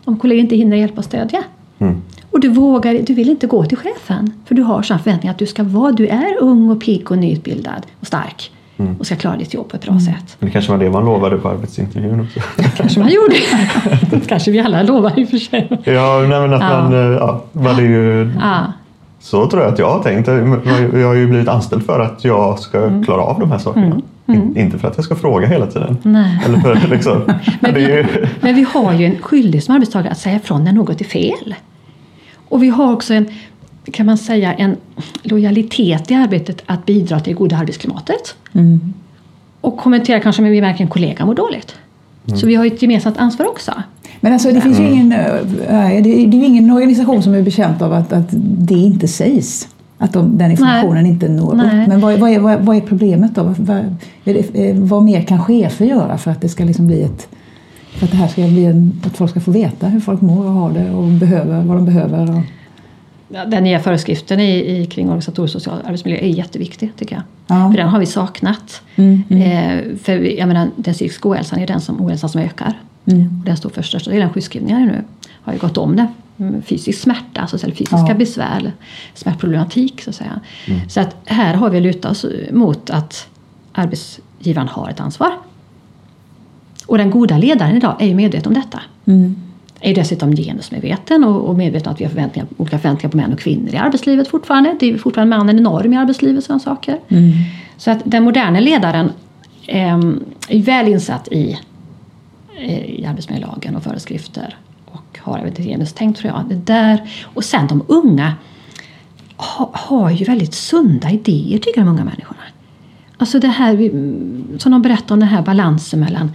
Om 0.05 0.17
kollegor 0.17 0.41
inte 0.41 0.55
hinner 0.55 0.77
hjälpa 0.77 0.97
och 0.97 1.05
stödja. 1.05 1.43
Mm. 1.79 2.01
Och 2.31 2.39
du 2.39 2.49
vågar, 2.49 2.93
du 2.93 3.13
vill 3.13 3.29
inte 3.29 3.47
gå 3.47 3.65
till 3.65 3.77
chefen. 3.77 4.31
För 4.45 4.55
du 4.55 4.61
har 4.61 4.81
sådana 4.81 5.03
förväntningar 5.03 5.33
att 5.33 5.39
du 5.39 5.45
ska 5.45 5.63
vara, 5.63 5.91
du 5.91 6.07
är 6.07 6.37
ung 6.39 6.69
och 6.69 6.81
pigg 6.81 7.11
och 7.11 7.17
nyutbildad 7.17 7.85
och 7.99 8.07
stark. 8.07 8.51
Och 8.99 9.05
ska 9.05 9.15
klara 9.15 9.37
ditt 9.37 9.53
jobb 9.53 9.69
på 9.69 9.75
ett 9.77 9.85
bra 9.85 9.99
sätt. 9.99 10.35
Men 10.39 10.47
det 10.49 10.51
kanske 10.53 10.71
var 10.71 10.79
det 10.79 10.89
man 10.89 11.05
lovade 11.05 11.37
på 11.37 11.49
arbetsintervjun 11.49 12.19
också. 12.21 12.39
Kanske 12.77 12.99
man 12.99 13.09
gjorde. 13.09 13.35
det 14.11 14.27
kanske 14.27 14.51
vi 14.51 14.59
alla 14.59 14.83
lovar 14.83 15.19
i 15.19 15.25
och 15.25 15.29
för 15.29 15.37
sig. 15.37 15.67
ja, 15.83 16.19
nej, 16.29 16.39
men 16.41 16.53
att 16.53 16.61
Ja. 16.61 16.67
man, 16.81 16.93
eh, 16.93 16.99
ja, 17.17 17.43
man 17.51 17.75
är 17.75 17.81
ju, 17.81 18.31
Ja, 18.41 18.59
så 19.19 19.47
tror 19.47 19.63
jag 19.63 19.73
att 19.73 19.79
jag 19.79 19.89
har 19.89 20.03
tänkt. 20.03 20.27
Jag 20.99 21.07
har 21.07 21.13
ju 21.13 21.27
blivit 21.27 21.47
anställd 21.47 21.85
för 21.85 21.99
att 21.99 22.23
jag 22.25 22.59
ska 22.59 22.77
Mm. 22.83 23.03
klara 23.05 23.21
av 23.21 23.39
de 23.39 23.51
här 23.51 23.57
sakerna. 23.57 24.01
In, 24.27 24.57
inte 24.57 24.79
för 24.79 24.87
att 24.87 24.95
jag 24.95 25.05
ska 25.05 25.15
fråga 25.15 25.47
hela 25.47 25.67
tiden. 25.67 25.97
Nej. 26.03 26.39
Eller 26.45 26.57
för, 26.59 26.87
liksom, 26.87 27.21
Men 27.59 27.73
det 27.73 27.79
ju, 27.79 27.87
vi, 28.03 28.27
men 28.41 28.55
vi 28.55 28.65
har 28.73 28.93
ju 28.93 29.05
en 29.05 29.17
skyldighet 29.21 29.63
som 29.63 29.75
arbetstagare 29.75 30.11
att 30.11 30.17
säga 30.17 30.35
ifrån 30.35 30.63
när 30.63 30.71
något 30.71 31.01
är 31.01 31.05
fel. 31.05 31.55
Och 32.49 32.63
vi 32.63 32.69
har 32.69 32.93
också 32.93 33.13
en, 33.13 33.27
kan 33.91 34.05
man 34.05 34.17
säga, 34.17 34.53
en 34.53 34.75
lojalitet 35.23 36.11
i 36.11 36.13
arbetet 36.13 36.61
att 36.65 36.85
bidra 36.85 37.19
till 37.19 37.33
det 37.33 37.37
goda 37.37 37.57
arbetsklimatet. 37.57 38.35
Mm. 38.53 38.93
Och 39.61 39.77
kommentera 39.77 40.19
kanske 40.19 40.41
om 40.41 40.49
vi 40.49 40.61
märker 40.61 40.83
en 40.83 40.89
kollega 40.89 41.25
mår 41.25 41.35
dåligt. 41.35 41.75
Så 42.35 42.47
vi 42.47 42.55
har 42.55 42.65
ett 42.65 42.81
gemensamt 42.81 43.17
ansvar 43.17 43.45
också. 43.47 43.71
Men 44.19 44.33
alltså, 44.33 44.51
det 44.51 44.61
finns 44.61 44.79
ju 44.79 44.89
ingen, 44.89 45.11
eh, 45.11 45.19
det 45.67 46.01
det 46.01 46.09
är 46.13 46.25
ju 46.35 46.45
ingen 46.45 46.71
organisation 46.71 47.23
som 47.23 47.33
är 47.33 47.41
bekänt 47.41 47.81
av 47.81 47.93
att, 47.93 48.13
att 48.13 48.27
det 48.39 48.73
inte 48.73 49.07
sägs. 49.07 49.67
Att 49.97 50.13
de, 50.13 50.37
den 50.37 50.51
informationen 50.51 51.05
inte 51.05 51.29
når 51.29 51.53
Nej. 51.53 51.81
upp. 51.81 51.87
Men 51.87 52.01
vad, 52.01 52.13
är- 52.13 52.17
vad, 52.17 52.29
är, 52.31 52.39
vad, 52.39 52.53
är- 52.53 52.57
vad 52.59 52.75
är 52.77 52.81
problemet 52.81 53.35
då? 53.35 53.43
Vad, 53.43 53.57
vad, 53.57 53.77
är 53.77 54.33
det, 54.33 54.69
eh, 54.69 54.75
vad 54.75 55.03
mer 55.03 55.21
kan 55.21 55.39
chefer 55.43 55.85
göra 55.85 56.17
för 56.17 56.31
att 56.31 56.41
det 56.41 56.49
ska 56.49 56.63
liksom 56.63 56.87
bli 56.87 57.01
ett 57.01 57.27
för 57.95 58.05
att 58.05 58.11
det 58.11 58.17
här 58.17 58.27
ska 58.27 58.41
bli 58.41 58.65
en, 58.65 59.01
att 59.05 59.17
folk 59.17 59.31
ska 59.31 59.39
få 59.39 59.51
veta 59.51 59.87
hur 59.87 59.99
folk 59.99 60.21
mår 60.21 60.45
och 60.45 60.51
har 60.51 60.71
det 60.71 60.91
och 60.91 61.03
behöver, 61.03 61.61
vad 61.63 61.77
de 61.77 61.85
behöver. 61.85 62.29
Och, 62.29 62.41
Den 63.27 63.63
nya 63.63 63.79
föreskriften 63.79 64.39
i, 64.39 64.77
i, 64.81 64.85
kring 64.85 65.07
organisatorisk 65.07 65.53
social 65.53 65.81
arbetsmiljö 65.85 66.19
är 66.19 66.27
jätteviktig 66.27 66.91
tycker 66.97 67.15
jag. 67.15 67.23
Ja. 67.57 67.71
För 67.71 67.77
den 67.77 67.87
har 67.89 67.99
vi 67.99 68.05
saknat. 68.05 68.81
Mm, 68.95 69.23
Eh, 69.29 69.97
för 70.03 70.17
vi, 70.17 70.39
jag 70.39 70.47
menar, 70.47 70.69
den 70.75 70.93
psykiska 70.93 71.29
ohälsan 71.29 71.59
är 71.59 71.67
den 71.67 71.81
som, 71.81 72.01
ohälsan 72.01 72.29
som 72.29 72.41
ökar. 72.41 72.73
Mm. 73.05 73.41
Den 73.45 73.57
står 73.57 73.69
för 73.69 73.81
största 73.81 74.11
delen 74.11 74.33
sjukskrivningar 74.33 74.79
nu. 74.79 75.03
Har 75.41 75.53
ju 75.53 75.59
gått 75.59 75.77
om 75.77 75.95
det. 75.95 76.07
Mm, 76.37 76.61
Fysisk 76.61 76.99
smärta, 77.01 77.41
alltså, 77.41 77.57
eller 77.63 77.75
fysiska 77.75 78.05
Ja. 78.07 78.13
besvär, 78.13 78.71
smärtproblematik 79.13 80.01
så 80.01 80.09
att 80.09 80.15
säga. 80.15 80.39
Så 80.89 80.99
att 80.99 81.15
här 81.25 81.53
har 81.53 81.69
vi 81.69 81.79
lutat 81.81 82.11
oss 82.11 82.25
mot 82.51 82.89
att 82.89 83.27
arbetsgivaren 83.71 84.67
har 84.67 84.89
ett 84.89 84.99
ansvar. 84.99 85.31
Och 86.87 86.97
den 86.97 87.09
goda 87.11 87.37
ledaren 87.37 87.75
idag 87.77 87.95
är 87.99 88.05
ju 88.07 88.15
medveten 88.15 88.47
om 88.47 88.53
detta. 88.53 88.81
Mm. 89.05 89.35
Är 89.79 89.95
dessutom 89.95 90.35
genusmedveten 90.35 91.23
och, 91.23 91.49
och 91.49 91.55
medveten 91.55 91.91
att 91.91 91.99
vi 91.99 92.03
har 92.03 92.09
förväntningar, 92.09 92.47
olika 92.57 92.79
förväntningar 92.79 93.11
på 93.11 93.17
män 93.17 93.33
och 93.33 93.39
kvinnor 93.39 93.73
i 93.73 93.77
arbetslivet 93.77 94.27
fortfarande. 94.27 94.75
Det 94.79 94.89
är 94.89 94.97
fortfarande 94.97 95.37
mannen 95.37 95.55
norm 95.55 95.93
i 95.93 95.97
arbetslivet 95.97 96.43
sådana 96.43 96.59
saker. 96.59 96.99
Mm. 97.07 97.31
Så 97.77 97.91
att 97.91 98.01
den 98.05 98.23
moderna 98.23 98.59
ledaren 98.59 99.11
ehm, 99.67 100.23
är 100.49 100.61
väl 100.61 100.87
insatt 100.87 101.27
i, 101.27 101.59
i 102.85 103.05
arbetsmiljölagen 103.05 103.75
och 103.75 103.83
föreskrifter 103.83 104.57
och 104.85 105.19
har 105.21 105.37
även 105.37 105.51
ett 105.51 105.57
genustänk 105.57 106.17
tror 106.17 106.33
jag. 106.33 106.45
Det 106.49 106.73
där. 106.73 107.09
Och 107.23 107.43
sen 107.43 107.67
de 107.67 107.83
unga 107.87 108.33
ha, 109.37 109.69
har 109.73 110.11
ju 110.11 110.25
väldigt 110.25 110.53
sunda 110.53 111.11
idéer 111.11 111.57
tycker 111.57 111.81
de 111.81 111.87
unga 111.87 112.03
människorna. 112.03 112.41
Alltså 113.17 113.39
det 113.39 113.47
här 113.47 113.89
som 114.59 114.71
de 114.71 114.81
berättar 114.81 115.15
om 115.15 115.19
den 115.19 115.29
här 115.29 115.41
balansen 115.41 115.99
mellan, 115.99 116.31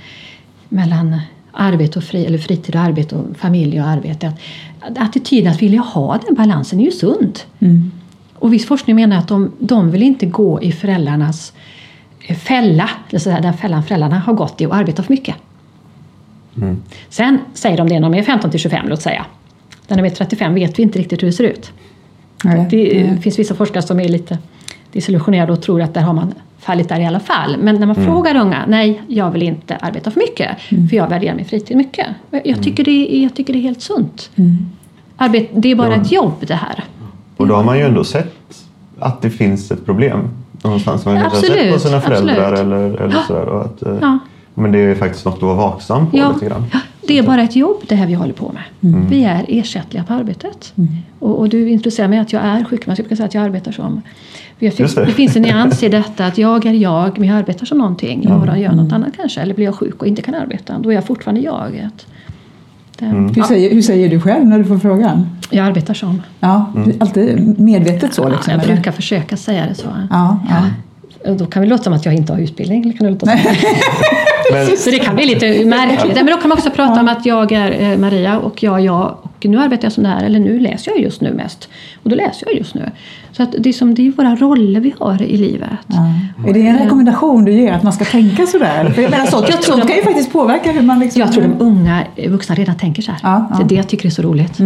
mellan 0.68 1.20
arbete 1.53 1.99
och 1.99 2.05
fri, 2.05 2.27
eller 2.27 2.39
fritid 2.39 2.75
och 2.75 2.81
arbete 2.81 3.17
och 3.17 3.37
familj 3.37 3.81
och 3.81 3.89
arbete. 3.89 4.33
Att, 4.81 4.99
attityden 4.99 5.53
att 5.53 5.63
vilja 5.63 5.81
ha 5.81 6.19
den 6.27 6.35
balansen 6.35 6.81
är 6.81 6.85
ju 6.85 6.91
sund. 6.91 7.39
Mm. 7.59 7.91
Och 8.35 8.53
viss 8.53 8.67
forskning 8.67 8.97
menar 8.97 9.17
att 9.17 9.29
de, 9.29 9.53
de 9.59 9.91
vill 9.91 10.03
inte 10.03 10.27
gå 10.27 10.63
i 10.63 10.73
föräldrarnas 10.73 11.53
eh, 12.27 12.37
fälla, 12.37 12.91
eller 13.09 13.21
så 13.21 13.31
här, 13.31 13.41
den 13.41 13.55
fällan 13.55 13.83
föräldrarna 13.83 14.19
har 14.19 14.35
gått 14.35 14.61
i 14.61 14.67
och 14.67 14.77
arbeta 14.77 15.03
för 15.03 15.13
mycket. 15.13 15.37
Mm. 16.57 16.83
Sen 17.09 17.39
säger 17.55 17.77
de 17.77 17.89
det 17.89 18.01
när 18.01 18.11
de 18.11 18.15
är 18.15 18.23
15 18.23 18.51
till 18.51 18.61
25, 18.61 18.89
låt 18.89 19.03
säga. 19.03 19.27
När 19.89 19.97
de 19.97 20.05
är 20.05 20.11
35 20.11 20.55
vet 20.55 20.79
vi 20.79 20.83
inte 20.83 20.99
riktigt 20.99 21.23
hur 21.23 21.27
det 21.27 21.33
ser 21.33 21.45
ut. 21.45 21.73
Nej, 22.45 22.67
Det 22.71 23.05
nej. 23.05 23.21
finns 23.21 23.39
vissa 23.39 23.55
forskare 23.55 23.83
som 23.83 24.01
är 24.01 24.09
lite 24.09 24.39
desillusionerade 24.93 25.53
och 25.53 25.63
tror 25.63 25.83
att 25.83 25.95
där 25.95 26.01
har 26.01 26.13
man 26.13 26.35
fallit 26.61 26.88
där 26.88 27.01
i 27.01 27.07
alla 27.07 27.20
fall. 27.20 27.57
Men 27.59 27.75
när 27.77 27.87
man 27.87 27.96
frågar 27.96 28.37
unga, 28.37 28.64
nej 28.68 29.03
jag 29.09 29.31
vill 29.31 29.42
inte 29.42 29.77
arbeta 29.77 30.11
för 30.11 30.20
mycket 30.20 30.59
för 30.90 30.96
jag 30.96 31.09
värderar 31.09 31.35
min 31.35 31.44
fritid 31.44 31.77
mycket. 31.77 32.07
Jag- 32.31 32.46
Jag 32.46 32.62
tycker 32.62 32.85
det 32.85 33.16
är, 33.16 33.23
jag 33.23 33.35
tycker 33.35 33.53
det 33.53 33.59
är 33.59 33.62
helt 33.62 33.83
sunt. 33.83 34.31
Mm. 34.37 34.57
Arbet, 35.16 35.49
det 35.53 35.70
är 35.70 35.75
bara 35.75 35.88
Ja. 35.96 36.03
ett 36.03 36.12
jobb 36.12 36.35
det 36.40 36.55
här. 36.55 36.85
och 37.37 37.46
då 37.46 37.55
har 37.55 37.64
man 37.64 37.79
ju 37.79 37.85
ändå 37.85 38.05
sett 38.05 38.35
att 38.99 39.23
det 39.23 39.31
finns 39.31 39.70
ett 39.70 39.87
problem 39.87 40.29
någonstans. 40.62 41.05
Man 41.05 41.20
kanske 41.20 41.37
har 41.37 41.42
sett 41.42 41.51
på 41.68 41.75
Absolut, 41.75 41.83
sina 41.83 42.01
föräldrar 42.01 42.53
absolut. 42.53 42.73
eller, 42.73 43.01
eller 43.05 43.16
sådär. 43.27 43.46
Och 43.49 43.61
att, 43.64 43.83
eh, 43.83 43.96
Ja. 44.01 44.18
Men 44.61 44.73
det 44.73 44.79
är 44.79 44.94
faktiskt 44.94 45.25
något 45.25 45.35
att 45.37 45.42
vara 45.42 45.55
vaksam 45.55 46.11
på 46.11 46.18
Ja, 46.18 46.33
lite 46.33 46.46
grann. 46.46 46.64
ja, 46.73 46.79
det 47.09 47.18
är 47.18 47.23
bara 47.23 47.42
ett 47.42 47.57
jobb 47.57 47.77
det 47.88 47.94
här 47.94 48.07
vi 48.07 48.14
håller 48.14 48.33
på 48.33 48.53
med. 48.53 48.92
Mm. 48.94 49.09
Vi 49.09 49.25
är 49.25 49.44
ersättliga 49.49 50.05
på 50.05 50.12
arbetet. 50.14 50.73
Och, 51.18 51.38
och 51.38 51.49
du 51.49 51.68
intresserar 51.70 52.09
mig 52.09 52.18
att 52.18 52.33
jag 52.33 52.42
är 52.42 52.64
sjukman, 52.64 52.96
så 52.96 53.01
jag 53.01 53.05
brukar 53.05 53.16
säga 53.16 53.27
att 53.27 53.35
jag 53.35 53.44
arbetar 53.44 53.73
som... 53.73 54.03
Jag 54.59 54.75
fick, 54.75 54.94
det. 54.94 55.05
det. 55.05 55.12
finns 55.12 55.37
en 55.37 55.42
nyans 55.42 55.83
i 55.83 55.88
detta 55.88 56.27
att 56.27 56.38
jag 56.38 56.66
är 56.66 56.73
jag, 56.73 57.18
men 57.18 57.29
jag 57.29 57.38
arbetar 57.38 57.66
som 57.66 57.79
någonting. 57.79 58.25
Jag 58.29 58.59
gör 58.59 58.73
något 58.73 58.92
annat 58.92 59.16
kanske, 59.16 59.40
eller 59.40 59.55
blir 59.55 59.64
jag 59.64 59.75
sjuk 59.75 60.01
och 60.03 60.07
inte 60.07 60.23
kan 60.23 60.35
arbeta, 60.35 60.79
då 60.79 60.90
är 60.90 60.94
jag 60.94 61.05
fortfarande 61.05 61.40
jag. 61.40 61.83
Att 61.87 62.07
Det, 62.99 63.07
Hur, 63.07 63.33
ja, 63.37 63.44
säger, 63.44 63.75
hur 63.75 63.83
säger 63.83 64.09
du 64.09 64.20
själv 64.20 64.46
när 64.46 64.59
du 64.59 64.64
får 64.64 64.79
frågan? 64.79 65.27
jag 65.51 65.66
arbetar 65.66 65.94
som. 65.94 66.23
Ja, 66.40 66.73
är 66.87 66.94
alltid 67.03 67.59
medvetet 67.61 68.14
så 68.14 68.23
Ja, 68.23 68.29
liksom? 68.29 68.53
jag 68.53 68.62
eller? 68.62 68.75
brukar 68.75 68.92
försöka 68.92 69.37
säga 69.37 69.66
det 69.66 69.75
så. 69.75 69.88
Ja, 70.11 70.38
ja. 70.49 70.57
Och 71.26 71.37
Då 71.37 71.46
kan 71.46 71.62
det 71.62 71.68
låta 71.68 71.85
som 71.85 71.92
att 71.92 72.04
jag 72.04 72.14
inte 72.14 72.33
har 72.33 72.40
utbildning. 72.40 72.92
Kan 72.92 73.06
det 73.06 73.11
låta 73.11 73.26
som. 73.26 73.38
Så 74.78 74.90
det 74.90 74.98
kan 74.98 75.16
bli 75.16 75.26
lite 75.26 75.64
märkligt. 75.64 76.14
Men 76.14 76.26
då 76.26 76.37
kan 76.37 76.48
man 76.48 76.59
också 76.59 76.70
prata 76.70 77.00
om 77.00 77.09
att 77.09 77.26
jag 77.26 77.52
är 77.52 77.92
eh, 77.92 77.98
Maria 77.98 78.38
och 78.38 78.62
jag 78.62 78.80
är 78.80 78.85
jag 78.85 79.16
och 79.24 79.46
nu 79.46 79.59
arbetar 79.59 79.85
jag 79.85 79.92
som 79.92 80.02
det 80.02 80.09
här, 80.09 80.24
eller 80.24 80.38
nu 80.38 80.59
läser 80.59 80.90
jag 80.90 81.00
just 81.00 81.20
nu 81.20 81.33
mest. 81.33 81.68
Och 82.02 82.11
då 82.11 82.16
läser 82.16 82.46
jag 82.46 82.56
just 82.56 82.74
nu. 82.74 82.90
Så 83.33 83.42
att 83.42 83.54
det, 83.59 83.68
är 83.68 83.72
som, 83.72 83.94
det 83.94 84.06
är 84.06 84.11
våra 84.11 84.37
roller 84.37 84.80
vi 84.80 84.94
har 84.98 85.22
i 85.22 85.37
livet. 85.37 85.68
Ja. 85.87 86.48
Är 86.48 86.54
det 86.54 86.66
en 86.66 86.78
rekommendation 86.78 87.44
du 87.44 87.52
ger, 87.52 87.72
att 87.72 87.83
man 87.83 87.92
ska 87.92 88.04
tänka 88.04 88.46
sådär? 88.46 88.90
För 88.90 89.02
jag 89.02 89.11
menar, 89.11 89.26
sånt, 89.26 89.48
Jag 89.48 89.62
tror 89.62 89.74
sånt 89.76 89.88
kan 89.88 89.96
ju 89.96 90.02
faktiskt 90.02 90.33
påverka 90.33 90.72
hur 90.72 90.83
man... 90.83 90.98
Liksom, 90.98 91.20
Jag 91.20 91.33
tror 91.33 91.42
de 91.42 91.54
unga 91.59 92.04
vuxna 92.28 92.54
redan 92.54 92.76
tänker 92.76 93.02
så 93.02 93.12
här. 93.12 93.20
Ja, 93.22 93.48
ja. 93.50 93.56
Det 93.56 93.62
är 93.62 93.68
det 93.68 93.74
jag 93.74 93.88
tycker 93.88 94.06
är 94.06 94.11
så 94.11 94.22
roligt. 94.22 94.59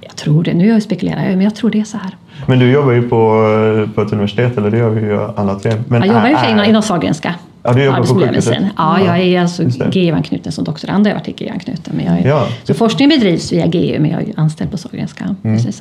Jag 0.00 0.16
tror 0.16 0.44
det. 0.44 0.54
Nu 0.54 0.66
jag 0.66 0.82
spekulerar 0.82 1.22
jag, 1.22 1.30
men 1.30 1.40
jag 1.40 1.54
tror 1.54 1.70
det 1.70 1.80
är 1.80 1.84
så 1.84 1.98
här. 1.98 2.16
Men 2.46 2.58
du 2.58 2.70
jobbar 2.70 2.92
ju 2.92 3.02
på, 3.08 3.48
på 3.94 4.02
ett 4.02 4.12
universitet, 4.12 4.58
eller 4.58 4.70
det 4.70 4.78
gör 4.78 4.90
vi 4.90 5.00
ju 5.06 5.20
alla 5.36 5.54
tre. 5.54 5.72
Men 5.88 6.00
Jag 6.00 6.08
jobbar 6.08 6.20
och 6.32 6.38
är- 6.38 6.50
inom- 6.50 6.64
inom 6.64 6.82
Sahlgrenska. 6.82 7.34
Ja, 7.62 7.72
du 7.72 7.84
jobbar 7.84 7.98
på 7.98 8.14
sjukhuset. 8.20 8.56
Ja, 8.76 8.98
jag 9.06 9.18
är 9.18 9.40
alltså. 9.40 9.62
GU-anknuten 9.92 10.52
som 10.52 10.64
doktorand. 10.64 11.06
Jag 11.06 11.12
har 11.12 11.20
varit 11.20 11.38
GU-anknuten. 11.38 11.94
Men 11.96 12.06
jag 12.06 12.18
är, 12.18 12.28
Ja. 12.28 12.46
Så 12.64 12.74
forskningen 12.74 13.18
bedrivs 13.20 13.52
via 13.52 13.66
GU, 13.66 13.98
men 13.98 14.10
jag 14.10 14.22
är 14.22 14.26
ju 14.26 14.32
anställd 14.36 14.70
på 14.70 14.76
Sahlgrenska. 14.78 15.24
Mm. 15.44 15.56
Precis. 15.56 15.80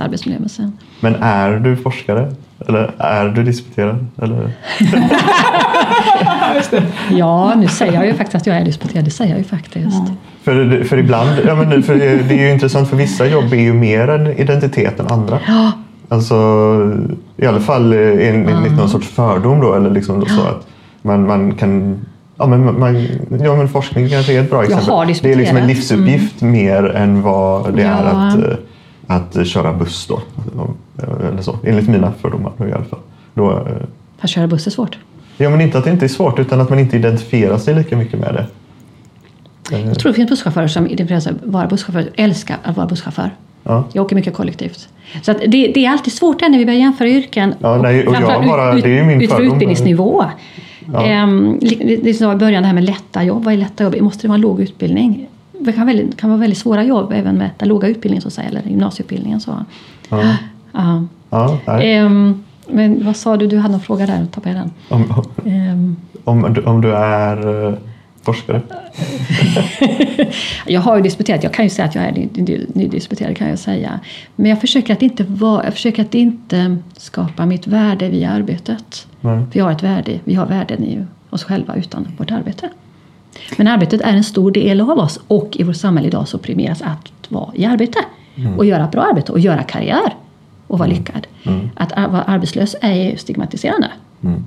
Men 0.99 1.15
är 1.15 1.51
du 1.59 1.75
forskare? 1.77 2.33
Eller 2.67 2.91
är 2.97 3.25
du 3.29 3.43
disputerad? 3.43 4.05
Eller? 4.21 4.49
Ja, 7.11 7.53
nu 7.55 7.67
säger 7.67 7.93
jag 7.93 8.05
ju 8.05 8.13
faktiskt 8.13 8.35
att 8.35 8.47
jag 8.47 8.55
är 8.57 8.65
disputerad. 8.65 9.05
Det 9.05 9.11
säger 9.11 9.31
jag 9.31 9.37
ju 9.37 9.43
faktiskt. 9.43 9.97
För, 10.43 10.83
för 10.83 10.97
ibland, 10.97 11.29
ja, 11.47 11.55
men 11.55 11.83
för 11.83 11.95
det 11.95 12.15
det 12.17 12.35
är 12.35 12.39
ju 12.47 12.51
intressant 12.51 12.89
för 12.89 12.97
vissa 12.97 13.25
jobb 13.25 13.53
är 13.53 13.57
ju 13.57 13.73
mer 13.73 14.07
en 14.07 14.27
identitet 14.27 14.99
än 14.99 15.07
andra. 15.07 15.39
Ja, 15.47 15.71
Alltså 16.09 16.35
i 17.37 17.45
alla 17.45 17.59
fall 17.59 17.93
eh, 17.93 17.99
enligt 18.29 18.77
någon 18.77 18.89
sorts 18.89 19.07
fördom 19.07 19.61
då 19.61 19.73
eller 19.73 19.89
liksom 19.89 20.19
då 20.19 20.25
så 20.25 20.41
att 20.41 20.67
man, 21.01 21.27
man 21.27 21.51
kan 21.55 21.99
Ja 22.37 22.45
men, 22.47 22.79
man, 22.79 23.07
ja 23.43 23.55
men 23.55 23.67
forskning 23.69 24.09
kanske 24.09 24.33
är 24.33 24.41
ett 24.41 24.49
bra 24.49 24.63
exempel. 24.63 25.15
det 25.21 25.31
är 25.31 25.35
liksom 25.35 25.57
en 25.57 25.67
livsuppgift 25.67 26.41
mer 26.41 26.83
än 26.83 27.21
vad 27.21 27.73
det 27.75 27.83
är 27.83 28.03
Ja. 28.03 28.27
att, 28.27 28.35
eh, 28.37 28.57
att 29.39 29.47
köra 29.47 29.73
buss 29.73 30.07
då. 30.07 30.19
Eller 31.29 31.41
så, 31.41 31.59
enligt 31.63 31.89
mina 31.89 32.11
fördomar 32.21 32.51
då 32.57 32.67
i 32.67 32.71
alla 32.73 32.83
fall. 32.83 32.99
Då, 33.33 33.51
eh, 33.51 33.57
att 34.19 34.29
köra 34.29 34.47
buss 34.47 34.67
är 34.67 34.71
svårt. 34.71 34.97
ja 35.37 35.49
men 35.49 35.61
inte 35.61 35.77
att 35.77 35.83
det 35.83 35.89
inte 35.91 36.05
är 36.05 36.09
svårt 36.09 36.39
utan 36.39 36.61
att 36.61 36.69
man 36.69 36.79
inte 36.79 36.97
identifierar 36.97 37.57
sig 37.57 37.73
lika 37.75 37.97
mycket 37.97 38.19
med 38.19 38.33
det. 38.33 38.45
Jag 39.71 39.99
tror 39.99 40.11
det 40.11 40.15
finns 40.15 40.29
busschaufförer 40.29 40.67
som 40.67 40.85
identifierar 40.87 41.19
sig 41.19 41.33
att 41.33 41.51
vara 41.51 41.67
busschaufför, 41.67 42.09
älskar 42.15 42.57
att 42.63 42.77
vara 42.77 42.87
busschaufför. 42.87 43.29
Ja. 43.67 43.83
Jag 43.93 44.05
åker 44.05 44.15
mycket 44.15 44.33
kollektivt. 44.33 44.89
Så 45.21 45.33
det, 45.33 45.47
det 45.47 45.85
är 45.85 45.89
alltid 45.89 46.13
svårt 46.13 46.41
när 46.41 46.57
vi 46.57 46.65
börjar 46.65 46.79
jämföra 46.79 47.07
yrken. 47.09 47.53
Ja, 47.59 47.77
nej, 47.77 48.07
och 48.07 48.15
jag 48.15 48.45
bara- 48.45 48.77
ut, 48.77 48.83
det 48.83 48.99
är 48.99 49.03
min 49.03 49.27
fördom. 49.29 49.45
utbildningsnivå. 49.53 50.23
Ja. 50.93 51.05
Ehm, 51.05 51.59
det, 52.03 52.13
som 52.13 52.27
var 52.27 52.33
i 52.33 52.37
början 52.37 52.63
det 52.63 52.67
här 52.67 52.73
med 52.75 52.83
lätta 52.83 53.23
jobb. 53.23 53.43
Vad 53.43 53.53
är 53.53 53.57
lätta 53.57 53.83
jobb? 53.83 53.95
Måste 54.01 54.21
det 54.21 54.27
vara 54.27 54.37
låg 54.37 54.59
utbildning? 54.61 55.27
Det 55.59 55.71
kan, 55.71 55.87
väldigt, 55.87 56.17
kan 56.17 56.29
vara 56.29 56.39
väldigt 56.39 56.59
svåra 56.59 56.83
jobb 56.83 57.11
även 57.15 57.37
med 57.37 57.49
den 57.57 57.67
låga 57.67 57.87
utbildningen 57.87 58.21
så 58.21 58.27
att 58.27 58.33
säga, 58.33 58.47
eller 58.49 58.61
gymnasieutbildningen. 58.61 59.39
Så. 59.39 59.51
Ja. 60.09 60.21
Ja. 60.71 61.57
Ja. 61.65 61.81
Ehm, 61.81 62.43
men 62.67 63.05
vad 63.05 63.15
sa 63.15 63.37
du? 63.37 63.47
Du 63.47 63.57
hade 63.57 63.71
någon 63.71 63.81
fråga 63.81 64.05
där. 64.05 64.25
Tappade 64.31 64.55
jag 64.55 64.63
den. 64.65 64.71
Om, 64.89 65.23
Ehm, 65.45 65.95
om, 66.23 66.53
du- 66.53 66.61
om 66.63 66.81
du 66.81 66.93
är 66.95 67.67
eh, 67.67 67.73
forskare? 68.25 68.61
Jag 70.65 70.81
har 70.81 70.95
ju 70.97 71.01
disputerat, 71.01 71.43
jag 71.43 71.53
kan 71.53 71.65
ju 71.65 71.69
säga 71.69 71.87
att 71.87 71.95
jag 71.95 72.03
är 72.03 72.11
ny- 72.11 72.29
ny- 72.33 72.65
nydisputerad 72.73 73.37
kan 73.37 73.49
jag 73.49 73.59
säga. 73.59 73.99
Men 74.35 74.49
jag 74.49 74.61
försöker 74.61 74.93
att 74.93 75.01
inte, 75.01 75.23
vara, 75.23 75.63
jag 75.63 75.73
försöker 75.73 76.01
att 76.01 76.15
inte 76.15 76.77
skapa 76.97 77.45
mitt 77.45 77.67
värde 77.67 78.09
via 78.09 78.29
arbetet. 78.29 79.07
Nej. 79.21 79.43
Jag 79.53 79.65
har 79.65 79.71
ett 79.71 79.83
värde, 79.83 80.19
vi 80.23 80.33
har 80.35 80.45
värden 80.45 80.83
i 80.83 81.03
oss 81.29 81.43
själva 81.43 81.75
utan 81.75 82.07
vårt 82.17 82.31
arbete. 82.31 82.69
Men 83.57 83.67
arbetet 83.67 84.01
är 84.01 84.13
en 84.13 84.23
stor 84.23 84.51
del 84.51 84.81
av 84.81 84.89
oss 84.99 85.19
och 85.27 85.49
i 85.59 85.63
vårt 85.63 85.75
samhälle 85.75 86.07
idag 86.07 86.27
så 86.27 86.37
premieras 86.37 86.81
att 86.81 87.11
vara 87.31 87.49
i 87.55 87.65
arbete. 87.65 87.99
Och 88.57 88.65
göra 88.65 88.87
bra 88.87 89.01
arbete 89.01 89.31
och 89.31 89.39
göra 89.39 89.63
karriär 89.63 90.13
och 90.67 90.79
vara 90.79 90.89
lyckad. 90.89 91.27
Att 91.75 91.91
ar- 91.97 92.07
vara 92.07 92.21
arbetslös 92.21 92.75
är 92.81 93.15
stigmatiserande. 93.17 93.89
Mm. 94.23 94.45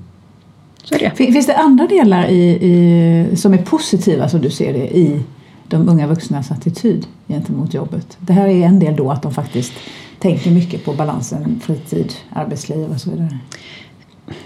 Det. 0.89 1.13
Fin- 1.17 1.33
Finns 1.33 1.47
det 1.47 1.57
andra 1.57 1.87
delar 1.87 2.27
i, 2.29 2.43
i, 2.43 3.37
som 3.37 3.55
är 3.55 3.59
positiva 3.59 4.29
som 4.29 4.41
du 4.41 4.51
ser 4.51 4.73
det 4.73 4.97
i 4.99 5.21
de 5.69 5.89
unga 5.89 6.07
vuxnas 6.07 6.51
attityd 6.51 7.07
gentemot 7.29 7.75
jobbet? 7.75 8.17
Det 8.21 8.33
här 8.33 8.47
är 8.49 8.67
en 8.67 8.79
del 8.79 8.97
då 8.97 9.11
att 9.11 9.23
de 9.23 9.35
faktiskt 9.35 9.73
tänker 10.19 10.51
mycket 10.51 10.85
på 10.85 10.93
balansen 10.93 11.61
fritid, 11.65 12.13
arbetsliv 12.31 12.91
och 12.91 13.01
så 13.01 13.11
vidare. 13.11 13.39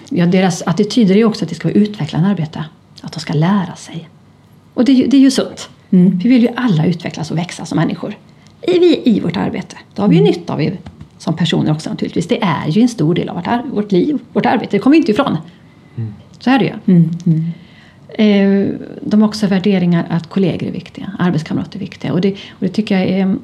Ja, 0.09 0.27
deras 0.27 0.63
attityder 0.67 1.17
är 1.17 1.25
också 1.25 1.45
att 1.45 1.49
det 1.49 1.55
ska 1.55 1.69
vara 1.69 1.79
utvecklande 1.79 2.29
arbete. 2.29 2.65
Att 3.03 3.13
de 3.13 3.21
ska 3.21 3.33
lära 3.33 3.77
sig. 3.77 4.09
Och 4.75 4.85
det 4.85 5.07
det 5.07 5.17
är 5.17 5.21
ju 5.21 5.31
sunt. 5.31 5.69
Mm. 5.91 6.19
Vi 6.19 6.29
vill 6.29 6.43
ju 6.43 6.49
alla 6.57 6.87
utvecklas 6.87 7.31
och 7.31 7.39
växa 7.39 7.65
som 7.65 7.77
människor. 7.77 8.15
I, 8.63 8.79
vi, 8.79 9.03
i 9.05 9.21
vårt 9.21 9.37
arbete. 9.37 9.77
Det 9.95 10.03
har 10.03 10.09
vi 10.09 10.17
ju 10.17 10.23
nytta 10.23 10.53
av 10.55 10.71
som 11.19 11.37
personer 11.37 11.73
också 11.73 11.91
naturligtvis. 11.91 12.29
Det 12.29 12.43
är 12.43 12.69
ju 12.69 12.83
en 12.83 12.89
stor 12.89 13.15
del 13.15 13.29
av 13.29 13.37
vårt, 13.37 13.47
vårt 13.73 13.93
liv, 13.93 14.19
vårt 14.33 14.47
arbete. 14.47 14.77
Det 14.77 14.79
kommer 14.79 14.95
vi 14.95 14.99
inte 14.99 15.13
ifrån. 15.13 15.37
Så 16.39 16.51
är 16.51 16.59
det 16.59 16.65
ju. 16.65 16.95
Mm. 16.95 17.11
Mm. 17.27 17.53
Eh, 18.09 18.79
De 19.03 19.21
har 19.21 19.29
också 19.29 19.47
värderingar 19.47 20.07
att 20.11 20.29
kollegor 20.29 20.69
är 20.69 20.73
viktiga, 20.73 21.11
arbetskamrater 21.19 21.77
är 21.77 21.81
viktiga. 21.81 22.13
Och 22.13 22.21
det, 22.21 22.33
och 22.33 22.59
det 22.61 22.69
tycker 22.69 22.99
jag 22.99 23.09
är 23.09 23.23
mm, 23.23 23.41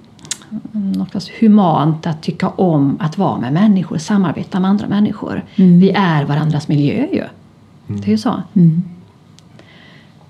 något 0.73 1.11
slags 1.11 1.31
humant 1.41 2.07
att 2.07 2.23
tycka 2.23 2.49
om 2.49 2.97
att 3.01 3.19
vara 3.19 3.41
med 3.41 3.53
människor, 3.53 3.99
samarbeta 3.99 4.61
med 4.61 4.71
andra 4.71 4.89
människor. 4.89 5.45
Mm. 5.57 5.81
Vi 5.81 5.91
är 5.91 6.25
varandras 6.25 6.69
miljö 6.69 7.07
ju. 7.13 7.25
Det 7.87 8.07
är 8.07 8.11
ju 8.11 8.19
så. 8.19 8.43
Mm. 8.55 8.83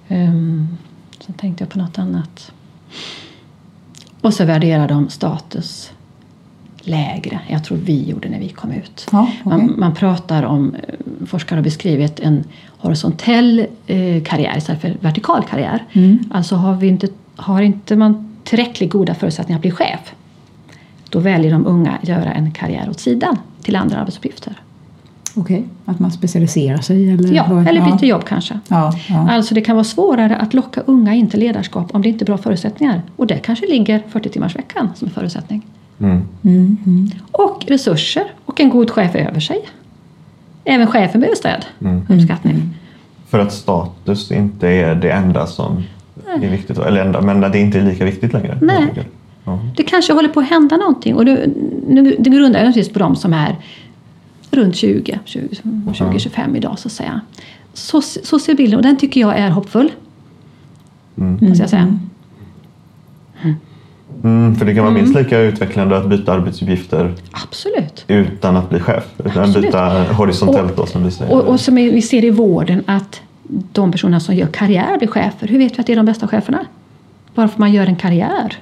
Um, 0.09 0.69
så 1.21 1.33
tänkte 1.33 1.65
jag 1.65 1.71
på 1.71 1.79
något 1.79 1.99
annat. 1.99 2.53
Och 4.21 4.35
så 4.35 4.45
värderar 4.45 4.89
de 4.89 5.09
status 5.09 5.93
lägre. 6.89 7.41
Jag 7.49 7.65
tror 7.65 7.79
vi 7.79 8.03
gjorde 8.09 8.29
när 8.29 8.39
vi 8.39 8.49
kom 8.49 8.73
ut. 8.73 9.07
Ja, 9.13 9.29
okej. 9.45 9.59
man, 9.59 9.75
man 9.79 9.95
pratar 9.95 10.43
om, 10.43 10.75
eh, 10.75 10.95
forskare 11.27 11.57
har 11.59 11.65
beskrivit 11.65 12.21
en 12.21 12.45
horisontell 12.79 13.67
eh, 13.87 14.23
karriär 14.23 14.55
istället 14.59 14.81
för 14.81 14.97
vertikal 15.01 15.45
karriär. 15.51 15.85
Mm. 15.93 16.19
Alltså 16.31 16.57
har, 16.57 16.75
vi 16.75 16.87
inte, 16.89 17.09
har 17.37 17.63
inte 17.63 17.97
man 17.97 18.37
tillräckligt 18.45 18.91
goda 18.91 19.15
förutsättningar 19.15 19.59
att 19.59 19.63
bli 19.63 19.71
chef 19.71 20.15
då 21.11 21.19
väljer 21.19 21.51
de 21.53 21.67
unga 21.67 21.91
att 22.03 22.09
göra 22.09 22.33
en 22.33 22.51
karriär 22.53 22.91
åt 22.91 23.01
sidan 23.01 23.39
till 23.63 23.77
andra 23.77 23.99
arbetsuppgifter. 23.99 24.53
Okej, 25.37 25.65
att 25.85 25.99
man 25.99 26.11
specialiserar 26.11 26.79
sig? 26.79 27.11
Eller, 27.11 27.33
Ja, 27.33 27.47
vad- 27.51 27.69
eller 27.69 27.81
byter 27.85 27.99
ja. 28.01 28.07
jobb 28.09 28.25
kanske. 28.25 28.59
Ja, 28.69 28.93
ja. 29.09 29.31
Alltså 29.31 29.55
det 29.55 29.61
kan 29.61 29.77
vara 29.77 29.85
svårare 29.85 30.37
att 30.37 30.55
locka 30.55 30.81
unga 30.81 31.15
in 31.15 31.29
till 31.29 31.41
ledarskap 31.41 31.95
om 31.95 32.03
det 32.03 32.09
inte 32.09 32.25
är 32.25 32.27
bra 32.27 32.39
förutsättningar. 32.39 33.03
Och 33.17 33.27
det 33.27 33.39
kanske 33.39 33.67
ligger 33.67 34.03
40 34.09 34.29
timmars 34.29 34.57
veckan 34.57 34.89
som 34.95 35.09
en 35.09 35.15
förutsättning. 35.15 35.67
Mm. 36.01 36.23
Mm, 36.45 36.77
mm. 36.87 37.11
Och 37.33 37.65
resurser 37.69 38.25
och 38.45 38.61
en 38.61 38.71
god 38.71 38.91
chef 38.91 39.15
över 39.15 39.41
sig. 39.41 39.61
Även 40.65 40.87
chefen 40.87 41.21
behöver 41.21 41.37
stöd 41.37 41.65
Mm. 41.81 42.03
och 42.09 42.15
uppskattning. 42.17 42.75
För 43.29 43.39
att 43.39 43.53
status 43.53 44.31
inte 44.33 44.69
är 44.69 44.95
det 44.95 45.11
enda 45.11 45.47
som 45.47 45.83
är 46.43 46.51
viktigt. 46.51 46.79
Eller 46.79 47.05
enda, 47.05 47.21
men 47.21 47.45
att 47.45 47.53
det 47.53 47.59
inte 47.59 47.79
är 47.79 47.83
lika 47.85 48.05
viktigt 48.05 48.33
längre. 48.33 48.59
Nej. 48.63 48.87
Ja. 49.45 49.59
Det 49.77 49.83
kanske 49.83 50.13
håller 50.13 50.29
på 50.29 50.41
att 50.41 50.49
hända 50.49 50.77
någonting. 50.77 51.15
Och 51.15 51.25
det, 51.25 51.47
nu- 51.89 52.17
det 52.19 52.31
grundar 52.31 52.61
jag 52.61 52.67
naturligtvis 52.67 52.93
på 52.93 52.99
de 52.99 53.17
som 53.17 53.33
är 53.33 53.57
runt 54.51 54.77
20, 54.77 55.19
20 55.25 55.49
20-25 55.93 56.57
idag 56.57 56.79
så 56.79 56.89
att 56.89 56.93
säga. 56.93 57.21
Så, 57.73 58.03
så 58.03 58.39
ser 58.39 58.55
bilden 58.55 58.77
och 58.77 58.83
den 58.83 58.97
tycker 58.97 59.21
jag 59.21 59.39
är 59.39 59.51
hoppfull. 59.51 59.91
Mm. 61.19 61.39
Måste 61.49 61.63
jag 61.63 61.71
säga. 61.71 61.99
Mm, 64.25 64.57
för 64.57 64.67
det 64.67 64.75
kan 64.75 64.85
vara 64.85 64.95
minst 64.95 65.15
lika 65.15 65.41
utvecklande 65.41 65.97
att 65.97 66.09
byta 66.09 66.33
arbetsuppgifter 66.33 67.15
Absolut. 67.31 68.05
utan 68.09 68.57
att 68.57 68.71
bli 68.71 68.81
chef. 68.81 69.05
Utan 69.19 69.43
Absolut. 69.45 69.67
byta 69.67 70.13
horisontellt 70.13 70.77
då 70.77 70.87
som 70.87 71.05
vi 71.05 71.11
säger. 71.11 71.33
Och, 71.33 71.45
och 71.45 71.61
som 71.61 71.75
vi 71.75 72.03
ser 72.03 72.25
i 72.25 72.31
vården 72.31 72.83
att 72.87 73.21
de 73.49 73.93
personer 73.93 74.19
som 74.19 74.35
gör 74.35 74.47
karriär 74.47 74.99
blir 74.99 75.09
chefer. 75.09 75.49
Hur 75.49 75.59
vet 75.59 75.79
vi 75.79 75.81
att 75.81 75.87
det 75.87 75.93
är 75.93 75.97
de 75.97 76.07
bästa 76.07 76.29
cheferna? 76.29 76.67
Bara 77.35 77.49
för 77.49 77.55
att 77.55 77.59
man 77.59 77.73
gör 77.73 77.87
en 77.87 77.97
karriär 77.97 78.59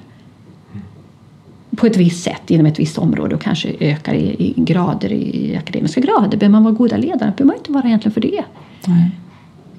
på 1.77 1.87
ett 1.87 1.97
visst 1.97 2.23
sätt 2.23 2.51
inom 2.51 2.65
ett 2.65 2.79
visst 2.79 2.97
område 2.97 3.35
och 3.35 3.41
kanske 3.41 3.75
ökar 3.79 4.13
i, 4.13 4.35
i 4.39 4.53
grader, 4.57 5.11
i 5.11 5.57
akademiska 5.57 6.01
grader. 6.01 6.37
Behöver 6.37 6.49
man 6.49 6.63
vara 6.63 6.73
goda 6.73 6.97
ledare 6.97 7.17
behöver 7.37 7.45
man 7.45 7.55
inte 7.55 7.71
vara 7.71 7.85
egentligen 7.85 8.13
för 8.13 8.21
det. 8.21 8.43
Nej. 8.85 9.11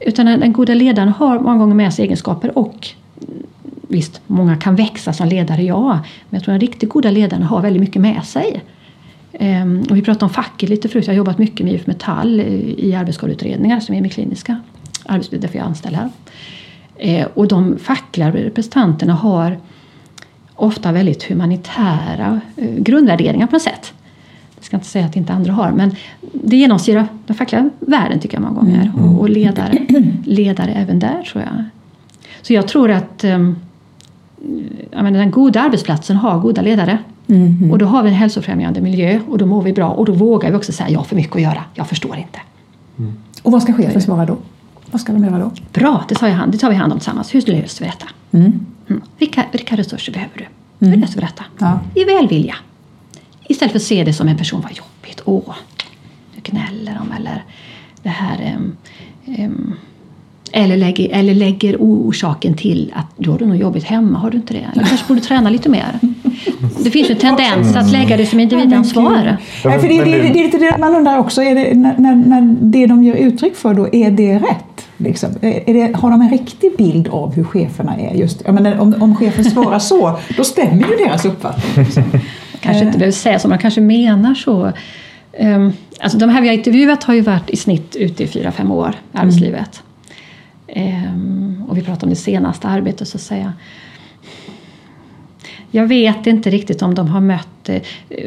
Utan 0.00 0.26
den, 0.26 0.40
den 0.40 0.52
goda 0.52 0.74
ledaren 0.74 1.08
har 1.08 1.38
många 1.38 1.58
gånger 1.58 1.74
med 1.74 1.94
sig 1.94 2.04
egenskaper 2.04 2.58
och 2.58 2.88
mm, 3.20 3.42
visst, 3.88 4.20
många 4.26 4.56
kan 4.56 4.76
växa 4.76 5.12
som 5.12 5.28
ledare, 5.28 5.62
ja. 5.62 5.92
Men 6.30 6.38
jag 6.38 6.42
tror 6.44 6.54
att 6.54 6.60
den 6.60 6.68
riktigt 6.68 6.88
goda 6.88 7.10
ledaren 7.10 7.42
har 7.42 7.62
väldigt 7.62 7.80
mycket 7.80 8.02
med 8.02 8.24
sig. 8.24 8.62
Ehm, 9.32 9.84
och 9.90 9.96
vi 9.96 10.02
pratade 10.02 10.24
om 10.24 10.30
facket 10.30 10.68
lite 10.68 10.88
förut. 10.88 11.06
Jag 11.06 11.14
har 11.14 11.16
jobbat 11.16 11.38
mycket 11.38 11.66
med 11.66 11.74
IF 11.74 11.86
Metall 11.86 12.40
i, 12.40 12.94
arbetsskadeutredningar 12.94 13.80
som 13.80 13.94
är 13.94 14.00
med 14.00 14.12
kliniska 14.12 14.60
arbetsliv, 15.06 15.40
därför 15.40 15.56
jag 15.56 15.64
är 15.64 15.68
anställd 15.68 15.96
här. 15.96 16.10
Eh, 16.96 17.26
och 17.34 17.48
de 17.48 17.78
fackliga 17.78 18.30
representanterna 18.30 19.14
har 19.14 19.58
ofta 20.54 20.92
väldigt 20.92 21.22
humanitära 21.22 22.40
eh, 22.56 22.74
grundvärderingar 22.74 23.46
på 23.46 23.52
något 23.52 23.62
sätt. 23.62 23.92
Jag 24.56 24.64
ska 24.64 24.76
inte 24.76 24.88
säga 24.88 25.06
att 25.06 25.16
inte 25.16 25.32
andra 25.32 25.52
har, 25.52 25.70
men 25.70 25.94
det 26.32 26.56
genomsyrar 26.56 27.08
den 27.26 27.36
fackliga 27.36 27.70
världen 27.80 28.20
tycker 28.20 28.36
jag 28.36 28.42
många 28.42 28.60
gånger. 28.60 28.92
Och, 28.96 29.20
och 29.20 29.28
ledare, 29.28 29.78
ledare 30.24 30.72
även 30.72 30.98
där 30.98 31.22
tror 31.22 31.44
jag. 31.44 31.64
Så 32.42 32.52
jag 32.52 32.68
tror 32.68 32.90
att 32.90 33.24
um, 33.24 33.56
menar, 34.90 35.10
den 35.10 35.30
goda 35.30 35.60
arbetsplatsen 35.60 36.16
har 36.16 36.38
goda 36.38 36.62
ledare. 36.62 36.98
Mm. 37.26 37.72
Och 37.72 37.78
då 37.78 37.86
har 37.86 38.02
vi 38.02 38.08
en 38.08 38.14
hälsofrämjande 38.14 38.80
miljö 38.80 39.20
och 39.28 39.38
då 39.38 39.46
mår 39.46 39.62
vi 39.62 39.72
bra 39.72 39.90
och 39.90 40.04
då 40.04 40.12
vågar 40.12 40.50
vi 40.50 40.56
också 40.56 40.72
säga 40.72 40.90
jag 40.90 40.98
har 40.98 41.04
för 41.04 41.16
mycket 41.16 41.36
att 41.36 41.42
göra, 41.42 41.64
jag 41.74 41.86
förstår 41.86 42.16
inte. 42.16 42.38
Och 43.42 43.52
vad 43.52 43.62
ska 43.62 43.72
chefen 43.72 44.02
svara 44.02 44.26
då? 44.26 44.36
Vad 44.90 45.00
ska 45.00 45.12
de 45.12 45.24
göra 45.24 45.38
då? 45.38 45.50
Bra, 45.72 46.04
det 46.08 46.14
tar, 46.14 46.28
jag 46.28 46.34
hand, 46.34 46.52
det 46.52 46.58
tar 46.58 46.70
vi 46.70 46.76
hand 46.76 46.92
om 46.92 46.98
tillsammans. 46.98 47.34
Hur 47.34 47.42
löser 47.42 47.84
vi 47.84 47.90
detta? 47.90 48.06
Mm. 48.30 48.66
Mm. 48.88 49.02
Vilka, 49.18 49.44
vilka 49.52 49.76
resurser 49.76 50.12
behöver 50.12 50.48
du? 50.78 50.86
Hur 50.86 50.96
löser 50.96 51.14
vi 51.14 51.20
detta? 51.20 51.44
Ja. 51.58 51.80
I 51.94 52.04
välvilja. 52.04 52.54
Istället 53.48 53.72
för 53.72 53.78
att 53.78 53.82
se 53.82 54.04
det 54.04 54.12
som 54.12 54.28
en 54.28 54.36
person, 54.36 54.60
vad 54.60 54.72
jobbigt, 54.72 55.22
åh, 55.24 55.54
nu 56.34 56.40
gnäller 56.42 56.98
de 56.98 57.12
eller 57.12 57.44
det 58.02 58.08
här 58.08 58.40
em, 58.40 58.76
em, 59.24 59.74
eller 60.52 60.76
lägger, 60.76 61.10
eller 61.12 61.34
lägger 61.34 61.76
orsaken 61.80 62.54
till 62.54 62.92
att 62.96 63.06
du 63.16 63.30
har 63.30 63.38
det 63.38 63.46
nog 63.46 63.56
jobbigt 63.56 63.84
hemma, 63.84 64.18
har 64.18 64.30
du 64.30 64.36
inte 64.36 64.54
det? 64.54 64.66
Eller 64.72 64.84
kanske 64.84 65.08
borde 65.08 65.20
träna 65.20 65.50
lite 65.50 65.68
mer. 65.68 65.98
Det 66.84 66.90
finns 66.90 67.10
ju 67.10 67.14
en 67.14 67.20
tendens 67.20 67.76
att 67.76 67.92
lägga 67.92 68.16
det 68.16 68.26
som 68.26 68.40
individansvar. 68.40 69.36
Nej, 69.64 69.80
för 69.80 69.88
det, 69.88 70.04
det, 70.04 70.10
det, 70.10 70.40
är 70.40 70.44
lite 70.44 70.58
det 70.58 70.78
man 70.78 70.94
undrar 70.94 71.18
också, 71.18 71.42
är 71.42 71.54
det, 71.54 71.74
när, 71.74 71.98
när, 71.98 72.14
när 72.14 72.56
det 72.60 72.86
de 72.86 73.04
ger 73.04 73.14
uttryck 73.14 73.56
för 73.56 73.74
då, 73.74 73.88
är 73.94 74.10
det 74.10 74.38
rätt? 74.38 74.88
Liksom? 74.96 75.30
Är 75.40 75.74
det, 75.74 75.96
har 75.96 76.10
de 76.10 76.20
en 76.20 76.30
riktig 76.30 76.76
bild 76.76 77.08
av 77.08 77.34
hur 77.34 77.44
cheferna 77.44 77.96
är? 77.96 78.14
Just, 78.14 78.42
jag 78.44 78.54
menar, 78.54 78.78
om, 78.78 79.02
om 79.02 79.16
chefen 79.16 79.44
svarar 79.44 79.78
så, 79.78 80.18
då 80.36 80.44
stämmer 80.44 80.88
ju 80.88 81.04
deras 81.04 81.24
uppfattning. 81.24 81.84
Liksom. 81.84 82.02
kanske 82.60 82.84
inte 82.84 82.98
behöver 82.98 83.12
säga 83.12 83.38
så, 83.38 83.48
man 83.48 83.58
kanske 83.58 83.80
menar 83.80 84.34
så. 84.34 84.72
Um, 85.40 85.72
alltså 86.00 86.18
de 86.18 86.30
här 86.30 86.40
vi 86.40 86.48
har 86.48 86.54
intervjuat 86.54 87.04
har 87.04 87.14
ju 87.14 87.20
varit 87.20 87.50
i 87.50 87.56
snitt 87.56 87.96
ute 87.96 88.24
i 88.24 88.26
fyra 88.26 88.52
fem 88.52 88.70
år 88.70 88.94
i 89.12 89.18
arbetslivet. 89.18 89.58
Ehm, 89.58 89.87
och 91.68 91.76
vi 91.76 91.82
pratar 91.82 92.06
om 92.06 92.10
det 92.10 92.16
senaste 92.16 92.68
arbetet 92.68 93.08
så 93.08 93.18
säger 93.18 93.42
jag 93.42 93.52
jag 95.70 95.86
vet 95.86 96.26
inte 96.26 96.50
riktigt 96.50 96.82
om 96.82 96.94
de 96.94 97.08
har 97.08 97.20
mött 97.20 97.68
eh, 97.68 97.82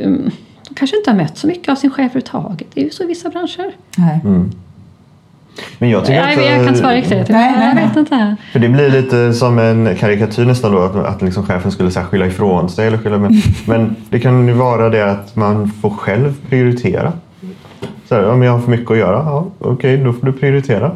um, 0.06 0.32
de 0.70 0.76
kanske 0.76 0.98
inte 0.98 1.10
har 1.10 1.18
mött 1.18 1.38
så 1.38 1.48
mycket 1.48 1.70
av 1.70 1.76
sin 1.76 1.90
chef 1.90 2.00
överhuvudtaget. 2.00 2.68
Det 2.74 2.82
är 2.82 2.86
ju 2.86 2.92
så 2.92 3.04
i 3.04 3.06
vissa 3.06 3.30
branscher. 3.30 3.72
Nej. 3.98 4.20
Men 5.78 5.90
jag 5.90 6.06
tycker 6.06 6.22
Nej, 6.22 6.38
att, 6.38 6.46
jag 6.46 6.56
kan 6.56 6.68
inte 6.68 6.80
svara 6.80 6.96
riktigt. 6.96 7.30
Nej, 7.30 7.52
nej, 7.58 7.68
jag 7.68 7.76
nej. 7.76 7.88
vet 7.88 7.96
inte. 7.96 8.36
För 8.52 8.60
det 8.60 8.70
blir 8.70 8.90
lite 8.90 9.34
som 9.34 9.60
en 9.60 9.96
karikatyr 9.96 10.46
nästan 10.46 10.72
då, 10.72 10.80
att, 10.80 10.96
att 10.96 11.22
liksom 11.22 11.46
chefen 11.46 11.72
skulle 11.72 11.92
så 11.92 12.00
här, 12.00 12.08
skylla 12.08 12.26
ifrån 12.26 12.70
sig. 12.70 12.88
Eller 12.88 12.98
skylla, 12.98 13.18
men, 13.18 13.42
men 13.66 13.96
det 14.10 14.20
kan 14.20 14.48
ju 14.48 14.54
vara 14.54 14.90
det 14.90 15.12
att 15.12 15.36
man 15.36 15.72
får 15.72 15.90
själv 15.90 16.34
prioritera. 16.50 17.14
Så 18.10 18.16
här, 18.16 18.30
om 18.30 18.42
jag 18.42 18.52
har 18.52 18.60
för 18.60 18.72
mycket 18.72 18.92
att 18.92 18.98
göra, 18.98 19.18
ja, 19.18 19.48
okej, 19.60 19.98
då 19.98 20.14
får 20.14 20.26
du 20.26 20.34
prioritera. 20.34 20.92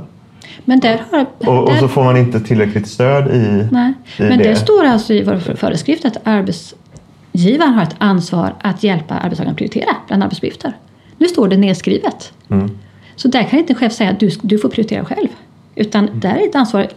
Men 0.65 0.79
där 0.79 1.01
har... 1.11 1.25
Och, 1.37 1.59
och 1.63 1.69
där, 1.69 1.79
så 1.79 1.87
får 1.87 2.03
man 2.03 2.17
inte 2.17 2.39
tillräckligt 2.39 2.87
stöd 2.87 3.27
i, 3.27 3.67
nej. 3.71 3.93
i 4.17 4.23
Men 4.23 4.37
det. 4.37 4.43
det 4.43 4.55
står 4.55 4.83
alltså 4.83 5.13
i 5.13 5.23
vår 5.23 5.55
föreskrift 5.55 6.05
att 6.05 6.17
arbetsgivaren 6.23 7.73
har 7.73 7.83
ett 7.83 7.95
ansvar 7.97 8.53
att 8.61 8.83
hjälpa 8.83 9.13
arbetstagaren 9.13 9.51
att 9.51 9.57
prioritera 9.57 9.95
bland 10.07 10.23
arbetsuppgifter. 10.23 10.77
Nu 11.17 11.27
står 11.27 11.47
det 11.47 11.57
nedskrivet. 11.57 12.33
Mm. 12.49 12.77
Så 13.15 13.27
där 13.27 13.43
kan 13.43 13.59
inte 13.59 13.73
en 13.73 13.79
chef 13.79 13.93
säga 13.93 14.09
att 14.09 14.19
du, 14.19 14.29
du 14.41 14.57
får 14.57 14.69
prioritera 14.69 15.05
själv. 15.05 15.27
Utan 15.75 16.09
där 16.13 16.35
är 16.35 16.47
ett 16.47 16.55
ansvar. 16.55 16.87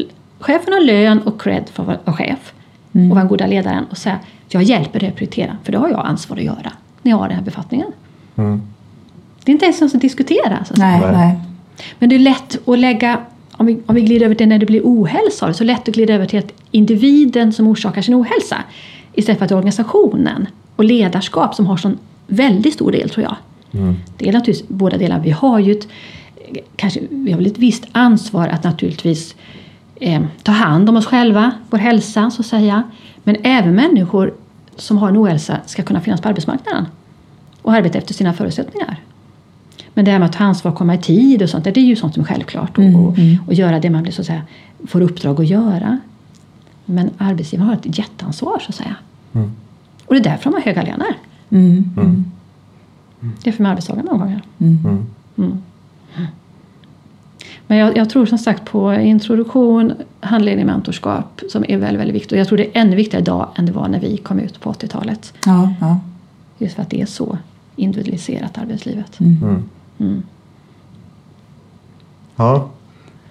Chefen 0.41 0.73
har 0.73 0.81
lön 0.81 1.19
och 1.23 1.41
cred 1.43 1.65
för 1.73 1.83
att 1.83 1.87
vara- 2.07 2.17
chef 2.17 2.53
och 2.93 3.01
vara 3.01 3.19
den 3.21 3.29
goda 3.29 3.47
ledaren 3.47 3.85
och 3.91 3.99
säga 3.99 4.19
jag 4.49 4.63
hjälper 4.63 5.01
dig 5.01 5.09
att 5.09 5.17
prioritera 5.17 5.57
för 5.65 5.73
det 5.73 5.79
har 5.79 5.89
jag 5.89 6.07
ansvar 6.07 6.37
att 6.37 6.43
göra 6.43 6.73
när 7.03 7.11
jag 7.13 7.19
har 7.19 7.29
den 7.29 7.37
här 7.37 7.45
befattningen. 7.45 7.93
Mm. 8.37 8.63
Det 9.45 9.51
är 9.51 9.53
inte 9.53 9.65
ens 9.65 9.81
något 9.81 9.95
att 9.95 10.01
diskutera. 10.01 10.65
Så 10.65 10.73
att 10.73 10.79
Nej. 10.79 11.01
nej. 11.13 11.39
Men 11.99 12.09
det 12.09 12.15
är 12.15 12.19
lätt 12.19 12.69
att 12.69 12.79
lägga, 12.79 13.21
om 13.59 13.67
vi, 13.67 13.79
om 13.87 13.95
vi 13.95 14.01
glider 14.01 14.27
över 14.27 14.35
till 14.35 14.49
när 14.49 14.59
det 14.59 14.67
blir 14.67 14.83
ohälsa, 14.85 15.53
så 15.53 15.65
är 15.65 15.67
det 15.67 15.73
lätt 15.73 15.89
att 15.89 15.95
glida 15.95 16.15
över 16.15 16.27
till 16.27 16.39
att 16.39 16.53
individen 16.71 17.53
som 17.53 17.67
orsakar 17.67 18.03
sin 18.03 18.15
ohälsa 18.15 18.57
istället 19.13 19.39
för 19.39 19.45
att 19.45 19.49
det 19.49 19.55
är 19.55 19.57
organisationen 19.57 20.47
och 20.77 20.85
ledarskap 20.85 21.55
som 21.55 21.67
har 21.67 21.77
sån 21.77 21.99
väldigt 22.27 22.75
stor 22.75 22.93
del 22.93 23.11
tror 23.11 23.25
jag. 23.25 23.37
Mm. 23.81 23.95
Det 24.17 24.29
är 24.29 24.33
naturligtvis 24.33 24.69
båda 24.69 24.99
delarna. 24.99 25.23
Vi 25.23 25.31
har 25.31 25.59
ju 25.59 25.73
ett, 25.73 25.89
kanske, 26.77 27.01
vi 27.11 27.31
har 27.31 27.39
väl 27.39 27.47
ett 27.47 27.59
visst 27.59 27.85
ansvar 27.93 28.49
att 28.49 28.65
naturligtvis 28.65 29.35
eh, 30.01 30.23
ta 30.43 30.53
hand 30.53 30.89
om 30.89 30.97
oss 30.97 31.07
själva, 31.07 31.53
vår 31.71 31.79
hälsa 31.79 32.31
så 32.31 32.43
att 32.43 32.47
säga. 32.47 32.83
Men 33.25 33.37
även 33.43 33.75
människor 33.75 34.35
som 34.77 34.99
har 34.99 35.09
en 35.09 35.17
ohälsa 35.17 35.59
ska 35.67 35.83
kunna 35.83 36.01
finnas 36.01 36.21
på 36.21 36.29
arbetsmarknaden 36.29 36.87
och 37.63 37.73
arbeta 37.73 37.99
efter 37.99 38.15
sina 38.15 38.33
förutsättningar. 38.33 39.01
Men 39.99 40.05
det 40.05 40.11
här 40.11 40.19
med 40.19 40.27
att 40.27 40.33
ta 40.33 40.45
ansvar, 40.45 40.73
komma 40.73 40.95
i 40.95 40.99
tid 40.99 41.43
och 41.43 41.51
sånt, 41.51 41.65
det 41.65 41.77
är 41.77 41.85
ju 41.85 41.97
sånt 41.97 42.15
som 42.15 42.23
är 42.23 42.27
självklart. 42.27 42.79
Och, 42.79 42.85
och, 42.85 43.19
och 43.47 43.55
göra 43.55 43.81
det 43.81 43.91
man 43.91 44.03
blir, 44.03 44.13
så 44.13 44.21
att 44.21 44.27
säga, 44.27 44.43
får 44.87 45.01
uppdrag 45.01 45.41
att 45.41 45.47
göra. 45.47 45.99
Men 46.85 47.11
arbetsgivaren 47.19 47.69
har 47.69 47.77
ett 47.77 47.99
jätteansvar 47.99 48.59
så 48.59 48.69
att 48.69 48.75
säga. 48.75 48.97
Mm. 49.33 49.53
Och 50.07 50.15
det 50.15 50.21
är 50.21 50.25
därför 50.25 50.45
de 50.45 50.55
har 50.55 50.61
höga 50.61 50.83
löner. 50.83 51.17
Mm. 51.51 51.91
Mm. 51.97 52.25
Jämfört 53.45 53.59
med 53.59 53.71
arbetstagaren 53.71 54.07
många 54.11 54.25
gånger. 54.25 54.43
Mm. 54.59 55.07
Mm. 55.39 55.63
Men 57.67 57.79
jag, 57.79 57.97
jag 57.97 58.11
tror 58.11 58.27
som 58.27 58.39
sagt 58.39 58.65
på 58.65 58.95
introduktion, 58.95 59.93
handledning, 60.21 60.67
mentorskap 60.67 61.41
som 61.51 61.65
är 61.69 61.77
väldigt, 61.77 62.01
väldigt 62.01 62.17
viktigt. 62.17 62.33
Och 62.33 62.39
jag 62.39 62.49
tror 62.49 62.59
det 62.59 62.77
är 62.77 62.81
ännu 62.81 62.97
viktigare 62.97 63.23
idag 63.23 63.49
än 63.55 63.67
det 63.67 63.73
var 63.73 63.89
när 63.89 64.01
vi 64.01 64.17
kom 64.17 64.39
ut 64.39 64.61
på 64.61 64.73
80-talet. 64.73 65.33
Ja, 65.47 65.75
ja. 65.81 66.01
Just 66.59 66.75
för 66.75 66.83
att 66.83 66.91
det 66.91 67.01
är 67.01 67.07
så 67.07 67.39
individualiserat 67.77 68.59
arbetslivet. 68.59 69.21
Mm. 69.21 69.63
Mm. 70.01 70.23
Ja, 72.37 72.69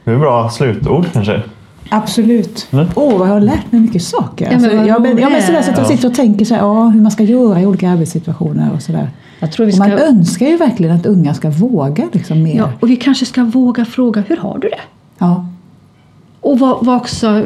det 0.03 0.11
är 0.11 0.17
bra 0.17 0.49
slutord 0.49 1.05
kanske. 1.13 1.43
Absolut. 1.89 2.67
Mm. 2.71 2.87
Åh, 2.95 3.17
vad 3.17 3.27
jag 3.27 3.33
har 3.33 3.39
lärt 3.41 3.71
mig 3.71 3.81
mycket 3.81 4.03
saker. 4.03 4.45
Ja, 4.45 4.51
men 4.59 4.63
Alltså, 4.69 4.87
jag, 4.87 5.01
men, 5.01 5.17
ja, 5.17 5.29
men 5.29 5.41
sådär, 5.41 5.61
så 5.61 5.71
att 5.71 5.77
jag 5.77 5.85
Ja. 5.85 5.89
sitter 5.95 6.07
och 6.07 6.15
tänker 6.15 6.45
så 6.45 6.53
här, 6.53 6.61
ja, 6.61 6.83
hur 6.87 7.01
man 7.01 7.11
ska 7.11 7.23
göra 7.23 7.61
i 7.61 7.65
olika 7.65 7.89
arbetssituationer 7.89 8.69
och 8.75 8.81
sådär. 8.81 9.09
Jag 9.39 9.51
tror 9.51 9.65
vi 9.65 9.73
Och 9.73 9.77
man 9.77 9.91
ska, 9.91 9.99
önskar 9.99 10.45
ju 10.45 10.57
verkligen 10.57 10.95
att 10.95 11.05
unga 11.05 11.33
ska 11.33 11.49
våga 11.49 12.07
liksom 12.11 12.43
mer. 12.43 12.57
ja, 12.57 12.69
och 12.79 12.89
vi 12.89 12.95
kanske 12.95 13.25
ska 13.25 13.43
våga 13.43 13.85
fråga, 13.85 14.21
hur 14.27 14.37
har 14.37 14.57
du 14.59 14.69
det? 14.69 14.79
Ja. 15.17 15.45
Och 16.41 16.59
vad, 16.59 16.85
vad 16.85 16.95
också, 16.97 17.43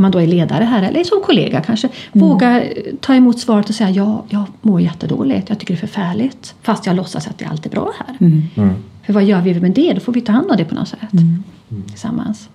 om 0.00 0.02
man 0.02 0.10
då 0.10 0.20
är 0.20 0.26
ledare 0.26 0.64
här 0.64 0.82
eller 0.82 1.04
som 1.04 1.20
kollega 1.24 1.60
kanske, 1.60 1.88
våga 2.12 2.62
eh, 2.64 2.70
ta 3.00 3.14
emot 3.14 3.38
svaret 3.40 3.68
och 3.68 3.74
säga 3.74 3.90
ja, 3.90 4.24
jag 4.28 4.44
mår 4.62 4.80
jättedåligt, 4.80 5.48
jag 5.48 5.58
tycker 5.58 5.74
det 5.74 5.78
är 5.78 5.86
förfärligt. 5.86 6.54
Fast 6.62 6.86
jag 6.86 6.96
låtsas 6.96 7.26
att 7.28 7.38
det 7.38 7.44
är 7.44 7.48
allt 7.48 7.66
är 7.66 7.70
bra 7.70 7.92
här. 8.06 8.16
Mm. 8.20 8.42
Mm. 8.56 8.74
För 9.06 9.12
vad 9.12 9.24
gör 9.24 9.40
vi 9.40 9.60
med 9.60 9.70
det? 9.72 9.92
Då 9.92 10.00
får 10.00 10.12
vi 10.12 10.20
ta 10.20 10.32
hand 10.32 10.50
om 10.50 10.56
det 10.56 10.64
på 10.64 10.74
något 10.74 10.88
sätt. 10.88 10.98
Tillsammans. 11.88 12.48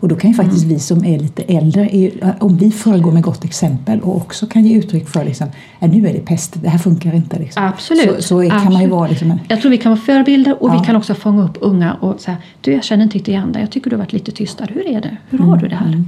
Och 0.00 0.08
då 0.08 0.16
kan 0.16 0.30
ju 0.30 0.36
faktiskt 0.36 0.64
vi 0.64 0.78
som 0.78 1.04
är 1.04 1.18
lite 1.18 1.42
äldre, 1.42 1.88
är- 1.96 2.34
om 2.40 2.56
vi 2.56 2.70
föregår 2.70 3.12
med 3.12 3.22
gott 3.22 3.44
exempel 3.44 4.00
och 4.00 4.16
också 4.16 4.46
kan 4.46 4.64
ge 4.66 4.78
uttryck 4.78 5.08
för 5.08 5.24
liksom, 5.24 5.46
"Äh, 5.80 5.90
nu 5.90 6.08
är 6.08 6.12
det 6.12 6.18
pest, 6.20 6.54
det 6.62 6.68
här 6.68 6.78
funkar 6.78 7.14
inte. 7.14 7.38
Liksom. 7.38 7.64
Absolut. 7.64 8.16
Så, 8.16 8.22
så 8.22 8.40
kan 8.40 8.48
man 8.48 8.56
ju 8.64 8.68
Absolut. 8.70 8.90
vara 8.90 9.08
liksom 9.08 9.30
en, 9.30 9.38
Jag 9.48 9.60
tror 9.60 9.70
vi 9.70 9.78
kan 9.78 9.92
vara 9.92 10.00
förebilder 10.00 10.62
och 10.62 10.70
Ja. 10.70 10.78
vi 10.80 10.86
kan 10.86 10.96
också 10.96 11.14
fånga 11.14 11.44
upp 11.44 11.58
unga 11.60 11.92
och 11.94 12.20
säga 12.20 12.36
du 12.60 12.72
jag 12.72 12.84
känner 12.84 13.02
inte 13.04 13.14
riktigt 13.14 13.28
igen 13.28 13.52
dig, 13.52 13.62
jag 13.62 13.70
tycker 13.70 13.90
du 13.90 13.96
har 13.96 14.02
varit 14.02 14.12
lite 14.12 14.32
tystare. 14.32 14.68
Hur 14.74 14.86
är 14.88 15.00
det? 15.00 15.16
Hur 15.30 15.38
har 15.38 15.56
du 15.56 15.68
det 15.68 15.76
här? 15.76 16.04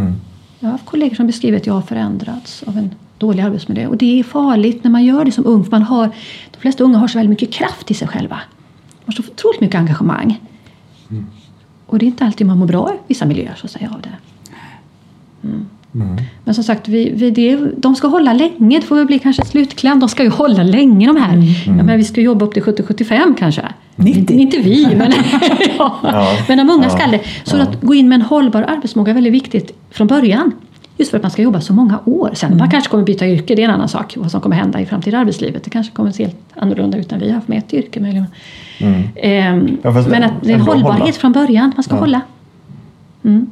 Mm. 0.00 0.14
Jag 0.58 0.68
har 0.68 0.72
haft 0.72 0.86
kollegor 0.86 1.16
som 1.16 1.26
beskriver 1.26 1.56
att 1.58 1.66
jag 1.66 1.74
har 1.74 1.82
förändrats 1.82 2.62
av 2.62 2.78
en 2.78 2.94
dålig 3.18 3.42
arbetsmiljö. 3.42 3.86
Och 3.86 3.96
det 3.96 4.20
är 4.20 4.24
farligt 4.24 4.84
när 4.84 4.90
man 4.90 5.04
gör 5.04 5.24
det 5.24 5.32
som 5.32 5.46
ung. 5.46 5.64
För 5.64 5.70
man 5.70 5.82
har, 5.82 6.10
de 6.50 6.58
flesta 6.58 6.84
unga 6.84 6.98
har 6.98 7.08
så 7.08 7.18
väldigt 7.18 7.30
mycket 7.30 7.52
kraft 7.52 7.90
i 7.90 7.94
sig 7.94 8.08
själva. 8.08 8.40
De 8.88 9.04
har 9.06 9.12
så 9.12 9.22
otroligt 9.22 9.60
mycket 9.60 9.78
engagemang. 9.78 10.40
Och 11.86 11.98
det 11.98 12.04
är 12.04 12.08
inte 12.08 12.24
alltid 12.24 12.46
man 12.46 12.58
mår 12.58 12.66
bra 12.66 12.94
i 12.94 12.98
vissa 13.06 13.26
miljöer 13.26 13.54
så 13.54 13.66
att 13.66 13.70
säga 13.70 13.90
av 13.94 14.00
det. 14.00 14.16
Mm. 15.48 15.66
Men 16.44 16.54
som 16.54 16.64
sagt, 16.64 16.88
vi, 16.88 17.10
vi, 17.14 17.30
det, 17.30 17.56
de 17.76 17.94
ska 17.94 18.08
hålla 18.08 18.32
länge. 18.32 18.78
Det 18.80 18.86
får 18.86 18.96
väl 18.96 19.06
bli 19.06 19.18
kanske 19.18 19.44
slutkläm. 19.44 20.00
De 20.00 20.08
ska 20.08 20.22
ju 20.22 20.28
hålla 20.30 20.62
länge 20.62 21.06
de 21.06 21.16
här. 21.16 21.42
Jag 21.66 21.76
menar, 21.76 21.96
vi 21.96 22.04
ska 22.04 22.20
jobba 22.20 22.44
upp 22.46 22.54
till 22.54 22.62
70-75 22.62 23.34
kanske. 23.38 23.62
90. 23.96 24.20
Inte, 24.20 24.34
inte 24.34 24.58
vi, 24.58 24.86
men, 24.96 25.12
ja. 25.78 25.98
Ja. 26.02 26.36
men 26.48 26.58
de 26.58 26.70
unga 26.70 26.84
Ja. 26.84 26.90
ska 26.90 27.06
det. 27.10 27.20
Så 27.44 27.56
Ja. 27.56 27.62
att 27.62 27.80
gå 27.80 27.94
in 27.94 28.08
med 28.08 28.16
en 28.16 28.22
hållbar 28.22 28.62
arbetsmåga 28.62 29.10
är 29.10 29.14
väldigt 29.14 29.32
viktigt 29.32 29.72
från 29.90 30.06
början. 30.06 30.52
Just 30.96 31.10
för 31.10 31.16
att 31.18 31.22
man 31.22 31.30
ska 31.30 31.42
jobba 31.42 31.60
så 31.60 31.72
många 31.72 31.98
år. 32.04 32.30
Sen 32.34 32.56
man 32.56 32.70
kanske 32.70 32.90
kommer 32.90 33.04
byta 33.04 33.26
yrke, 33.28 33.54
det 33.54 33.62
är 33.62 33.68
en 33.68 33.74
annan 33.74 33.88
sak. 33.88 34.14
Vad 34.18 34.30
som 34.30 34.40
kommer 34.40 34.56
hända 34.56 34.80
i 34.80 34.86
framtida 34.86 35.18
arbetslivet. 35.18 35.64
Det 35.64 35.70
kanske 35.70 35.92
kommer 35.92 36.10
se 36.12 36.24
helt 36.24 36.36
annorlunda 36.56 36.98
ut 36.98 37.10
när 37.10 37.18
vi 37.18 37.26
har 37.28 37.34
haft 37.34 37.48
med 37.48 37.58
ett 37.58 37.74
yrke 37.74 38.00
möjligen. 38.00 38.26
Mm. 38.78 39.02
Ehm, 39.16 39.76
Ja, 39.82 39.90
men 40.10 40.22
att 40.22 40.32
det 40.42 40.52
är 40.52 40.58
hållbarhet 40.58 41.00
hålla. 41.00 41.12
från 41.12 41.32
början. 41.32 41.72
Man 41.76 41.82
ska 41.84 41.94
Ja. 41.94 42.00
hålla. 42.00 42.20
Mm. 43.24 43.46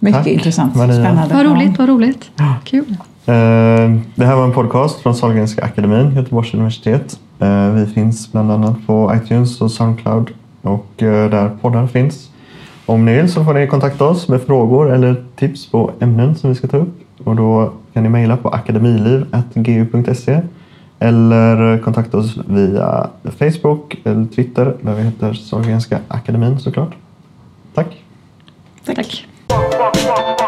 Mycket 0.00 0.18
Tack, 0.24 0.26
intressant, 0.32 0.74
Maria. 0.74 0.92
spännande. 0.94 1.34
Vad 1.34 1.46
roligt, 1.46 1.78
vad 1.78 1.88
roligt. 1.88 2.30
Kul. 2.64 2.84
Eh, 3.26 3.34
Det 4.14 4.24
här 4.26 4.36
var 4.36 4.44
en 4.44 4.52
podcast 4.52 5.00
från 5.00 5.14
Sahlgrenska 5.14 5.64
akademin, 5.64 6.14
Göteborgs 6.16 6.54
universitet. 6.54 7.20
Eh, 7.38 7.70
Vi 7.70 7.86
finns 7.86 8.32
bland 8.32 8.50
annat 8.52 8.86
på 8.86 9.12
iTunes 9.24 9.60
och 9.60 9.70
Soundcloud 9.70 10.30
och 10.62 11.02
eh, 11.02 11.30
där 11.30 11.50
poddar 11.60 11.86
finns. 11.86 12.30
Om 12.86 13.04
ni 13.04 13.14
vill 13.16 13.32
så 13.32 13.44
får 13.44 13.54
ni 13.54 13.66
kontakta 13.66 14.04
oss 14.04 14.28
med 14.28 14.42
frågor 14.42 14.92
eller 14.92 15.24
tips 15.36 15.66
på 15.70 15.90
ämnen 16.00 16.34
som 16.34 16.50
vi 16.50 16.56
ska 16.56 16.66
ta 16.68 16.76
upp. 16.76 17.00
Och 17.24 17.36
då 17.36 17.72
kan 17.92 18.02
ni 18.02 18.08
mejla 18.08 18.36
på 18.36 18.48
akademiliv.gu.se 18.48 20.40
eller 20.98 21.78
kontakta 21.78 22.16
oss 22.18 22.38
via 22.46 23.06
Facebook 23.38 23.96
eller 24.04 24.26
Twitter 24.26 24.74
där 24.82 24.94
vi 24.94 25.02
heter 25.02 25.32
Sahlgrenska 25.32 25.98
akademin 26.08 26.58
såklart. 26.58 26.90
Tack! 27.74 27.86
Tack. 28.84 29.26
Fuck, 29.50 29.72
fuck, 29.72 29.96
fuck. 29.96 30.39